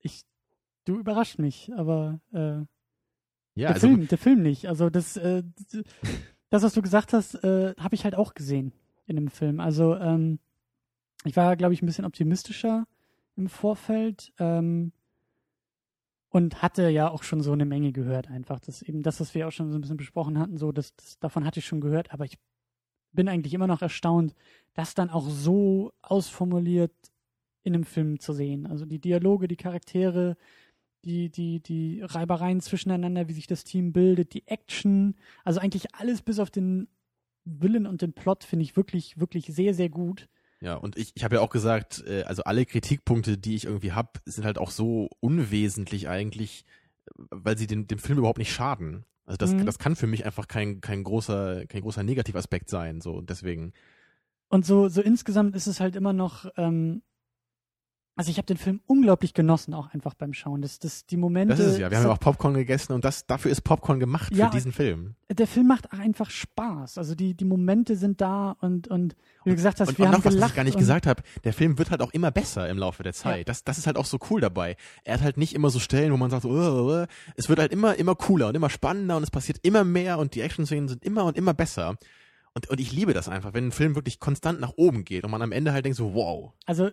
[0.00, 0.24] Ich,
[0.84, 2.64] du überrascht mich, aber äh,
[3.54, 4.68] Ja, der also Film, der Film nicht.
[4.68, 5.42] Also das, äh,
[6.50, 8.72] das, was du gesagt hast, äh, habe ich halt auch gesehen
[9.06, 9.60] in dem Film.
[9.60, 10.38] Also ähm,
[11.24, 12.86] ich war, glaube ich, ein bisschen optimistischer
[13.36, 14.92] im Vorfeld ähm,
[16.30, 18.60] und hatte ja auch schon so eine Menge gehört einfach.
[18.60, 21.18] Das eben das, was wir auch schon so ein bisschen besprochen hatten, so das, das
[21.18, 22.38] davon hatte ich schon gehört, aber ich
[23.12, 24.34] bin eigentlich immer noch erstaunt,
[24.74, 26.92] das dann auch so ausformuliert
[27.62, 28.66] in einem Film zu sehen.
[28.66, 30.36] Also die Dialoge, die Charaktere,
[31.04, 36.22] die, die, die Reibereien zwischeneinander, wie sich das Team bildet, die Action, also eigentlich alles
[36.22, 36.88] bis auf den
[37.44, 40.28] Willen und den Plot finde ich wirklich, wirklich sehr, sehr gut.
[40.60, 43.92] Ja, und ich, ich habe ja auch gesagt, äh, also alle Kritikpunkte, die ich irgendwie
[43.92, 46.64] habe, sind halt auch so unwesentlich eigentlich,
[47.14, 49.04] weil sie dem, dem Film überhaupt nicht schaden.
[49.24, 49.66] Also das, Mhm.
[49.66, 53.00] das kann für mich einfach kein, kein großer, kein großer Negativaspekt sein.
[53.00, 53.72] So, und deswegen.
[54.48, 57.02] Und so, so insgesamt ist es halt immer noch, ähm,
[58.18, 60.60] also ich habe den Film unglaublich genossen, auch einfach beim Schauen.
[60.60, 61.54] Das, das, die Momente.
[61.54, 61.88] Das ist es ja.
[61.88, 64.46] Wir haben ja auch Popcorn gegessen und das, dafür ist Popcorn gemacht Ja.
[64.46, 65.14] für diesen Film.
[65.30, 66.98] der Film macht einfach Spaß.
[66.98, 69.14] Also die, die Momente sind da und, und
[69.44, 71.06] wie du gesagt hast, Und, wir und haben noch was, was ich gar nicht gesagt
[71.06, 73.38] habe, der Film wird halt auch immer besser im Laufe der Zeit.
[73.38, 73.44] Ja.
[73.44, 74.76] Das, das ist halt auch so cool dabei.
[75.04, 77.06] Er hat halt nicht immer so Stellen, wo man sagt, uh,
[77.36, 80.34] es wird halt immer, immer cooler und immer spannender und es passiert immer mehr und
[80.34, 81.96] die Action-Szenen sind immer und immer besser.
[82.54, 85.30] Und, und ich liebe das einfach, wenn ein Film wirklich konstant nach oben geht und
[85.30, 86.52] man am Ende halt denkt so, wow.
[86.66, 86.90] Also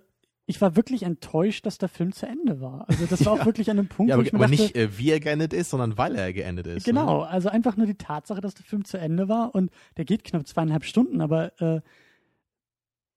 [0.47, 2.87] ich war wirklich enttäuscht, dass der Film zu Ende war.
[2.87, 3.45] Also das war auch Ja.
[3.45, 5.19] wirklich an einem Punkt, Ja, wo aber, ich mir aber dachte, nicht äh, wie er
[5.19, 6.85] geendet ist, sondern weil er geendet ist.
[6.85, 7.27] Genau, Ne?
[7.27, 10.45] also einfach nur die Tatsache, dass der Film zu Ende war und der geht knapp
[10.47, 11.81] zweieinhalb Stunden, aber äh,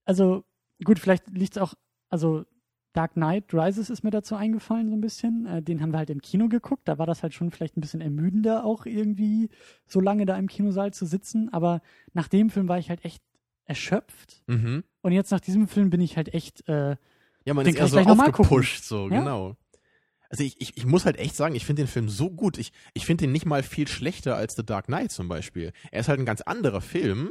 [0.05, 0.45] also
[0.85, 1.74] gut, vielleicht liegt es auch,
[2.09, 2.45] also
[2.95, 5.47] Dark Knight Rises ist mir dazu eingefallen so ein bisschen.
[5.47, 7.81] Äh, den haben wir halt im Kino geguckt, da war das halt schon vielleicht ein
[7.83, 9.51] bisschen ermüdender auch irgendwie,
[9.87, 11.83] so lange da im Kinosaal zu sitzen, aber
[12.14, 13.22] nach dem Film war ich halt echt
[13.66, 14.83] erschöpft Mhm.
[15.03, 16.97] und jetzt nach diesem Film bin ich halt echt, äh,
[17.49, 19.20] Ja, man Den ist eher so aufgepusht, so, Ja.
[19.20, 19.57] genau.
[20.28, 22.59] Also ich, ich, ich muss halt echt sagen, ich finde den Film so gut.
[22.59, 25.72] Ich, ich finde ihn nicht mal viel schlechter als The Dark Knight zum Beispiel.
[25.90, 27.30] Er ist halt ein ganz anderer Film,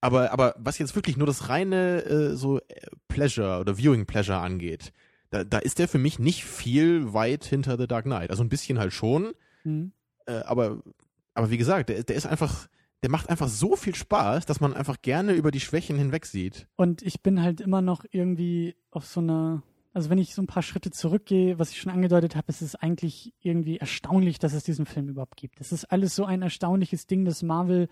[0.00, 2.62] aber, aber was jetzt wirklich nur das reine äh, so äh,
[3.08, 4.94] Pleasure oder Viewing Pleasure angeht,
[5.28, 8.30] da, da ist der für mich nicht viel weit hinter The Dark Knight.
[8.30, 9.34] Also ein bisschen halt schon,
[9.64, 9.92] hm.
[10.24, 10.82] äh, aber,
[11.34, 12.68] aber wie gesagt, der, der ist einfach,
[13.02, 16.66] der macht einfach so viel Spaß, dass man einfach gerne über die Schwächen hinweg sieht.
[16.76, 19.62] Und ich bin halt immer noch irgendwie auf so einer,
[19.94, 22.76] also wenn ich so ein paar Schritte zurückgehe, was ich schon angedeutet habe, es ist
[22.76, 25.60] eigentlich irgendwie erstaunlich, dass es diesen Film überhaupt gibt.
[25.60, 27.88] Es ist alles so ein erstaunliches Ding, dass Marvel,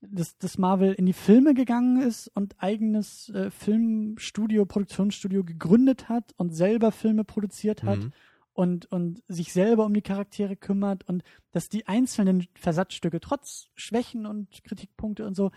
[0.00, 6.32] dass, dass Marvel in die Filme gegangen ist und eigenes äh, Filmstudio, Produktionsstudio gegründet hat
[6.36, 8.12] und selber Filme produziert hat Mhm.
[8.54, 14.26] Und, und sich selber um die Charaktere kümmert und dass die einzelnen Versatzstücke trotz Schwächen
[14.26, 15.50] und Kritikpunkte und so,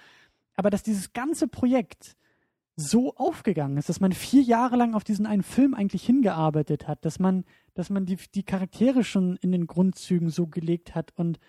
[0.55, 2.17] aber dass dieses ganze Projekt
[2.75, 7.05] so aufgegangen ist, dass man vier Jahre lang auf diesen einen Film eigentlich hingearbeitet hat,
[7.05, 11.39] dass man, dass man die, die Charaktere schon in den Grundzügen so gelegt hat und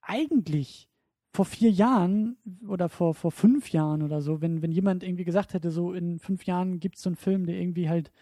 [0.00, 0.88] eigentlich
[1.32, 2.36] vor vier Jahren
[2.68, 6.18] oder vor, vor fünf Jahren oder so, wenn, wenn jemand irgendwie gesagt hätte, so in
[6.18, 8.12] fünf Jahren gibt es so einen Film, der irgendwie halt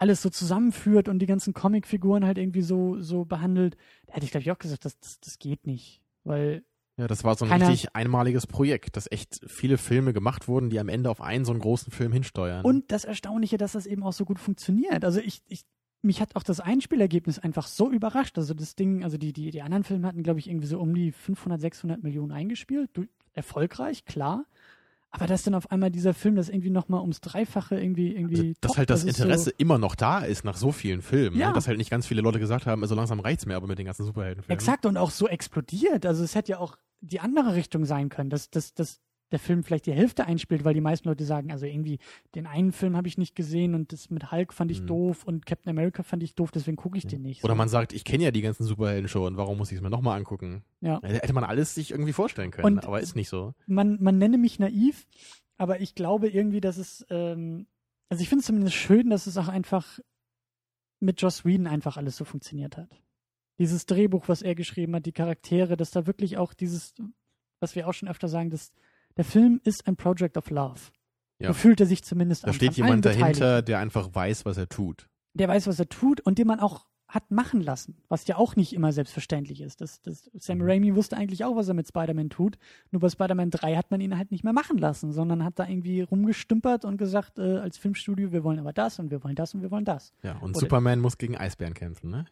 [0.00, 3.76] alles so zusammenführt und die ganzen Comicfiguren halt irgendwie so, so behandelt,
[4.06, 6.00] da hätte ich, glaube ich, auch gesagt, das, das, das geht nicht.
[6.24, 6.64] Weil,
[6.96, 10.70] Ja, das war so ein Keiner- richtig einmaliges Projekt, dass echt viele Filme gemacht wurden,
[10.70, 12.64] die am Ende auf einen so einen großen Film hinsteuern.
[12.64, 15.04] und das Erstaunliche, dass das eben auch so gut funktioniert.
[15.04, 15.64] Also ich, ich,
[16.02, 18.38] mich hat auch das Einspielergebnis einfach so überrascht.
[18.38, 20.94] Also das Ding, also die, die, die anderen Filme hatten, glaube ich, irgendwie so um
[20.94, 22.88] die 500, 600 Millionen eingespielt.
[22.94, 24.44] Du, erfolgreich, klar.
[25.12, 28.40] Aber dass dann auf einmal dieser Film das irgendwie nochmal ums Dreifache irgendwie, irgendwie.
[28.40, 31.36] Also, dass halt das, ist Interesse So, immer noch da ist nach so vielen Filmen.
[31.36, 31.48] Ja.
[31.48, 31.54] Ne?
[31.54, 33.86] Dass halt nicht ganz viele Leute gesagt haben, so langsam reicht's mir aber mit den
[33.86, 34.56] ganzen Superheldenfilmen.
[34.56, 36.06] exakt und auch so explodiert.
[36.06, 39.00] Also es hätte ja auch die andere Richtung sein können, dass, dass, dass
[39.32, 41.98] der Film vielleicht die Hälfte einspielt, weil die meisten Leute sagen, also irgendwie
[42.34, 44.86] den einen Film habe ich nicht gesehen und das mit Hulk fand ich Mhm.
[44.88, 47.44] doof und Captain America fand ich doof, deswegen gucke ich den nicht.
[47.44, 49.90] Oder man sagt, ich kenne ja die ganzen Superhelden schon, warum muss ich es mir
[49.90, 50.64] nochmal angucken?
[50.80, 51.00] Ja.
[51.02, 53.54] Hätte man alles sich irgendwie vorstellen können, Und- aber ist nicht so.
[53.66, 55.06] man, man nenne mich naiv,
[55.58, 57.66] aber ich glaube irgendwie, dass es, ähm,
[58.08, 60.00] also ich finde es zumindest schön, dass es auch einfach
[60.98, 62.88] mit Joss Whedon einfach alles so funktioniert hat.
[63.58, 66.94] Dieses Drehbuch, was er geschrieben hat, die Charaktere, dass da wirklich auch dieses,
[67.60, 68.72] was wir auch schon öfter sagen, dass
[69.16, 70.80] der Film ist ein Project of Love.
[71.38, 71.48] Ja.
[71.48, 72.54] So fühlt er sich zumindest Da an.
[72.54, 75.08] steht von allen jemand dahinter, der einfach weiß, was er tut.
[75.34, 78.54] Der weiß, was er tut und dem man auch hat machen lassen, was ja auch
[78.54, 79.80] nicht immer selbstverständlich ist.
[79.80, 80.64] Das, das, Sam Mhm.
[80.64, 82.56] Raimi wusste eigentlich auch, was er mit Spider-Man tut.
[82.92, 85.66] Nur bei Spider-Man 3 hat man ihn halt nicht mehr machen lassen, sondern hat da
[85.66, 89.54] irgendwie rumgestümpert und gesagt, äh, als Filmstudio, wir wollen aber das und wir wollen das
[89.54, 90.12] und wir wollen das.
[90.22, 92.26] Ja, und Oder- Superman muss gegen Eisbären kämpfen, ne?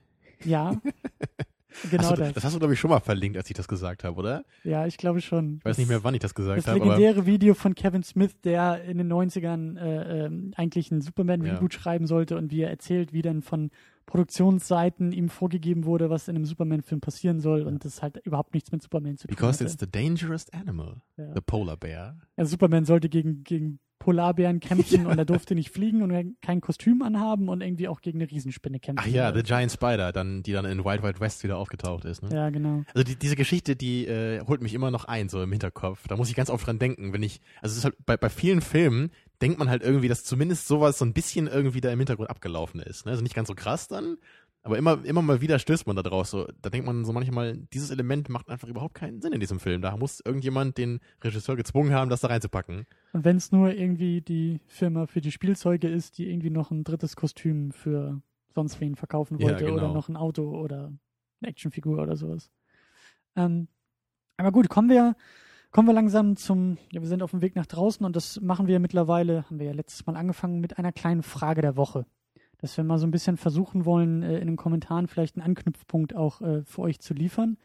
[0.44, 0.76] Ja,
[1.90, 2.32] genau du, das.
[2.34, 4.44] das hast du, glaube ich, schon mal verlinkt, als ich das gesagt habe, oder?
[4.64, 5.56] Ja, ich glaube schon.
[5.58, 8.02] Ich weiß nicht mehr, wann ich das gesagt Das habe, aber legendäre Video von Kevin
[8.02, 12.70] Smith, der in den 90ern äh, ähm, eigentlich einen Superman-Reboot schreiben sollte und wie er
[12.70, 13.70] erzählt, wie dann von
[14.06, 18.72] Produktionsseiten ihm vorgegeben wurde, was in einem Superman-Film passieren soll und das halt überhaupt nichts
[18.72, 19.64] mit Superman zu tun because hatte.
[19.70, 21.32] it's the dangerous animal, Ja.
[21.34, 22.16] the polar bear.
[22.36, 27.02] Also Superman sollte gegen, gegen Polarbären kämpfen und er durfte nicht fliegen und kein Kostüm
[27.02, 29.04] anhaben und irgendwie auch gegen eine Riesenspinne kämpfen.
[29.06, 32.22] Ach ja, The Giant Spider, dann, die dann in Wild Wild West wieder aufgetaucht ist.
[32.22, 32.34] Ne?
[32.34, 32.84] Ja, genau.
[32.94, 36.06] Also die, diese Geschichte, die äh, holt mich immer noch ein, so im Hinterkopf.
[36.08, 38.28] Da muss ich ganz oft dran denken, wenn ich, also es ist halt bei, bei
[38.28, 41.98] vielen Filmen denkt man halt irgendwie, dass zumindest sowas so ein bisschen irgendwie da im
[41.98, 43.06] Hintergrund abgelaufen ist.
[43.06, 43.12] Ne?
[43.12, 44.18] Also nicht ganz so krass dann,
[44.62, 46.30] aber immer, immer mal wieder stößt man da draus.
[46.30, 49.60] So, da denkt man so manchmal, dieses Element macht einfach überhaupt keinen Sinn in diesem
[49.60, 49.82] Film.
[49.82, 52.86] Da muss irgendjemand den Regisseur gezwungen haben, das da reinzupacken.
[53.12, 56.84] Und wenn es nur irgendwie die Firma für die Spielzeuge ist, die irgendwie noch ein
[56.84, 58.20] drittes Kostüm für
[58.54, 59.76] sonst wen verkaufen Ja, wollte genau.
[59.76, 60.92] oder noch ein Auto oder
[61.40, 62.50] eine Actionfigur oder sowas.
[63.36, 63.68] Ähm,
[64.36, 65.16] aber gut, kommen wir,
[65.70, 68.66] kommen wir langsam zum, ja, wir sind auf dem Weg nach draußen und das machen
[68.66, 72.06] wir mittlerweile, haben wir ja letztes Mal angefangen mit einer kleinen Frage der Woche.
[72.58, 76.14] Dass wir mal so ein bisschen versuchen wollen, äh, in den Kommentaren vielleicht einen Anknüpfpunkt
[76.14, 77.56] auch äh, für euch zu liefern,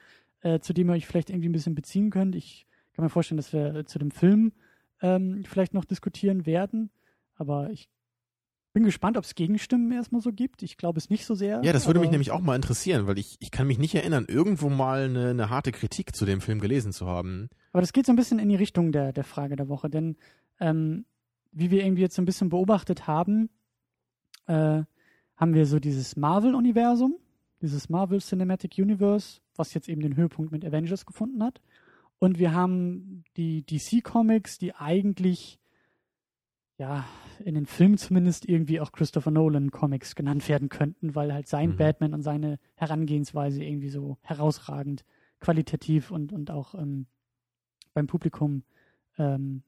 [0.41, 2.35] äh, zu dem ihr euch vielleicht irgendwie ein bisschen beziehen könnt.
[2.35, 4.53] Ich kann mir vorstellen, dass wir zu dem Film
[5.01, 6.91] ähm, vielleicht noch diskutieren werden.
[7.35, 7.89] Aber ich
[8.73, 10.63] bin gespannt, ob es Gegenstimmen erstmal so gibt.
[10.63, 11.61] Ich glaube es nicht so sehr.
[11.63, 14.25] Ja, das würde mich nämlich auch mal interessieren, weil ich, ich kann mich nicht erinnern,
[14.27, 17.49] irgendwo mal eine, eine harte Kritik zu dem Film gelesen zu haben.
[17.71, 20.17] Aber das geht so ein bisschen in die Richtung der, der Frage der Woche, denn
[20.59, 21.05] ähm,
[21.51, 23.49] wie wir irgendwie jetzt so ein bisschen beobachtet haben,
[24.47, 24.83] äh,
[25.35, 27.15] haben wir so dieses Marvel-Universum,
[27.61, 31.61] dieses Marvel Cinematic Universe, was jetzt eben den Höhepunkt mit Avengers gefunden hat.
[32.19, 35.59] Und wir haben die DC-Comics, die eigentlich,
[36.77, 37.05] ja,
[37.43, 41.77] in den Filmen zumindest irgendwie auch Christopher Nolan-Comics genannt werden könnten, weil halt sein Mhm.
[41.77, 45.03] Batman und seine Herangehensweise irgendwie so herausragend
[45.39, 47.07] qualitativ und, und auch ähm,
[47.93, 48.63] beim Publikum
[49.17, 49.63] ähm,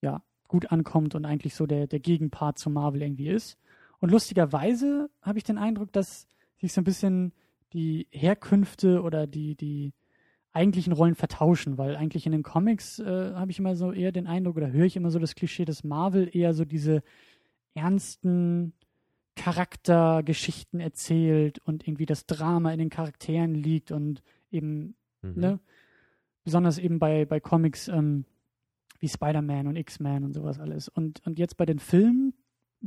[0.00, 3.58] ja, gut ankommt und eigentlich so der, der Gegenpart zu Marvel irgendwie ist.
[4.04, 6.26] Und lustigerweise habe ich den Eindruck, dass
[6.60, 7.32] sich so ein bisschen
[7.72, 9.92] die Herkünfte oder die, die
[10.52, 14.26] eigentlichen Rollen vertauschen, weil eigentlich in den Comics äh, habe ich immer so eher den
[14.26, 17.02] Eindruck oder höre ich immer so das Klischee, dass Marvel eher so diese
[17.74, 18.72] ernsten
[19.34, 24.94] Charaktergeschichten erzählt und irgendwie das Drama in den Charakteren liegt und eben
[25.24, 25.40] Mhm.
[25.40, 25.60] ne?
[26.44, 28.26] Besonders eben bei, bei Comics ähm,
[29.00, 30.88] wie Spider-Man und X-Men und sowas alles.
[30.88, 32.34] Und, und jetzt bei den Filmen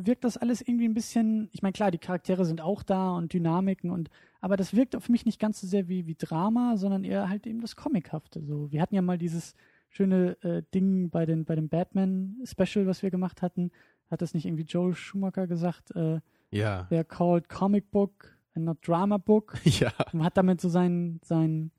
[0.06, 3.34] wirkt das alles irgendwie ein bisschen, ich meine, klar, die Charaktere sind auch da und
[3.34, 4.10] Dynamiken und,
[4.41, 7.48] aber das wirkt auf mich nicht ganz so sehr wie, wie Drama, sondern eher halt
[7.48, 8.43] eben das Comichafte.
[8.43, 9.56] So, wir hatten ja mal dieses
[9.89, 13.72] schöne äh, Ding bei den, bei dem Batman-Special, was wir gemacht hatten.
[14.12, 15.91] Hat das nicht irgendwie Joel Schumacher gesagt?
[15.95, 16.20] Äh,
[16.52, 19.91] Ja, they're called Comic Book and not Drama Book ja.
[20.14, 21.72] und hat damit so seinen, seinen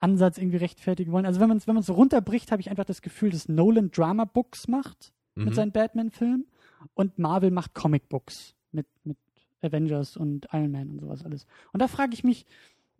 [0.00, 1.26] Ansatz irgendwie rechtfertigen wollen.
[1.26, 3.90] Also wenn man es wenn man's so runterbricht, habe ich einfach das Gefühl, dass Nolan
[3.90, 5.44] Drama Books macht Mhm.
[5.46, 6.46] mit seinen Batman-Filmen
[6.94, 9.16] und Marvel macht Comic Books mit, mit
[9.62, 11.46] Avengers und Iron Man und sowas alles.
[11.72, 12.46] Und da frage ich mich,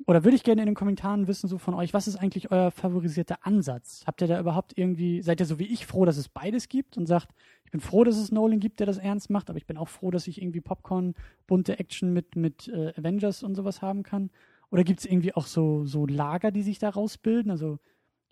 [0.06, 2.70] oder würde ich gerne in den Kommentaren wissen, so von euch, was ist eigentlich euer
[2.70, 4.02] favorisierter Ansatz?
[4.06, 6.96] Habt ihr da überhaupt irgendwie, seid ihr so wie ich froh, dass es beides gibt
[6.96, 7.28] und sagt,
[7.64, 9.88] ich bin froh, dass es Nolan gibt, der das ernst macht, aber ich bin auch
[9.88, 11.14] froh, dass ich irgendwie Popcorn,
[11.46, 14.30] bunte Action mit, mit äh, Avengers und sowas haben kann?
[14.70, 17.50] Oder gibt es irgendwie auch so, so Lager, die sich da rausbilden?
[17.50, 17.78] Also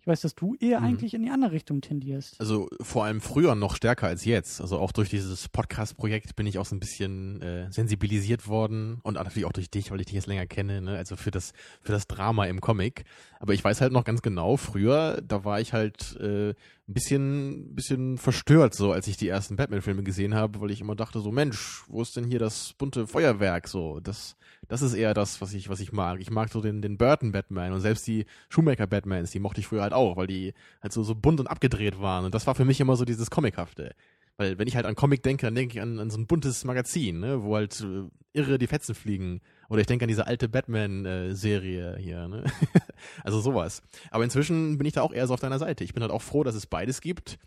[0.03, 0.87] ich weiß, dass du eher Mhm.
[0.87, 2.41] eigentlich in die andere Richtung tendierst.
[2.41, 4.61] Also vor allem früher noch stärker als jetzt.
[4.61, 9.15] Also auch durch dieses Podcast-Projekt bin ich auch so ein bisschen äh, sensibilisiert worden und
[9.15, 10.97] natürlich auch durch dich, weil ich dich jetzt länger kenne, ne?
[10.97, 13.05] also für das, für das Drama im Comic.
[13.39, 16.55] Aber ich weiß halt noch ganz genau, früher, da war ich halt äh,
[16.89, 20.97] ein bisschen, bisschen verstört, so als ich die ersten Batman-Filme gesehen habe, weil ich immer
[20.97, 23.69] dachte, so Mensch, wo ist denn hier das bunte Feuerwerk?
[23.69, 24.37] So, das,
[24.69, 26.21] das ist eher das, was ich, was ich mag.
[26.21, 29.93] Ich mag so den, den Burton-Batman und selbst die Shoemaker-Batmans, die mochte ich früher halt
[29.93, 32.25] auch, weil die halt so, so bunt und abgedreht waren.
[32.25, 33.95] Und das war für mich immer so dieses Comichafte.
[34.37, 36.65] Weil wenn ich halt an Comic denke, dann denke ich an, an so ein buntes
[36.65, 39.41] Magazin, ne, wo halt äh, irre die Fetzen fliegen.
[39.73, 42.45] Oder ich denke an diese alte Batman-Serie hier, ne?
[43.25, 43.81] also sowas.
[44.11, 45.83] Aber inzwischen bin ich da auch eher so auf deiner Seite.
[45.83, 47.39] Ich bin halt auch froh, dass es beides gibt.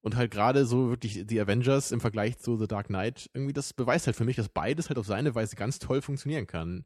[0.00, 3.72] Und halt gerade so wirklich die Avengers im Vergleich zu The Dark Knight, irgendwie das
[3.72, 6.84] beweist halt für mich, dass beides halt auf seine Weise ganz toll funktionieren kann.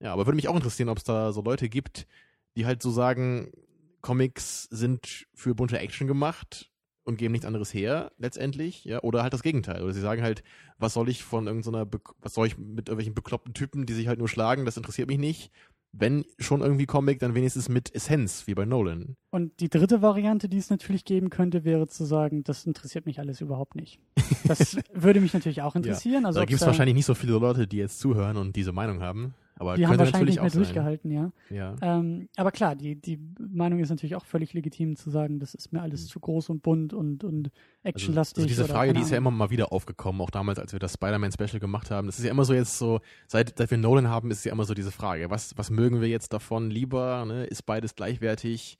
[0.00, 2.08] Ja, aber würde mich auch interessieren, ob es da so Leute gibt,
[2.56, 3.52] die halt so sagen,
[4.00, 6.72] Comics sind für bunte Action gemacht
[7.08, 9.82] und geben nichts anderes her, letztendlich, ja, oder halt das Gegenteil.
[9.82, 10.42] Oder sie sagen halt,
[10.78, 14.06] was soll ich von irgendeiner, Be was soll ich mit irgendwelchen bekloppten Typen, die sich
[14.06, 15.50] halt nur schlagen, das interessiert mich nicht.
[15.90, 19.16] Wenn schon irgendwie Comic, dann wenigstens mit Essenz, wie bei Nolan.
[19.30, 23.18] Und die dritte Variante, die es natürlich geben könnte, wäre zu sagen, das interessiert mich
[23.20, 23.98] alles überhaupt nicht.
[24.46, 26.22] Das würde mich natürlich auch interessieren.
[26.22, 28.72] Ja, also da gibt es wahrscheinlich nicht so viele Leute, die jetzt zuhören und diese
[28.72, 29.34] Meinung haben.
[29.58, 31.32] Aber die haben wahrscheinlich nicht mehr durchgehalten, ja.
[31.50, 31.74] Ja.
[31.82, 35.72] Ähm, aber klar, die, die Meinung ist natürlich auch völlig legitim zu sagen, das ist
[35.72, 37.50] mir alles zu groß und bunt und, und Also,
[37.82, 38.38] actionlastig.
[38.38, 40.78] also diese oder Frage, die ist ja immer mal wieder aufgekommen, auch damals, als wir
[40.78, 42.06] das Spider-Man-Special gemacht haben.
[42.06, 44.64] Das ist ja immer so jetzt so, seit, seit wir Nolan haben, ist ja immer
[44.64, 47.24] so diese Frage, was, was mögen wir jetzt davon lieber?
[47.26, 47.44] Ne?
[47.44, 48.78] Ist beides gleichwertig?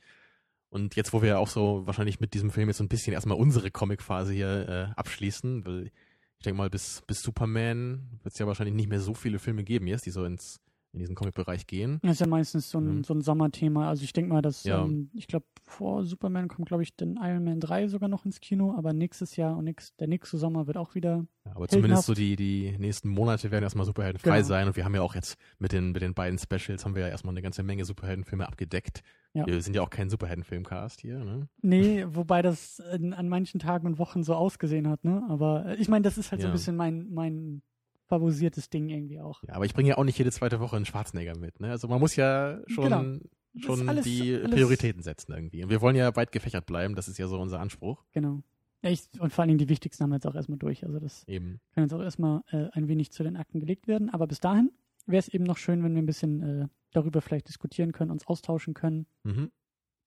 [0.70, 3.14] Und jetzt, wo wir ja auch so wahrscheinlich mit diesem Film jetzt so ein bisschen
[3.14, 5.90] erstmal unsere Comic-Phase hier äh, abschließen, weil
[6.38, 9.64] ich denke mal, bis, bis Superman wird es ja wahrscheinlich nicht mehr so viele Filme
[9.64, 10.60] geben jetzt, die so ins,
[10.92, 11.98] in diesen Comic-Bereich gehen.
[12.02, 13.04] Das ist ja meistens so ein, Mhm.
[13.04, 13.88] so ein Sommerthema.
[13.88, 14.84] Also ich denke mal, dass, Ja.
[14.84, 18.40] ähm, ich glaube, vor Superman kommt, glaube ich, den Iron Man 3 sogar noch ins
[18.40, 21.26] Kino, aber nächstes Jahr und nix, der nächste Sommer wird auch wieder.
[21.44, 24.46] Ja, aber zumindest so die, die nächsten Monate werden erstmal superheldenfrei Genau.
[24.48, 24.66] sein.
[24.66, 27.08] Und wir haben ja auch jetzt mit den, mit den beiden Specials haben wir ja
[27.08, 29.02] erstmal eine ganze Menge Superheldenfilme abgedeckt.
[29.34, 29.46] Ja.
[29.46, 31.48] Wir sind ja auch kein Superheldenfilmcast hier, ne?
[31.60, 35.22] Nee, wobei das in, an manchen Tagen und Wochen so ausgesehen hat, ne?
[35.28, 37.62] Aber äh, ich meine, das ist halt so ein bisschen mein, mein
[38.08, 39.42] favorisiertes Ding irgendwie auch.
[39.44, 41.70] Ja, aber ich bringe ja auch nicht jede zweite Woche einen Schwarzenegger mit, ne?
[41.70, 43.18] Also man muss ja schon, Genau.
[43.60, 45.64] Schon alles- die alles- Prioritäten setzen irgendwie.
[45.64, 48.04] Und wir wollen ja weit gefächert bleiben, das ist ja so unser Anspruch.
[48.12, 48.42] Genau.
[48.82, 50.84] Ja, ich, und vor allen Dingen die wichtigsten haben wir jetzt auch erstmal durch.
[50.84, 51.58] Also das Eben.
[51.74, 54.10] kann jetzt auch erstmal äh, ein wenig zu den Akten gelegt werden.
[54.10, 54.70] Aber bis dahin
[55.06, 58.26] wäre es eben noch schön, wenn wir ein bisschen äh, darüber vielleicht diskutieren können, uns
[58.28, 59.06] austauschen können.
[59.24, 59.50] Mhm.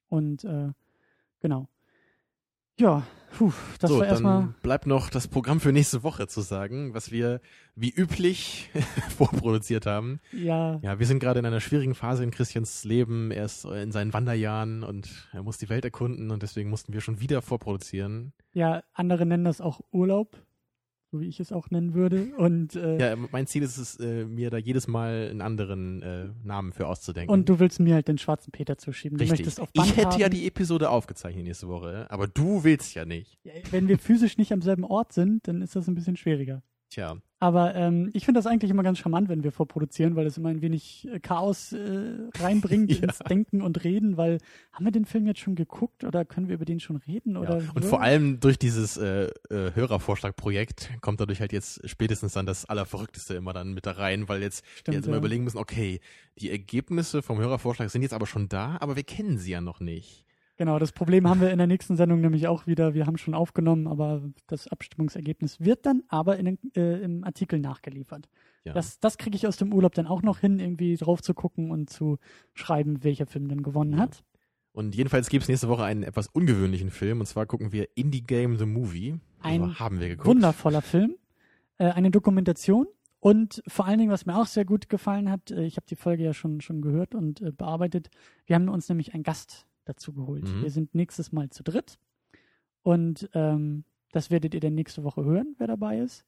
[0.08, 0.70] Und äh,
[1.42, 1.68] genau.
[2.82, 3.04] Ja,
[3.38, 4.42] puh, das so, war erstmal.
[4.42, 7.40] dann bleibt noch das Programm für nächste Woche zu sagen, was wir
[7.76, 8.72] wie üblich
[9.18, 10.20] vorproduziert haben.
[10.32, 13.30] Ja, Ja, wir sind gerade in einer schwierigen Phase in Christians Leben.
[13.30, 17.02] Er ist in seinen Wanderjahren und er muss die Welt erkunden und deswegen mussten wir
[17.02, 18.34] schon wieder vorproduzieren.
[18.54, 20.36] ja, andere nennen das auch Urlaub,
[21.12, 22.28] so wie ich es auch nennen würde.
[22.38, 26.30] Und, äh, Ja, mein Ziel ist es, äh, mir da jedes Mal einen anderen äh,
[26.44, 27.32] Namen für auszudenken.
[27.32, 29.18] und du willst mir halt den schwarzen Peter zuschieben.
[29.18, 29.48] Du Richtig.
[29.74, 30.20] Ich hätte haben.
[30.22, 33.38] ja die Episode aufgezeichnet nächste Woche, aber du willst ja nicht.
[33.44, 36.64] Ja, Wenn wir physisch nicht am selben Ort sind, dann ist das ein bisschen schwieriger.
[36.92, 40.38] Tja, Aber ähm, ich finde das eigentlich immer ganz charmant, wenn wir vorproduzieren, weil es
[40.38, 43.04] immer ein wenig äh, Chaos äh, reinbringt Ja.
[43.04, 44.40] ins Denken und Reden, weil
[44.74, 47.38] haben wir den Film jetzt schon geguckt oder können wir über den schon reden?
[47.38, 47.72] Oder ja.
[47.74, 47.90] Und so?
[47.90, 53.36] vor allem durch dieses äh, äh, Hörervorschlagprojekt kommt dadurch halt jetzt spätestens dann das Allerverrückteste
[53.36, 55.20] immer dann mit da rein, weil jetzt wir Stimmt, jetzt immer ja.
[55.20, 56.02] überlegen müssen, okay,
[56.40, 59.80] die Ergebnisse vom Hörervorschlag sind jetzt aber schon da, aber wir kennen sie ja noch
[59.80, 60.26] nicht.
[60.62, 62.94] Genau, das Problem haben wir in der nächsten Sendung nämlich auch wieder.
[62.94, 67.58] Wir haben schon aufgenommen, aber das Abstimmungsergebnis wird dann aber in den, äh, im Artikel
[67.58, 68.30] nachgeliefert.
[68.64, 68.74] Ja.
[68.74, 71.72] Das, das kriege ich aus dem Urlaub dann auch noch hin, irgendwie drauf zu gucken
[71.72, 72.20] und zu
[72.54, 74.02] schreiben, welcher Film denn gewonnen Ja.
[74.02, 74.24] hat.
[74.72, 78.22] Und jedenfalls gibt es nächste Woche einen etwas ungewöhnlichen Film und zwar gucken wir Indie
[78.22, 79.16] Game The Movie.
[79.40, 80.28] Ein Also haben wir geguckt.
[80.28, 81.16] Wundervoller Film,
[81.80, 82.86] äh, eine Dokumentation
[83.20, 85.96] und vor allen Dingen, was mir auch sehr gut gefallen hat, äh, ich habe die
[85.96, 88.12] Folge ja schon, schon gehört und äh, bearbeitet,
[88.46, 90.48] wir haben uns nämlich einen Gast dazu geholt.
[90.48, 90.64] Mhm.
[90.64, 92.00] Wir sind nächstes Mal zu dritt
[92.84, 96.26] und ähm, das werdet ihr dann nächste Woche hören, wer dabei ist.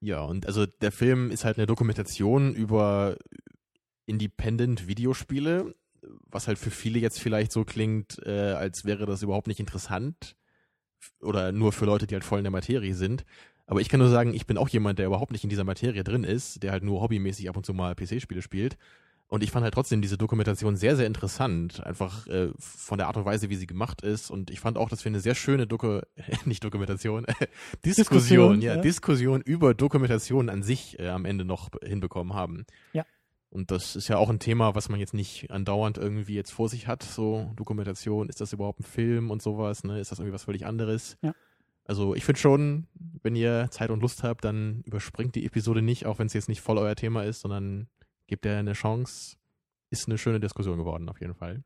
[0.00, 3.16] Ja, und also der Film ist halt eine Dokumentation über
[4.06, 5.74] Independent Videospiele,
[6.30, 10.36] was halt für viele jetzt vielleicht so klingt, äh, als wäre das überhaupt nicht interessant
[11.20, 13.24] oder nur für Leute, die halt voll in der Materie sind.
[13.66, 16.04] Aber ich kann nur sagen, ich bin auch jemand, der überhaupt nicht in dieser Materie
[16.04, 18.76] drin ist, der halt nur hobbymäßig ab und zu mal PC-Spiele spielt.
[19.28, 21.84] Und ich fand halt trotzdem diese Dokumentation sehr, sehr interessant.
[21.84, 24.30] Einfach äh, von der Art und Weise, wie sie gemacht ist.
[24.30, 26.00] Und ich fand auch, dass wir eine sehr schöne Doku,
[26.44, 27.24] nicht Dokumentation,
[27.84, 28.80] Diskussion, Diskussion, ja, ja.
[28.80, 32.64] Diskussion über Dokumentation an sich äh, am Ende noch hinbekommen haben.
[32.92, 33.04] Ja.
[33.48, 36.68] Und das ist ja auch ein Thema, was man jetzt nicht andauernd irgendwie jetzt vor
[36.68, 37.04] sich hat.
[37.04, 39.84] So Dokumentation, ist das überhaupt ein Film und sowas?
[39.84, 40.00] Ne?
[40.00, 41.16] Ist das irgendwie was völlig anderes?
[41.22, 41.34] Ja.
[41.84, 42.86] Also ich finde schon,
[43.22, 46.48] wenn ihr Zeit und Lust habt, dann überspringt die Episode nicht, auch wenn es jetzt
[46.48, 47.88] nicht voll euer Thema ist, sondern
[48.26, 49.36] gebt ihr eine Chance.
[49.90, 51.62] Ist eine schöne Diskussion geworden, auf jeden Fall.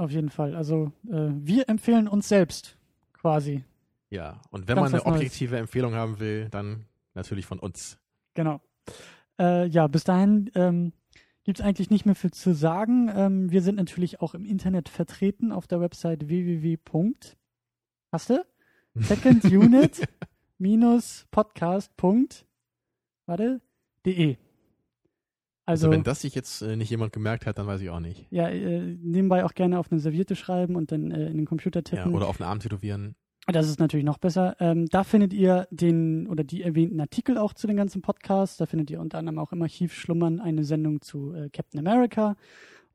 [0.00, 0.56] Auf jeden Fall.
[0.56, 2.78] Also äh, wir empfehlen uns selbst
[3.12, 3.64] quasi.
[4.08, 5.16] Ja, und wenn Ganz man eine was Neues.
[5.16, 7.98] objektive Empfehlung haben will, dann natürlich von uns.
[8.32, 8.62] Genau.
[9.38, 10.94] Äh, ja, bis dahin ähm,
[11.44, 13.10] gibt es eigentlich nicht mehr viel zu sagen.
[13.14, 16.78] Ähm, wir sind natürlich auch im Internet vertreten auf der Website www.
[18.10, 18.42] Hast du?
[18.94, 20.08] Second Unit
[20.56, 21.92] minus Podcast.
[23.26, 23.60] Warte,
[24.06, 24.38] de.
[25.70, 28.00] Also, Also, wenn das sich jetzt äh, nicht jemand gemerkt hat, dann weiß ich auch
[28.00, 28.26] nicht.
[28.30, 31.80] ja, äh, nebenbei auch gerne auf eine Serviette schreiben und dann äh, in den Computer
[31.80, 32.14] Ja, tippen.
[32.14, 33.14] oder auf einen Arm tätowieren.
[33.46, 34.54] Das ist natürlich noch besser.
[34.60, 38.58] Ähm, da findet ihr den oder die erwähnten Artikel auch zu den ganzen Podcasts.
[38.58, 42.36] Da findet ihr unter anderem auch im Archiv Schlummern eine Sendung zu äh, Captain America.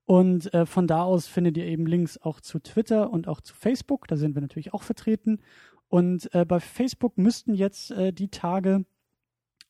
[0.06, 3.56] Und äh, von da aus findet ihr eben Links auch zu Twitter und auch zu
[3.56, 4.08] Facebook.
[4.08, 5.40] Da sind wir natürlich auch vertreten.
[5.88, 8.86] Und äh, bei Facebook müssten jetzt die Tage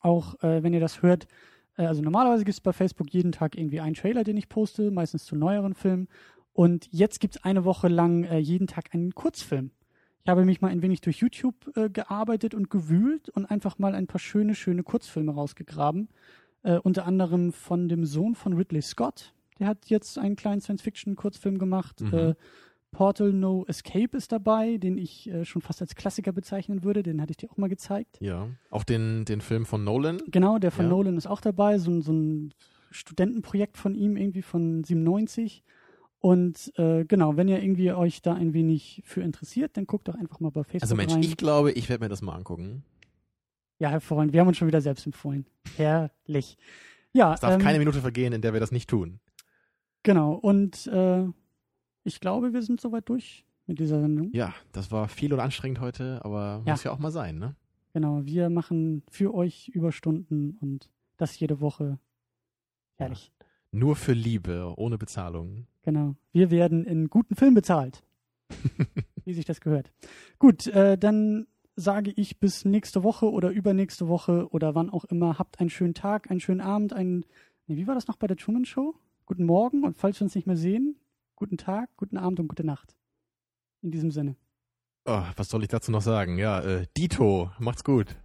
[0.00, 1.26] auch, wenn ihr das hört,
[1.84, 5.24] also normalerweise gibt es bei Facebook jeden Tag irgendwie einen Trailer, den ich poste, meistens
[5.24, 6.08] zu neueren Filmen.
[6.52, 9.70] Und jetzt gibt es eine Woche lang äh, jeden Tag einen Kurzfilm.
[10.24, 13.94] Ich habe mich mal ein wenig durch YouTube äh, gearbeitet und gewühlt und einfach mal
[13.94, 16.08] ein paar schöne, schöne Kurzfilme rausgegraben.
[16.62, 19.34] Äh, unter anderem von dem Sohn von Ridley Scott.
[19.58, 22.00] Der hat jetzt einen kleinen Science-Fiction-Kurzfilm gemacht.
[22.00, 22.34] Mhm.
[22.96, 27.02] Portal No Escape ist dabei, den ich äh, schon fast als Klassiker bezeichnen würde.
[27.02, 28.16] Den hatte ich dir auch mal gezeigt.
[28.20, 28.48] Ja.
[28.70, 30.18] Auch den, den Film von Nolan.
[30.28, 30.90] Genau, der von Ja.
[30.90, 31.76] Nolan ist auch dabei.
[31.78, 32.54] So, ein- so ein
[32.90, 35.62] Studentenprojekt von ihm irgendwie von 97.
[36.20, 40.14] Und äh, genau, wenn ihr irgendwie euch da ein wenig für interessiert, dann guckt doch
[40.14, 41.22] einfach mal bei Facebook Also Mensch, rein.
[41.22, 42.82] ich glaube, ich werde mir das mal angucken.
[43.78, 44.32] ja, hervorragend.
[44.32, 45.44] Wir haben uns schon wieder selbst empfohlen.
[45.76, 46.56] Herrlich.
[47.12, 49.20] Ja, Es darf ähm, keine Minute vergehen, in der wir das nicht tun.
[50.02, 50.32] genau.
[50.32, 51.26] Und äh,
[52.06, 54.30] ich glaube, wir sind soweit durch mit dieser Sendung.
[54.32, 56.72] Ja, das war viel und anstrengend heute, aber Ja.
[56.72, 57.56] muss ja auch mal sein, ne?
[57.92, 61.98] Genau, wir machen für euch Überstunden und das jede Woche.
[62.96, 63.32] Herrlich.
[63.72, 65.66] Nur für Liebe, ohne Bezahlung.
[65.82, 66.14] Genau.
[66.32, 68.02] Wir werden in guten Film bezahlt.
[69.24, 69.92] Wie sich das gehört.
[70.38, 75.38] Gut, äh, dann sage ich bis nächste Woche oder übernächste Woche oder wann auch immer.
[75.38, 77.24] Habt einen schönen Tag, einen schönen Abend, einen.
[77.66, 78.94] Nee, wie war das noch bei der Truman Show?
[79.26, 80.96] Guten Morgen und falls wir uns nicht mehr sehen,
[81.36, 82.96] guten Tag, guten Abend und gute Nacht.
[83.82, 84.36] In diesem Sinne.
[85.04, 86.38] Oh, was soll ich dazu noch sagen?
[86.38, 88.16] Ja, äh, Dito, macht's gut.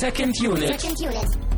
[0.00, 0.80] Second unit.
[0.80, 1.51] Second unit.